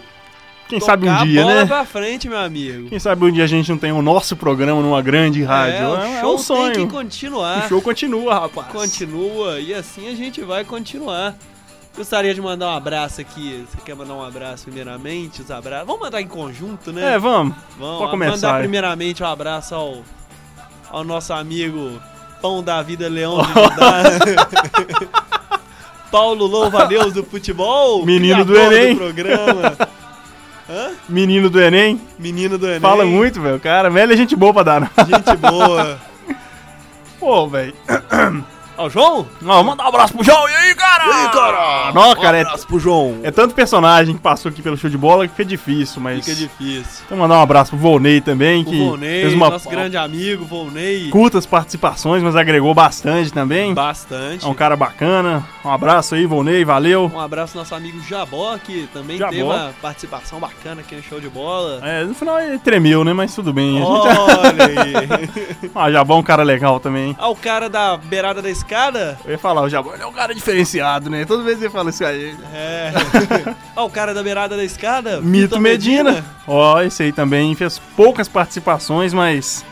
Quem 0.68 0.80
sabe 0.80 1.06
Tocar 1.06 1.22
um 1.22 1.28
dia, 1.28 1.46
né? 1.46 1.66
pra 1.66 1.86
frente, 1.86 2.28
meu 2.28 2.40
amigo. 2.40 2.90
Quem 2.90 2.98
sabe 2.98 3.24
um 3.26 3.32
dia 3.32 3.44
a 3.44 3.48
gente 3.48 3.70
não 3.70 3.78
tem 3.78 3.92
o 3.92 4.02
nosso 4.02 4.36
programa 4.36 4.82
numa 4.82 5.00
grande 5.02 5.44
rádio. 5.44 5.78
É, 5.78 5.88
o 5.88 5.96
É, 6.02 6.12
é 6.18 6.22
show 6.22 6.36
um 6.36 6.38
sonho. 6.40 6.74
tem 6.74 6.88
que 6.88 6.94
continuar. 6.94 7.66
O 7.66 7.68
show 7.70 7.82
continua, 7.82 8.40
rapaz. 8.40 8.68
Continua 8.70 9.60
e 9.60 9.74
assim 9.76 10.08
a 10.12 10.16
gente 10.16 10.42
vai 10.42 10.64
continuar. 10.66 11.36
Gostaria 11.96 12.34
de 12.34 12.42
mandar 12.42 12.68
um 12.68 12.76
abraço 12.76 13.22
aqui. 13.22 13.66
Você 13.70 13.78
quer 13.86 13.96
mandar 13.96 14.16
um 14.16 14.24
abraço 14.24 14.66
primeiramente? 14.66 15.42
Os 15.42 15.50
abraços. 15.50 15.88
Vamos 15.88 16.02
mandar 16.02 16.22
em 16.22 16.28
conjunto, 16.28 16.92
né? 16.92 17.14
É, 17.14 17.20
vamos. 17.20 17.56
Vamos 17.80 18.00
pode 18.00 18.12
começar 18.12 18.48
mandar 18.48 18.60
primeiramente 18.60 19.24
um 19.24 19.28
abraço 19.28 19.74
ao, 19.74 20.04
ao 20.90 21.04
nosso 21.06 21.32
amigo 21.32 22.02
Pão 22.42 22.62
da 22.62 22.82
Vida 22.82 23.08
Leão 23.08 23.38
de. 23.38 23.48
Paulo 26.12 26.46
Louva 26.46 26.86
Deus 26.86 27.14
do 27.14 27.24
futebol. 27.24 28.04
Menino 28.06 28.44
do 28.44 28.58
Enem. 28.58 28.96
programa. 28.96 29.76
Hã? 30.70 30.92
Menino 31.08 31.50
do 31.50 31.62
Enem. 31.62 32.02
Menino 32.18 32.58
do 32.58 32.68
Enem. 32.68 32.80
Fala 32.80 33.06
muito, 33.06 33.40
velho. 33.40 33.60
Cara, 33.60 33.90
velho 33.90 34.14
é 34.14 34.18
gente 34.18 34.36
boa 34.36 34.54
pra 34.54 34.64
dar. 34.64 34.82
né? 34.82 34.90
Gente 35.08 35.38
boa. 35.38 36.00
Pô, 37.20 37.48
velho. 37.48 37.74
Ó, 38.78 38.86
o 38.88 38.90
João? 38.90 39.28
Ó, 39.46 39.64
manda 39.64 39.84
um 39.84 39.88
abraço 39.88 40.14
pro 40.14 40.24
João. 40.24 40.48
E 40.50 40.54
aí, 40.54 40.76
cara? 40.76 41.06
E 41.06 41.12
aí, 41.12 41.30
cara? 41.32 41.92
Não, 41.94 42.16
cara, 42.16 42.38
é, 42.38 42.42
abraço 42.42 42.68
pro 42.68 42.80
João. 42.80 43.20
é 43.24 43.32
tanto 43.32 43.54
personagem 43.56 44.16
que 44.16 44.22
passou 44.22 44.50
aqui 44.50 44.62
pelo 44.62 44.78
show 44.78 44.90
de 44.90 44.98
bola 44.98 45.28
que 45.28 45.34
fica 45.34 45.46
difícil, 45.46 46.02
mas... 46.02 46.26
Fica 46.26 46.36
difícil. 46.36 47.04
Então 47.06 47.18
mandar 47.18 47.38
um 47.38 47.42
abraço 47.42 47.72
pro 47.72 47.80
Volney 47.80 48.22
também, 48.22 48.62
O 48.62 48.66
que 48.66 48.78
Volney, 48.78 49.22
fez 49.22 49.34
uma 49.34 49.50
nosso 49.50 49.70
grande 49.70 49.98
amigo, 49.98 50.46
Volney. 50.46 51.10
curtas 51.10 51.46
participações, 51.46 52.22
mas 52.24 52.36
agregou 52.36 52.74
bastante 52.74 53.32
também. 53.32 53.74
Bastante. 53.74 54.46
É 54.46 54.48
um 54.48 54.54
cara 54.54 54.76
bacana. 54.76 55.46
Um 55.64 55.70
abraço 55.72 56.16
aí, 56.16 56.26
Volney, 56.26 56.64
valeu. 56.66 57.12
Um 57.14 57.20
abraço 57.20 57.58
ao 57.58 57.64
nosso 57.64 57.74
amigo 57.76 58.00
Jabó, 58.02 58.58
que 58.58 58.88
também 58.94 59.18
Jabó. 59.18 59.32
teve 59.32 59.44
uma 59.44 59.74
participação 59.82 60.40
bacana 60.40 60.82
aqui 60.82 60.96
no 60.96 61.04
show 61.04 61.20
de 61.20 61.30
bola. 61.30 61.80
É, 61.84 62.04
no 62.04 62.14
final 62.14 62.40
ele 62.40 62.60
tremeu, 62.60 63.04
né? 63.04 63.14
Mas 63.14 63.34
tudo 63.34 63.54
bem. 63.54 63.78
A 63.78 63.86
gente... 63.86 64.20
Olha 64.20 64.66
aí. 64.66 65.30
Ah, 65.76 65.92
Jabó 65.92 66.16
é 66.16 66.18
um 66.20 66.24
cara 66.24 66.44
legal 66.44 66.80
também. 66.80 67.16
Ah, 67.20 67.28
o 67.30 67.36
cara 67.36 67.70
da 67.70 67.98
beirada 67.98 68.42
da 68.42 68.50
escada? 68.66 69.18
Eu 69.24 69.32
ia 69.32 69.38
falar, 69.38 69.62
o 69.62 69.68
ele 69.68 70.04
é 70.04 70.06
um 70.06 70.12
cara 70.12 70.34
diferenciado, 70.34 71.10
né? 71.10 71.24
Toda 71.24 71.44
vez 71.44 71.60
você 71.60 71.70
fala 71.70 71.92
isso 71.92 72.04
aí. 72.04 72.36
É. 72.54 72.92
ah, 73.76 73.84
o 73.84 73.90
cara 73.90 74.14
da 74.14 74.24
beirada 74.24 74.58
da 74.58 74.64
escada? 74.64 75.22
Mito 75.22 75.60
Medina. 75.60 76.26
Ó, 76.48 76.82
esse 76.82 77.04
aí 77.04 77.12
também 77.12 77.54
fez 77.56 77.80
poucas 77.96 78.28
participações, 78.28 79.14
mas 79.14 79.64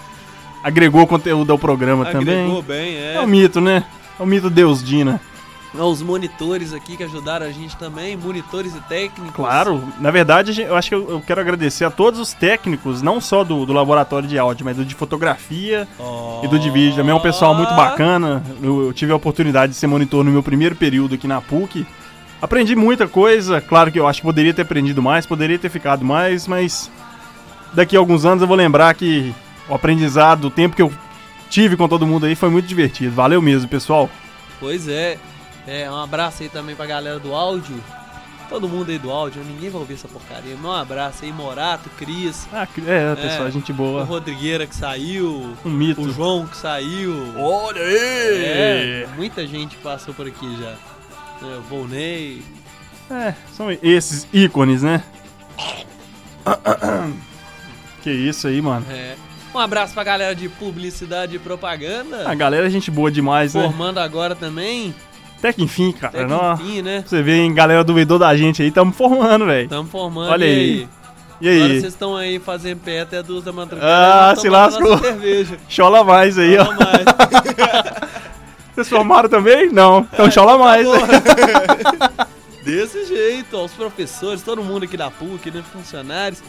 agregou 0.63 1.05
conteúdo 1.07 1.51
ao 1.51 1.59
programa 1.59 2.07
Agregou 2.07 2.63
também. 2.63 2.63
bem, 2.63 2.95
é. 2.95 3.15
É 3.15 3.19
o 3.19 3.27
mito, 3.27 3.59
né? 3.59 3.83
É 4.19 4.23
o 4.23 4.25
mito 4.25 4.49
Deus 4.49 4.83
Dina. 4.83 5.19
Ah, 5.77 5.85
Os 5.85 6.01
monitores 6.01 6.73
aqui 6.73 6.95
que 6.95 7.03
ajudaram 7.03 7.45
a 7.45 7.51
gente 7.51 7.75
também, 7.77 8.15
monitores 8.15 8.75
e 8.75 8.79
técnicos. 8.81 9.35
Claro, 9.35 9.83
na 9.99 10.11
verdade, 10.11 10.61
eu 10.61 10.75
acho 10.75 10.89
que 10.89 10.95
eu 10.95 11.21
quero 11.25 11.41
agradecer 11.41 11.85
a 11.85 11.89
todos 11.89 12.19
os 12.19 12.33
técnicos, 12.33 13.01
não 13.01 13.19
só 13.19 13.43
do, 13.43 13.65
do 13.65 13.73
laboratório 13.73 14.27
de 14.27 14.37
áudio, 14.37 14.65
mas 14.65 14.77
do 14.77 14.85
de 14.85 14.93
fotografia 14.93 15.87
e 16.43 16.47
do 16.47 16.59
de 16.59 16.69
vídeo. 16.69 16.97
Também 16.97 17.11
é 17.11 17.15
um 17.15 17.19
pessoal 17.19 17.55
muito 17.55 17.73
bacana. 17.73 18.43
Eu, 18.61 18.85
eu 18.87 18.93
tive 18.93 19.11
a 19.11 19.15
oportunidade 19.15 19.71
de 19.71 19.77
ser 19.77 19.87
monitor 19.87 20.23
no 20.23 20.31
meu 20.31 20.43
primeiro 20.43 20.75
período 20.75 21.15
aqui 21.15 21.27
na 21.27 21.41
PUC. 21.41 21.85
Aprendi 22.41 22.75
muita 22.75 23.07
coisa, 23.07 23.61
claro 23.61 23.89
que 23.91 23.97
eu 23.99 24.05
acho 24.05 24.19
que 24.19 24.27
poderia 24.27 24.53
ter 24.53 24.63
aprendido 24.63 25.01
mais, 25.01 25.25
poderia 25.25 25.57
ter 25.57 25.69
ficado 25.69 26.03
mais, 26.03 26.45
mas 26.45 26.91
daqui 27.73 27.95
a 27.95 27.99
alguns 27.99 28.25
anos 28.25 28.41
eu 28.41 28.47
vou 28.47 28.57
lembrar 28.57 28.93
que 28.95 29.33
o 29.69 29.73
aprendizado, 29.73 30.45
o 30.45 30.51
tempo 30.51 30.75
que 30.75 30.81
eu 30.81 30.91
tive 31.49 31.77
com 31.77 31.87
todo 31.87 32.05
mundo 32.05 32.25
aí 32.25 32.35
foi 32.35 32.49
muito 32.49 32.67
divertido. 32.67 33.15
Valeu 33.15 33.41
mesmo, 33.41 33.69
pessoal. 33.69 34.09
Pois 34.59 34.87
é. 34.89 35.17
É, 35.67 35.89
um 35.89 35.95
abraço 35.97 36.43
aí 36.43 36.49
também 36.49 36.75
pra 36.75 36.85
galera 36.85 37.19
do 37.19 37.33
áudio. 37.33 37.81
Todo 38.49 38.67
mundo 38.67 38.91
aí 38.91 38.99
do 38.99 39.09
áudio, 39.09 39.41
ninguém 39.43 39.69
vai 39.69 39.79
ouvir 39.79 39.93
essa 39.95 40.07
porcaria. 40.07 40.55
mas 40.55 40.65
Um 40.65 40.71
abraço 40.71 41.23
aí, 41.23 41.31
Morato, 41.31 41.89
Cris, 41.97 42.47
Ah, 42.51 42.67
que- 42.67 42.81
é, 42.87 43.15
pessoal, 43.15 43.47
É. 43.47 43.51
gente 43.51 43.71
o 43.71 43.75
boa. 43.75 44.03
Rodrigueira 44.03 44.67
que 44.67 44.75
saiu, 44.75 45.55
Um 45.65 45.69
mito. 45.69 46.01
o 46.01 46.11
João 46.11 46.45
que 46.45 46.57
saiu. 46.57 47.33
Olha 47.37 47.79
É, 47.79 49.07
muita 49.15 49.47
gente 49.47 49.77
passou 49.77 50.13
por 50.13 50.27
aqui 50.27 50.55
já. 50.59 50.75
É, 51.41 51.57
o 51.57 51.61
Volney. 51.61 52.43
É, 53.09 53.33
são 53.55 53.69
esses 53.81 54.27
ícones, 54.33 54.83
né? 54.83 55.01
Que 58.01 58.11
isso 58.11 58.47
aí, 58.47 58.61
mano. 58.61 58.85
É. 58.89 59.15
Um 59.55 59.59
abraço 59.59 59.93
pra 59.93 60.03
galera 60.03 60.35
de 60.35 60.49
publicidade 60.49 61.35
e 61.35 61.39
propaganda. 61.39 62.27
A 62.29 62.33
galera 62.33 62.67
é 62.67 62.69
gente 62.69 62.89
boa 62.91 63.09
demais, 63.11 63.53
né? 63.53 63.61
Formando 63.63 63.99
agora 63.99 64.35
também. 64.35 64.93
Até 65.43 65.51
que 65.51 65.61
enfim, 65.61 65.91
cara. 65.91 66.13
Até 66.19 66.23
que 66.23 66.29
nó. 66.29 66.53
enfim, 66.53 66.81
né? 66.81 67.03
Você 67.05 67.21
vê, 67.21 67.39
hein, 67.41 67.53
galera 67.53 67.83
duvidou 67.83 68.17
da 68.17 68.33
gente 68.33 68.61
aí, 68.63 68.71
tamo 68.71 68.93
formando, 68.93 69.45
velho. 69.45 69.65
Estamos 69.65 69.91
formando. 69.91 70.31
Olha 70.31 70.45
e 70.45 70.49
aí. 70.49 70.87
E 71.41 71.49
Agora 71.49 71.73
aí? 71.73 71.81
vocês 71.81 71.93
estão 71.93 72.15
aí 72.15 72.39
fazendo 72.39 72.79
pé 72.79 73.01
até 73.01 73.21
duas 73.21 73.43
da 73.43 73.51
madrugada. 73.51 74.31
Ah, 74.31 74.35
se 74.37 74.47
lascou. 74.47 74.97
cerveja. 74.99 75.57
Chola 75.67 76.01
mais 76.01 76.37
aí, 76.37 76.57
ó. 76.57 76.63
Não 76.63 76.77
mais. 76.77 77.03
Vocês 78.73 78.87
formaram 78.87 79.27
também? 79.29 79.69
Não. 79.69 80.07
Então 80.11 80.31
chola 80.31 80.57
mais. 80.57 80.87
né? 80.87 80.97
Desse 82.63 83.05
jeito, 83.05 83.55
ó, 83.55 83.65
os 83.65 83.73
professores, 83.73 84.41
todo 84.41 84.63
mundo 84.63 84.85
aqui 84.85 84.97
da 84.97 85.11
PUC, 85.11 85.51
né? 85.51 85.63
Funcionários. 85.73 86.41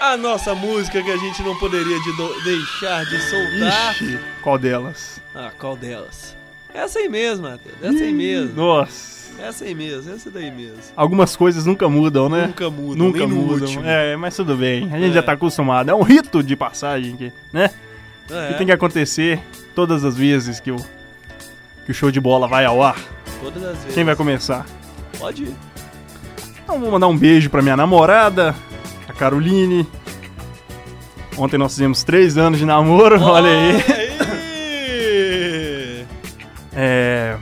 A 0.00 0.16
nossa 0.16 0.54
música 0.54 1.02
que 1.02 1.10
a 1.10 1.16
gente 1.18 1.42
não 1.42 1.54
poderia 1.58 1.98
de 2.00 2.12
deixar 2.44 3.04
de 3.04 3.20
soltar. 3.28 3.92
Ixi, 3.94 4.18
qual 4.42 4.56
delas? 4.56 5.20
Ah, 5.34 5.50
qual 5.58 5.76
delas? 5.76 6.34
Essa 6.76 6.98
aí 6.98 7.08
mesmo, 7.08 7.48
Matheus. 7.48 7.74
Essa 7.82 8.04
aí 8.04 8.12
mesmo. 8.12 8.54
Nossa. 8.54 9.16
Essa 9.42 9.64
aí 9.64 9.74
mesmo, 9.74 10.14
essa 10.14 10.30
daí 10.30 10.50
mesmo. 10.50 10.76
Algumas 10.96 11.36
coisas 11.36 11.66
nunca 11.66 11.88
mudam, 11.88 12.28
né? 12.28 12.46
Nunca 12.46 12.70
muda, 12.70 12.96
Nunca 13.02 13.26
mudam. 13.26 13.68
É, 13.84 14.16
mas 14.16 14.34
tudo 14.36 14.56
bem. 14.56 14.84
A 14.92 14.98
gente 14.98 15.10
É. 15.10 15.14
já 15.14 15.22
tá 15.22 15.32
acostumado. 15.32 15.90
É 15.90 15.94
um 15.94 16.02
rito 16.02 16.42
de 16.42 16.56
passagem, 16.56 17.14
aqui, 17.14 17.32
né? 17.52 17.70
É, 18.30 18.48
Que 18.48 18.54
tem 18.58 18.66
que 18.66 18.72
acontecer 18.72 19.38
todas 19.74 20.04
as 20.04 20.16
vezes 20.16 20.58
que 20.58 20.70
o, 20.70 20.76
que 21.84 21.90
o 21.90 21.94
show 21.94 22.10
de 22.10 22.20
bola 22.20 22.48
vai 22.48 22.64
ao 22.64 22.82
ar. 22.82 22.96
todas 23.42 23.62
as 23.62 23.76
vezes. 23.78 23.94
Quem 23.94 24.04
vai 24.04 24.16
começar? 24.16 24.64
Pode 25.18 25.44
ir. 25.44 25.54
Então 26.64 26.80
vou 26.80 26.90
mandar 26.90 27.06
um 27.06 27.16
beijo 27.16 27.48
pra 27.50 27.60
minha 27.62 27.76
namorada, 27.76 28.54
a 29.08 29.12
Caroline. 29.12 29.86
Ontem 31.38 31.58
nós 31.58 31.72
fizemos 31.74 32.02
três 32.02 32.36
anos 32.38 32.58
de 32.58 32.64
namoro, 32.64 33.20
olha 33.22 33.48
aí. 33.50 33.70
aí. 33.76 34.16
É... 36.76 37.36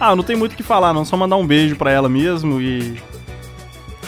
Ah, 0.00 0.16
não 0.16 0.24
tem 0.24 0.34
muito 0.34 0.54
o 0.54 0.56
que 0.56 0.62
falar, 0.62 0.94
não. 0.94 1.04
Só 1.04 1.16
mandar 1.16 1.36
um 1.36 1.46
beijo 1.46 1.76
pra 1.76 1.92
ela 1.92 2.08
mesmo 2.08 2.60
e 2.60 2.98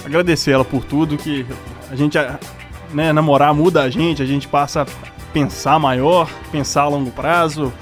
agradecer 0.05 0.53
ela 0.53 0.65
por 0.65 0.85
tudo 0.85 1.19
que 1.19 1.47
a 1.91 1.95
gente, 1.95 2.19
né, 2.93 3.13
namorar 3.13 3.55
muda 3.55 3.83
a 3.83 3.91
gente, 3.91 4.23
a 4.23 4.27
gente 4.27 4.49
passa 4.49 4.83
a 4.83 4.87
pensar 5.33 5.79
maior, 5.79 6.31
pensar 6.51 6.83
a 6.83 6.89
longo 6.89 7.11
prazo, 7.11 7.73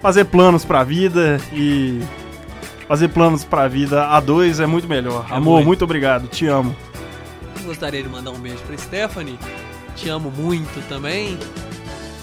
fazer 0.00 0.24
planos 0.24 0.64
pra 0.64 0.82
vida 0.82 1.38
e 1.52 2.00
fazer 2.88 3.08
planos 3.08 3.44
pra 3.44 3.68
vida 3.68 4.06
a 4.08 4.18
dois 4.18 4.58
é 4.58 4.66
muito 4.66 4.88
melhor. 4.88 5.26
É 5.30 5.34
Amor, 5.34 5.56
muito. 5.56 5.66
muito 5.66 5.84
obrigado, 5.84 6.26
te 6.28 6.46
amo. 6.46 6.74
Gostaria 7.64 8.02
de 8.02 8.08
mandar 8.08 8.30
um 8.30 8.38
beijo 8.38 8.58
pra 8.66 8.76
Stephanie. 8.76 9.38
Te 9.94 10.08
amo 10.08 10.30
muito 10.30 10.82
também. 10.88 11.38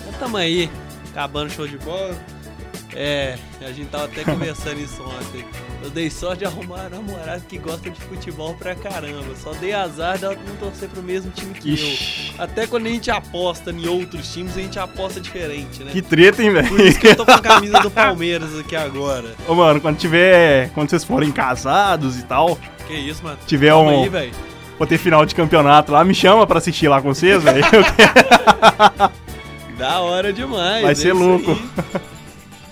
Já 0.05 0.17
tamo 0.19 0.37
aí, 0.37 0.69
acabando 1.11 1.47
o 1.47 1.51
show 1.51 1.67
de 1.67 1.77
bola. 1.77 2.15
É, 3.01 3.37
a 3.61 3.71
gente 3.71 3.85
tava 3.87 4.05
até 4.05 4.25
conversando 4.25 4.77
isso 4.81 5.01
ontem. 5.01 5.45
Eu 5.81 5.89
dei 5.89 6.09
sorte 6.09 6.39
de 6.39 6.45
arrumar 6.45 6.81
uma 6.81 6.89
namorada 6.89 7.41
que 7.47 7.57
gosta 7.57 7.89
de 7.89 7.97
futebol 8.01 8.53
pra 8.55 8.75
caramba. 8.75 9.23
Só 9.41 9.53
dei 9.53 9.73
azar 9.73 10.17
dela 10.17 10.35
não 10.45 10.55
torcer 10.57 10.89
pro 10.89 11.01
mesmo 11.01 11.31
time 11.31 11.53
que 11.53 11.71
Ixi, 11.75 12.33
eu. 12.37 12.43
Até 12.43 12.67
quando 12.67 12.87
a 12.87 12.89
gente 12.89 13.09
aposta 13.09 13.71
em 13.71 13.87
outros 13.87 14.33
times, 14.33 14.57
a 14.57 14.61
gente 14.61 14.77
aposta 14.77 15.21
diferente, 15.21 15.81
né? 15.81 15.93
que 15.93 16.01
treta, 16.01 16.43
hein, 16.43 16.51
Por 16.51 16.61
isso 16.61 16.75
velho? 16.75 16.99
que 16.99 17.07
eu 17.07 17.15
tô 17.15 17.25
com 17.25 17.31
a 17.31 17.39
camisa 17.39 17.79
do 17.79 17.89
Palmeiras 17.89 18.59
aqui 18.59 18.75
agora. 18.75 19.33
Ô, 19.47 19.55
mano, 19.55 19.79
quando 19.79 19.95
tiver. 19.97 20.69
Quando 20.71 20.89
vocês 20.89 21.05
forem 21.05 21.31
casados 21.31 22.19
e 22.19 22.23
tal, 22.23 22.59
Que 22.85 22.95
isso, 22.95 23.23
mano? 23.23 23.37
tiver 23.47 23.69
Calma 23.69 23.91
um. 23.93 24.03
aí, 24.03 24.09
velho. 24.09 24.31
for 24.77 24.85
ter 24.85 24.97
final 24.97 25.25
de 25.25 25.33
campeonato 25.33 25.93
lá, 25.93 26.03
me 26.03 26.13
chama 26.13 26.45
pra 26.45 26.57
assistir 26.57 26.89
lá 26.89 27.01
com 27.01 27.13
vocês, 27.13 27.41
velho. 27.41 27.63
Da 29.77 30.01
hora 30.01 30.33
demais. 30.33 30.81
Vai 30.81 30.91
é 30.91 30.95
ser 30.95 31.15
isso 31.15 31.23
louco. 31.23 31.57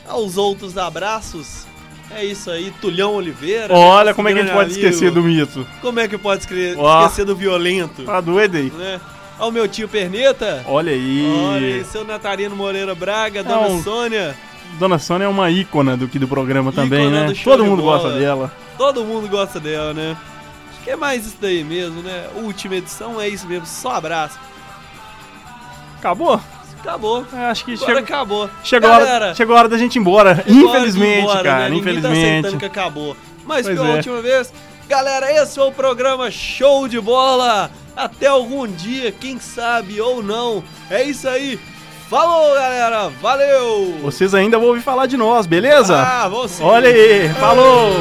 Aos 0.08 0.38
outros 0.38 0.78
abraços. 0.78 1.66
É 2.10 2.24
isso 2.24 2.50
aí, 2.50 2.72
Tulhão 2.80 3.14
Oliveira. 3.16 3.74
Olha 3.74 4.14
como 4.14 4.30
é 4.30 4.34
que 4.34 4.40
a 4.40 4.44
gente 4.44 4.54
pode 4.54 4.72
esquecer 4.72 5.08
amigo. 5.08 5.22
do 5.22 5.28
mito. 5.28 5.68
Como 5.82 6.00
é 6.00 6.08
que 6.08 6.18
pode 6.18 6.48
Ó. 6.78 7.02
esquecer 7.04 7.26
do 7.26 7.36
violento? 7.36 8.04
Tá 8.04 8.22
doido 8.22 8.56
aí? 8.56 8.72
Né? 8.72 9.02
Ao 9.38 9.52
meu 9.52 9.68
tio 9.68 9.90
Perneta. 9.90 10.64
Olha 10.68 10.94
aí. 10.94 11.28
Olha 11.54 11.68
aí, 11.68 11.84
seu 11.84 12.06
Natarino 12.06 12.56
Moreira 12.56 12.96
Braga, 12.96 13.44
Dona 13.44 13.68
Não. 13.70 13.84
Sônia. 13.84 14.36
Dona 14.80 14.98
Sônia 14.98 15.26
é 15.26 15.28
uma 15.28 15.52
ícona 15.52 15.98
do 15.98 16.08
que 16.08 16.18
do 16.18 16.28
programa 16.28 16.72
também, 16.72 17.02
Ícona 17.08 17.22
né? 17.22 17.28
do 17.28 17.36
show 17.36 17.52
Todo 17.58 17.66
mundo 17.66 17.82
bola. 17.82 18.04
gosta 18.04 18.18
dela. 18.18 18.52
Todo 18.78 19.04
mundo 19.04 19.28
gosta 19.28 19.60
dela, 19.60 19.94
né? 19.94 20.16
Acho 20.72 20.84
que 20.84 20.90
é 20.92 20.96
mais 20.96 21.26
isso 21.26 21.38
daí 21.42 21.64
mesmo, 21.64 22.02
né? 22.02 22.28
Última 22.36 22.76
edição 22.76 23.20
é 23.20 23.28
isso 23.28 23.46
mesmo, 23.48 23.66
só 23.66 23.92
abraço. 23.96 24.40
Acabou? 26.00 26.40
Acabou. 26.88 27.26
É, 27.34 27.46
acho 27.48 27.66
que 27.66 27.76
chegou, 27.76 27.98
acabou. 27.98 28.50
chegou, 28.64 28.90
a 28.90 28.94
hora, 28.96 29.06
Galera, 29.06 29.36
chegou 29.36 29.56
a 29.56 29.60
hora 29.60 29.68
da 29.70 29.78
gente 29.78 29.96
ir 29.98 30.00
embora. 30.00 30.42
ir 30.48 30.56
Infelizmente, 30.56 31.20
embora, 31.22 31.44
cara. 31.44 31.60
né? 31.66 31.70
Tá 31.70 31.76
infelizmente. 31.76 32.18
aceitando 32.26 32.58
que 32.58 32.66
acabou. 32.66 33.18
Mas 33.46 33.66
Pois 33.66 33.78
pela 33.78 33.90
é. 33.90 33.96
última 33.96 34.22
vez, 34.22 34.54
Galera, 34.88 35.30
esse 35.34 35.56
foi 35.56 35.68
o 35.68 35.72
programa 35.74 36.32
Show 36.32 36.88
de 36.88 37.00
Bola. 37.02 37.70
Até 37.96 38.28
algum 38.28 38.66
dia, 38.66 39.12
quem 39.12 39.38
sabe 39.38 40.00
ou 40.00 40.24
não. 40.24 40.64
É 40.90 41.04
isso 41.04 41.28
aí. 41.28 41.60
Falou, 42.10 42.54
galera. 42.56 43.10
Valeu. 43.22 43.98
Vocês 44.02 44.34
ainda 44.34 44.58
vão 44.58 44.70
ouvir 44.70 44.82
falar 44.82 45.08
de 45.08 45.18
nós, 45.18 45.46
beleza? 45.46 45.98
Ah, 46.00 46.30
vão 46.30 46.48
sim. 46.48 46.64
Olha 46.64 46.88
aí, 46.88 47.28
falou! 47.34 47.92